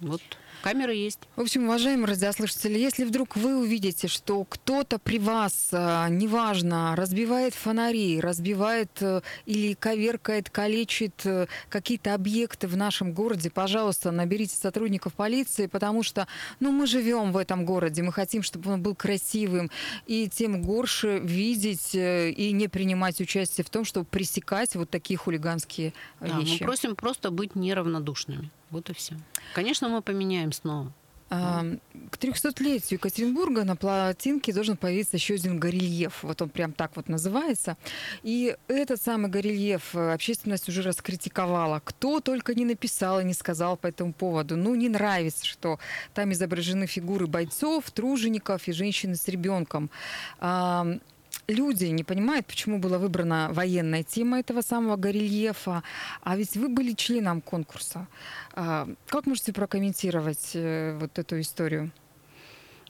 Вот 0.00 0.22
камеры 0.62 0.94
есть. 0.94 1.20
В 1.36 1.40
общем, 1.42 1.64
уважаемые 1.64 2.06
радиослушатели, 2.06 2.78
если 2.78 3.04
вдруг 3.04 3.36
вы 3.36 3.56
увидите, 3.58 4.08
что 4.08 4.44
кто-то 4.44 4.98
при 4.98 5.18
вас, 5.18 5.68
а, 5.72 6.08
неважно, 6.08 6.94
разбивает 6.96 7.54
фонари, 7.54 8.20
разбивает 8.20 8.90
э, 9.00 9.20
или 9.46 9.74
коверкает, 9.74 10.50
калечит 10.50 11.24
э, 11.24 11.46
какие-то 11.68 12.14
объекты 12.14 12.66
в 12.66 12.76
нашем 12.76 13.12
городе, 13.12 13.50
пожалуйста, 13.50 14.10
наберите 14.10 14.56
сотрудников 14.56 15.14
полиции, 15.14 15.66
потому 15.66 16.02
что, 16.02 16.26
ну, 16.60 16.72
мы 16.72 16.86
живем 16.86 17.32
в 17.32 17.36
этом 17.36 17.64
городе, 17.64 18.02
мы 18.02 18.12
хотим, 18.12 18.42
чтобы 18.42 18.70
он 18.72 18.82
был 18.82 18.94
красивым, 18.94 19.70
и 20.06 20.28
тем 20.28 20.62
горше 20.62 21.18
видеть 21.22 21.94
э, 21.94 22.30
и 22.30 22.52
не 22.52 22.68
принимать 22.68 23.20
участие 23.20 23.64
в 23.64 23.70
том, 23.70 23.84
чтобы 23.84 24.06
пресекать 24.06 24.74
вот 24.74 24.90
такие 24.90 25.16
хулиганские 25.16 25.92
Да, 26.20 26.38
вещи. 26.38 26.58
мы 26.62 26.66
просим 26.66 26.96
просто 26.96 27.30
быть 27.30 27.54
неравнодушными. 27.54 28.50
Вот 28.70 28.90
и 28.90 28.94
все. 28.94 29.16
Конечно, 29.54 29.88
мы 29.88 30.02
поменяем 30.02 30.47
снова. 30.52 30.92
А, 31.30 31.62
К 32.10 32.16
300-летию 32.16 32.98
Екатеринбурга 32.98 33.64
на 33.64 33.76
плотинке 33.76 34.52
должен 34.52 34.78
появиться 34.78 35.16
еще 35.16 35.34
один 35.34 35.58
горельеф. 35.58 36.22
Вот 36.22 36.40
он 36.40 36.48
прям 36.48 36.72
так 36.72 36.96
вот 36.96 37.08
называется. 37.08 37.76
И 38.22 38.56
этот 38.66 39.02
самый 39.02 39.30
горельеф 39.30 39.94
э, 39.94 40.12
общественность 40.14 40.68
уже 40.70 40.80
раскритиковала. 40.80 41.82
Кто 41.84 42.20
только 42.20 42.54
не 42.54 42.64
написал 42.64 43.20
и 43.20 43.24
не 43.24 43.34
сказал 43.34 43.76
по 43.76 43.88
этому 43.88 44.14
поводу. 44.14 44.56
Ну, 44.56 44.74
не 44.74 44.88
нравится, 44.88 45.44
что 45.44 45.78
там 46.14 46.32
изображены 46.32 46.86
фигуры 46.86 47.26
бойцов, 47.26 47.90
тружеников 47.90 48.66
и 48.66 48.72
женщины 48.72 49.14
с 49.14 49.28
ребенком. 49.28 49.90
Люди 51.50 51.86
не 51.86 52.04
понимают, 52.04 52.46
почему 52.46 52.78
была 52.78 52.98
выбрана 52.98 53.48
военная 53.52 54.02
тема 54.02 54.38
этого 54.40 54.60
самого 54.60 54.96
горельефа. 54.96 55.82
А 56.22 56.36
ведь 56.36 56.56
вы 56.58 56.68
были 56.68 56.92
членом 56.92 57.40
конкурса. 57.40 58.06
А, 58.52 58.86
Как 59.06 59.24
можете 59.26 59.54
прокомментировать 59.54 60.50
э, 60.52 60.98
вот 61.00 61.18
эту 61.18 61.40
историю? 61.40 61.90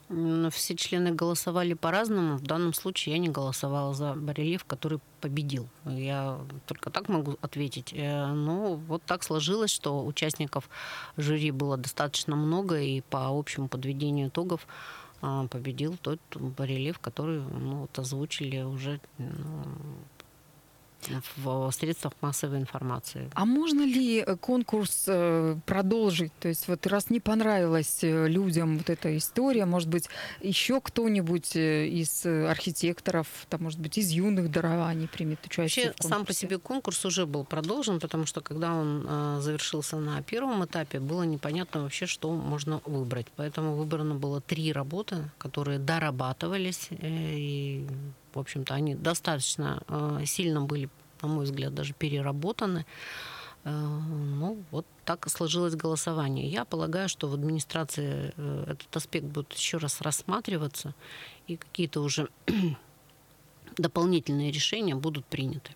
М, 0.09 0.51
Все 0.51 0.75
члены 0.75 1.13
голосовали 1.13 1.75
по-разному. 1.75 2.37
В 2.37 2.43
данном 2.43 2.75
случае 2.75 3.15
я 3.15 3.21
не 3.21 3.29
голосовала 3.29 3.95
за 3.95 4.15
барельеф, 4.15 4.65
который 4.65 4.99
победил. 5.21 5.69
Я 5.85 6.41
только 6.67 6.91
так 6.91 7.09
могу 7.09 7.37
ответить. 7.41 7.93
Э, 7.93 8.27
Ну, 8.27 8.75
вот 8.89 9.05
так 9.05 9.23
сложилось, 9.23 9.71
что 9.71 10.05
участников 10.05 10.69
жюри 11.17 11.53
было 11.53 11.77
достаточно 11.77 12.35
много, 12.35 12.81
и 12.81 13.03
по 13.03 13.29
общему 13.29 13.69
подведению 13.69 14.31
итогов 14.31 14.67
победил 15.21 15.97
тот 15.97 16.21
барельеф, 16.35 16.99
который 16.99 17.41
ну, 17.41 17.83
вот 17.83 17.99
озвучили 17.99 18.63
уже 18.63 19.01
ну, 19.19 19.65
в 21.37 21.71
средствах 21.73 22.13
массовой 22.21 22.59
информации. 22.59 23.31
А 23.35 23.45
можно 23.45 23.83
ли 23.83 24.19
э, 24.19 24.37
конкурс 24.37 25.05
э, 25.07 25.57
продолжить? 25.65 26.33
То 26.41 26.49
есть 26.49 26.69
вот 26.69 26.87
раз 26.87 27.11
не 27.11 27.21
понравилась 27.21 28.03
э, 28.03 28.29
людям 28.29 28.79
вот 28.79 28.91
эта 28.91 29.17
история, 29.17 29.65
может 29.65 29.89
быть, 29.89 30.09
еще 30.43 30.81
кто-нибудь 30.81 31.57
из 31.57 32.27
архитекторов, 32.27 33.27
там, 33.49 33.63
может 33.63 33.81
быть, 33.81 33.97
из 33.99 34.11
юных 34.11 34.51
дарований 34.51 35.09
примет 35.09 35.45
участие 35.47 35.87
Вообще, 35.87 35.99
в 35.99 36.03
сам 36.03 36.11
по 36.11 36.17
конкурсе? 36.17 36.41
себе 36.41 36.59
конкурс 36.59 37.05
уже 37.05 37.27
был 37.27 37.45
продолжен, 37.45 38.01
потому 38.01 38.27
что 38.27 38.41
когда 38.41 38.75
он 38.75 39.41
завершился 39.41 39.97
на 39.97 40.23
первом 40.23 40.65
этапе, 40.65 41.01
было 41.01 41.23
непонятно 41.23 41.83
вообще, 41.83 42.07
что 42.07 42.33
можно 42.33 42.81
выбрать. 42.85 43.27
Поэтому 43.37 43.75
выбрано 43.77 44.15
было 44.15 44.41
три 44.41 44.73
работы, 44.73 45.31
которые 45.39 45.79
дорабатывались, 45.79 46.89
и, 46.91 47.87
в 48.33 48.39
общем-то, 48.39 48.75
они 48.75 48.95
достаточно 48.95 49.83
э, 49.89 50.25
сильно 50.27 50.63
были, 50.63 50.89
на 51.23 51.29
мой 51.29 51.45
взгляд, 51.45 51.75
даже 51.75 51.95
переработаны. 51.95 52.87
Э, 53.65 53.71
Ну, 53.71 54.63
вот 54.71 54.87
так 55.05 55.29
сложилось 55.29 55.75
голосование. 55.75 56.49
Я 56.49 56.65
полагаю, 56.65 57.09
что 57.09 57.29
в 57.29 57.35
администрации 57.35 58.33
э, 58.37 58.65
этот 58.69 58.97
аспект 58.97 59.27
будет 59.27 59.53
еще 59.53 59.79
раз 59.79 60.01
рассматриваться, 60.01 60.95
и 61.49 61.57
какие-то 61.57 62.01
уже 62.01 62.29
дополнительные 63.77 64.51
решения 64.51 64.95
будут 64.95 65.25
приняты. 65.27 65.73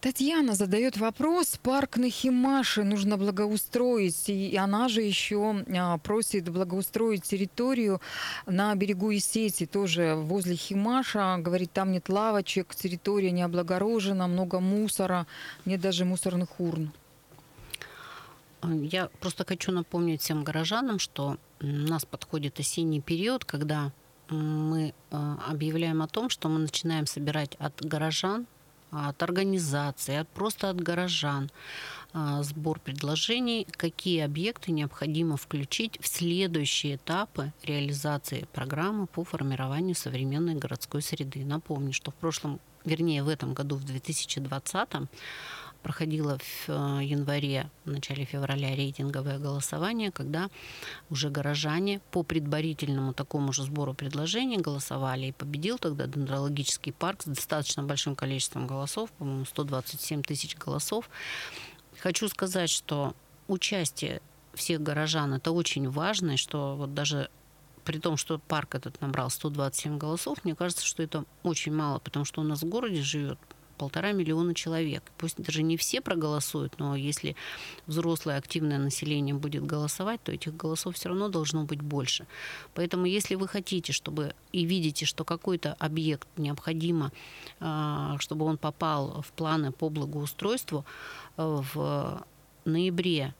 Татьяна 0.00 0.54
задает 0.54 0.96
вопрос. 0.96 1.58
Парк 1.60 1.96
на 1.96 2.08
Химаше 2.08 2.84
нужно 2.84 3.16
благоустроить. 3.16 4.28
И 4.28 4.56
она 4.56 4.88
же 4.88 5.02
еще 5.02 5.64
а, 5.76 5.98
просит 5.98 6.48
благоустроить 6.48 7.24
территорию 7.24 8.00
на 8.46 8.72
берегу 8.76 9.12
Исети, 9.12 9.66
тоже 9.66 10.14
возле 10.14 10.54
Химаша. 10.54 11.38
Говорит, 11.38 11.72
там 11.72 11.90
нет 11.90 12.08
лавочек, 12.08 12.76
территория 12.76 13.32
не 13.32 13.42
облагорожена, 13.42 14.28
много 14.28 14.60
мусора, 14.60 15.26
нет 15.64 15.80
даже 15.80 16.04
мусорных 16.04 16.60
урн. 16.60 16.92
Я 18.62 19.08
просто 19.20 19.44
хочу 19.44 19.72
напомнить 19.72 20.22
всем 20.22 20.44
горожанам, 20.44 21.00
что 21.00 21.38
у 21.60 21.66
нас 21.66 22.04
подходит 22.04 22.60
осенний 22.60 23.00
период, 23.00 23.44
когда 23.44 23.90
мы 24.30 24.94
э, 25.10 25.34
объявляем 25.48 26.02
о 26.02 26.08
том, 26.08 26.28
что 26.28 26.48
мы 26.48 26.58
начинаем 26.58 27.06
собирать 27.06 27.56
от 27.58 27.80
горожан, 27.84 28.46
от 28.90 29.22
организаций, 29.22 30.18
от, 30.18 30.28
просто 30.28 30.70
от 30.70 30.80
горожан 30.80 31.50
а, 32.12 32.42
сбор 32.42 32.80
предложений, 32.80 33.66
какие 33.70 34.20
объекты 34.20 34.72
необходимо 34.72 35.36
включить 35.36 35.98
в 36.00 36.08
следующие 36.08 36.96
этапы 36.96 37.52
реализации 37.62 38.46
программы 38.52 39.06
по 39.06 39.24
формированию 39.24 39.94
современной 39.94 40.54
городской 40.54 41.02
среды. 41.02 41.44
Напомню, 41.44 41.92
что 41.92 42.10
в 42.10 42.14
прошлом, 42.14 42.60
вернее 42.84 43.22
в 43.22 43.28
этом 43.28 43.52
году, 43.54 43.76
в 43.76 43.84
2020 43.84 44.88
проходило 45.82 46.38
в 46.38 46.68
э, 46.68 47.04
январе, 47.04 47.70
в 47.84 47.90
начале 47.90 48.24
февраля 48.24 48.74
рейтинговое 48.74 49.38
голосование, 49.38 50.10
когда 50.10 50.50
уже 51.10 51.30
горожане 51.30 52.00
по 52.10 52.22
предварительному 52.22 53.12
такому 53.14 53.52
же 53.52 53.62
сбору 53.62 53.94
предложений 53.94 54.58
голосовали. 54.58 55.26
И 55.26 55.32
победил 55.32 55.78
тогда 55.78 56.06
дендрологический 56.06 56.92
парк 56.92 57.22
с 57.22 57.26
достаточно 57.26 57.82
большим 57.82 58.14
количеством 58.14 58.66
голосов, 58.66 59.10
по-моему, 59.12 59.44
127 59.44 60.22
тысяч 60.22 60.56
голосов. 60.56 61.08
Хочу 61.98 62.28
сказать, 62.28 62.70
что 62.70 63.14
участие 63.46 64.20
всех 64.54 64.82
горожан 64.82 65.34
это 65.34 65.52
очень 65.52 65.88
важно, 65.88 66.32
и 66.32 66.36
что 66.36 66.76
вот 66.76 66.94
даже 66.94 67.30
при 67.84 67.98
том, 67.98 68.18
что 68.18 68.38
парк 68.38 68.74
этот 68.74 69.00
набрал 69.00 69.30
127 69.30 69.96
голосов, 69.96 70.44
мне 70.44 70.54
кажется, 70.54 70.84
что 70.84 71.02
это 71.02 71.24
очень 71.42 71.72
мало, 71.72 71.98
потому 72.00 72.24
что 72.26 72.42
у 72.42 72.44
нас 72.44 72.62
в 72.62 72.68
городе 72.68 73.00
живет 73.00 73.38
полтора 73.78 74.12
миллиона 74.12 74.54
человек. 74.54 75.02
Пусть 75.16 75.36
даже 75.38 75.62
не 75.62 75.76
все 75.76 76.00
проголосуют, 76.00 76.78
но 76.78 76.96
если 76.96 77.36
взрослое 77.86 78.36
активное 78.36 78.78
население 78.78 79.34
будет 79.34 79.64
голосовать, 79.64 80.22
то 80.22 80.32
этих 80.32 80.56
голосов 80.56 80.96
все 80.96 81.08
равно 81.08 81.28
должно 81.28 81.64
быть 81.64 81.80
больше. 81.80 82.26
Поэтому 82.74 83.06
если 83.06 83.36
вы 83.36 83.48
хотите, 83.48 83.92
чтобы 83.92 84.34
и 84.52 84.64
видите, 84.64 85.06
что 85.06 85.24
какой-то 85.24 85.74
объект 85.78 86.28
необходимо, 86.36 87.12
а, 87.60 88.16
чтобы 88.18 88.44
он 88.44 88.58
попал 88.58 89.22
в 89.22 89.32
планы 89.32 89.72
по 89.72 89.88
благоустройству, 89.88 90.84
э, 91.36 91.62
в 91.74 92.26
ноябре 92.64 93.34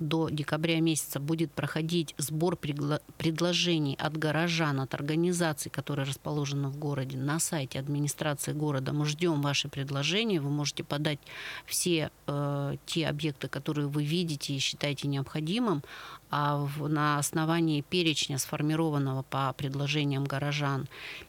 до 0.00 0.28
декабря 0.30 0.80
месяца 0.80 1.20
будет 1.20 1.52
проходить 1.52 2.14
сбор 2.18 2.56
предложений 2.56 3.96
от 4.00 4.16
горожан, 4.16 4.80
от 4.80 4.94
организаций, 4.94 5.70
которые 5.70 6.06
расположены 6.06 6.68
в 6.68 6.76
городе, 6.76 7.16
на 7.16 7.38
сайте 7.38 7.78
администрации 7.78 8.52
города. 8.52 8.92
Мы 8.92 9.06
ждем 9.06 9.42
ваши 9.42 9.68
предложения. 9.68 10.40
Вы 10.40 10.50
можете 10.50 10.82
подать 10.82 11.18
все 11.66 12.10
э, 12.26 12.76
те 12.86 13.06
объекты, 13.06 13.48
которые 13.48 13.88
вы 13.88 14.04
видите 14.04 14.54
и 14.54 14.58
считаете 14.58 15.06
необходимым, 15.08 15.82
а 16.30 16.56
в- 16.64 16.88
на 16.88 17.18
основании 17.18 17.82
перечня, 17.82 18.38
сформированного 18.38 19.22
по 19.22 19.52
предложениям 19.52 20.24
горожан 20.24 20.88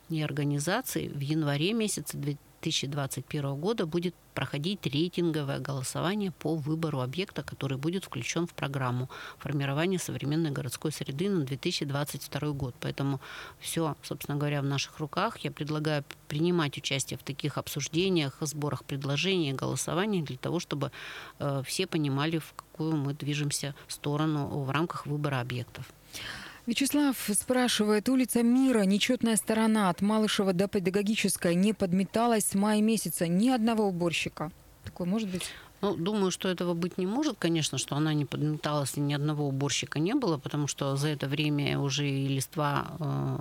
и 0.09 0.21
организаций, 0.21 1.09
в 1.09 1.19
январе 1.19 1.73
месяце 1.73 2.17
2021 2.61 3.55
года 3.55 3.85
будет 3.85 4.15
проходить 4.33 4.85
рейтинговое 4.85 5.59
голосование 5.59 6.31
по 6.31 6.55
выбору 6.55 7.01
объекта, 7.01 7.43
который 7.43 7.77
будет 7.77 8.05
включен 8.05 8.47
в 8.47 8.53
программу 8.53 9.09
формирования 9.37 9.99
современной 9.99 10.51
городской 10.51 10.91
среды 10.91 11.29
на 11.29 11.43
2022 11.43 12.51
год. 12.51 12.75
Поэтому 12.79 13.19
все, 13.59 13.95
собственно 14.03 14.37
говоря, 14.37 14.61
в 14.61 14.65
наших 14.65 14.99
руках. 14.99 15.39
Я 15.39 15.51
предлагаю 15.51 16.03
принимать 16.27 16.77
участие 16.77 17.17
в 17.17 17.23
таких 17.23 17.57
обсуждениях, 17.57 18.37
сборах 18.41 18.83
предложений, 18.85 19.53
голосований 19.53 20.21
для 20.21 20.37
того, 20.37 20.59
чтобы 20.59 20.91
э, 21.39 21.63
все 21.65 21.87
понимали, 21.87 22.37
в 22.37 22.53
какую 22.55 22.95
мы 22.95 23.13
движемся 23.13 23.75
сторону 23.87 24.63
в 24.63 24.69
рамках 24.69 25.05
выбора 25.05 25.41
объектов. 25.41 25.85
Вячеслав 26.67 27.17
спрашивает, 27.33 28.07
улица 28.07 28.43
Мира, 28.43 28.81
нечетная 28.81 29.35
сторона 29.35 29.89
от 29.89 30.01
Малышева 30.01 30.53
до 30.53 30.67
Педагогической 30.67 31.55
не 31.55 31.73
подметалась 31.73 32.45
с 32.45 32.53
мая 32.53 32.81
месяца 32.81 33.27
ни 33.27 33.49
одного 33.49 33.87
уборщика. 33.87 34.51
Такое 34.83 35.07
может 35.07 35.29
быть? 35.29 35.49
Ну, 35.81 35.95
думаю, 35.95 36.29
что 36.29 36.47
этого 36.47 36.75
быть 36.75 36.99
не 36.99 37.07
может, 37.07 37.37
конечно, 37.39 37.79
что 37.79 37.95
она 37.95 38.13
не 38.13 38.25
подметалась, 38.25 38.95
и 38.95 38.99
ни 38.99 39.15
одного 39.15 39.47
уборщика 39.47 39.97
не 39.97 40.13
было, 40.13 40.37
потому 40.37 40.67
что 40.67 40.95
за 40.95 41.07
это 41.07 41.27
время 41.27 41.79
уже 41.79 42.07
и 42.07 42.27
листва 42.27 42.91
э, 42.99 43.37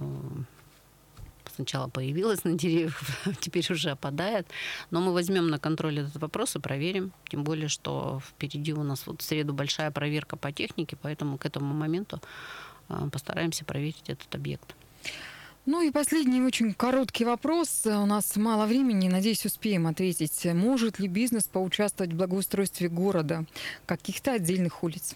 сначала 1.55 1.89
появилась 1.89 2.45
на 2.45 2.55
деревьях, 2.55 2.99
теперь 3.41 3.71
уже 3.71 3.91
опадает. 3.91 4.47
Но 4.91 5.03
мы 5.03 5.13
возьмем 5.13 5.49
на 5.49 5.59
контроль 5.59 5.99
этот 5.99 6.17
вопрос 6.17 6.57
и 6.57 6.59
проверим. 6.59 7.13
Тем 7.29 7.45
более, 7.45 7.69
что 7.69 8.23
впереди 8.27 8.73
у 8.73 8.83
нас 8.83 9.07
вот 9.07 9.21
в 9.21 9.25
среду 9.25 9.53
большая 9.53 9.91
проверка 9.91 10.37
по 10.37 10.51
технике, 10.51 10.97
поэтому 10.97 11.37
к 11.37 11.45
этому 11.45 11.75
моменту 11.75 12.23
постараемся 13.13 13.65
проверить 13.65 14.09
этот 14.09 14.35
объект. 14.35 14.75
Ну 15.67 15.83
и 15.83 15.91
последний 15.91 16.41
очень 16.41 16.73
короткий 16.75 17.25
вопрос. 17.25 17.83
У 17.85 18.07
нас 18.07 18.35
мало 18.37 18.67
времени, 18.67 19.09
надеюсь, 19.09 19.45
успеем 19.45 19.87
ответить. 19.87 20.45
Может 20.47 20.99
ли 20.99 21.07
бизнес 21.07 21.45
поучаствовать 21.45 22.13
в 22.13 22.17
благоустройстве 22.17 22.89
города, 22.89 23.45
каких-то 23.87 24.33
отдельных 24.33 24.83
улиц? 24.83 25.15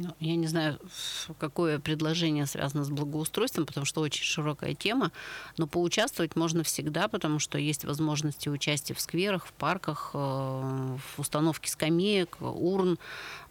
Ну, 0.00 0.14
я 0.20 0.36
не 0.36 0.46
знаю, 0.46 0.78
какое 1.38 1.78
предложение 1.78 2.46
связано 2.46 2.84
с 2.84 2.90
благоустройством, 2.90 3.66
потому 3.66 3.84
что 3.84 4.00
очень 4.00 4.24
широкая 4.24 4.74
тема, 4.74 5.12
но 5.58 5.66
поучаствовать 5.66 6.36
можно 6.36 6.62
всегда, 6.62 7.08
потому 7.08 7.38
что 7.38 7.58
есть 7.58 7.84
возможности 7.84 8.48
участия 8.48 8.94
в 8.94 9.00
скверах, 9.00 9.46
в 9.46 9.52
парках, 9.52 10.10
э, 10.14 10.18
в 10.18 11.18
установке 11.18 11.70
скамеек, 11.70 12.38
урн, 12.40 12.98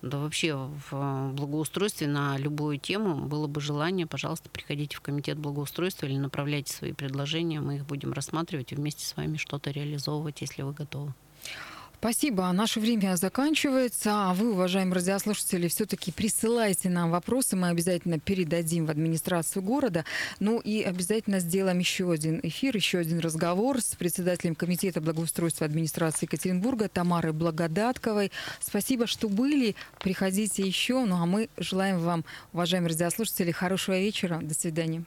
да 0.01 0.17
вообще 0.17 0.55
в 0.55 1.31
благоустройстве 1.33 2.07
на 2.07 2.37
любую 2.37 2.79
тему. 2.79 3.15
Было 3.27 3.47
бы 3.47 3.61
желание, 3.61 4.07
пожалуйста, 4.07 4.49
приходите 4.49 4.97
в 4.97 5.01
комитет 5.01 5.37
благоустройства 5.37 6.07
или 6.07 6.17
направляйте 6.17 6.73
свои 6.73 6.93
предложения, 6.93 7.61
мы 7.61 7.77
их 7.77 7.85
будем 7.85 8.13
рассматривать 8.13 8.71
и 8.71 8.75
вместе 8.75 9.05
с 9.05 9.15
вами 9.15 9.37
что-то 9.37 9.71
реализовывать, 9.71 10.41
если 10.41 10.63
вы 10.63 10.73
готовы. 10.73 11.13
Спасибо. 12.01 12.51
Наше 12.51 12.79
время 12.79 13.15
заканчивается. 13.15 14.09
А 14.11 14.33
вы, 14.33 14.53
уважаемые 14.53 14.95
радиослушатели, 14.95 15.67
все-таки 15.67 16.11
присылайте 16.11 16.89
нам 16.89 17.11
вопросы. 17.11 17.55
Мы 17.55 17.67
обязательно 17.67 18.17
передадим 18.17 18.87
в 18.87 18.89
администрацию 18.89 19.61
города. 19.61 20.03
Ну 20.39 20.59
и 20.59 20.81
обязательно 20.81 21.39
сделаем 21.39 21.77
еще 21.77 22.11
один 22.11 22.39
эфир, 22.41 22.75
еще 22.75 22.97
один 22.97 23.19
разговор 23.19 23.81
с 23.81 23.93
председателем 23.95 24.55
Комитета 24.55 24.99
благоустройства 24.99 25.67
администрации 25.67 26.25
Екатеринбурга 26.25 26.89
Тамарой 26.89 27.33
Благодатковой. 27.33 28.31
Спасибо, 28.59 29.05
что 29.05 29.29
были. 29.29 29.75
Приходите 29.99 30.63
еще. 30.63 31.05
Ну 31.05 31.21
а 31.21 31.27
мы 31.27 31.49
желаем 31.57 31.99
вам, 31.99 32.25
уважаемые 32.51 32.89
радиослушатели, 32.89 33.51
хорошего 33.51 33.99
вечера. 33.99 34.39
До 34.41 34.55
свидания. 34.55 35.03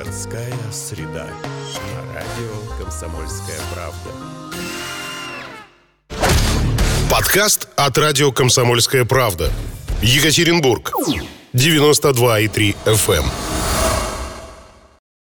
Городская 0.00 0.54
среда. 0.72 1.28
Радио 2.14 2.82
«Комсомольская 2.82 3.58
правда». 3.74 4.10
Подкаст 7.10 7.68
от 7.76 7.98
радио 7.98 8.32
«Комсомольская 8.32 9.04
правда». 9.04 9.52
Екатеринбург. 10.00 10.92
92,3 11.52 12.74
FM. 12.86 13.24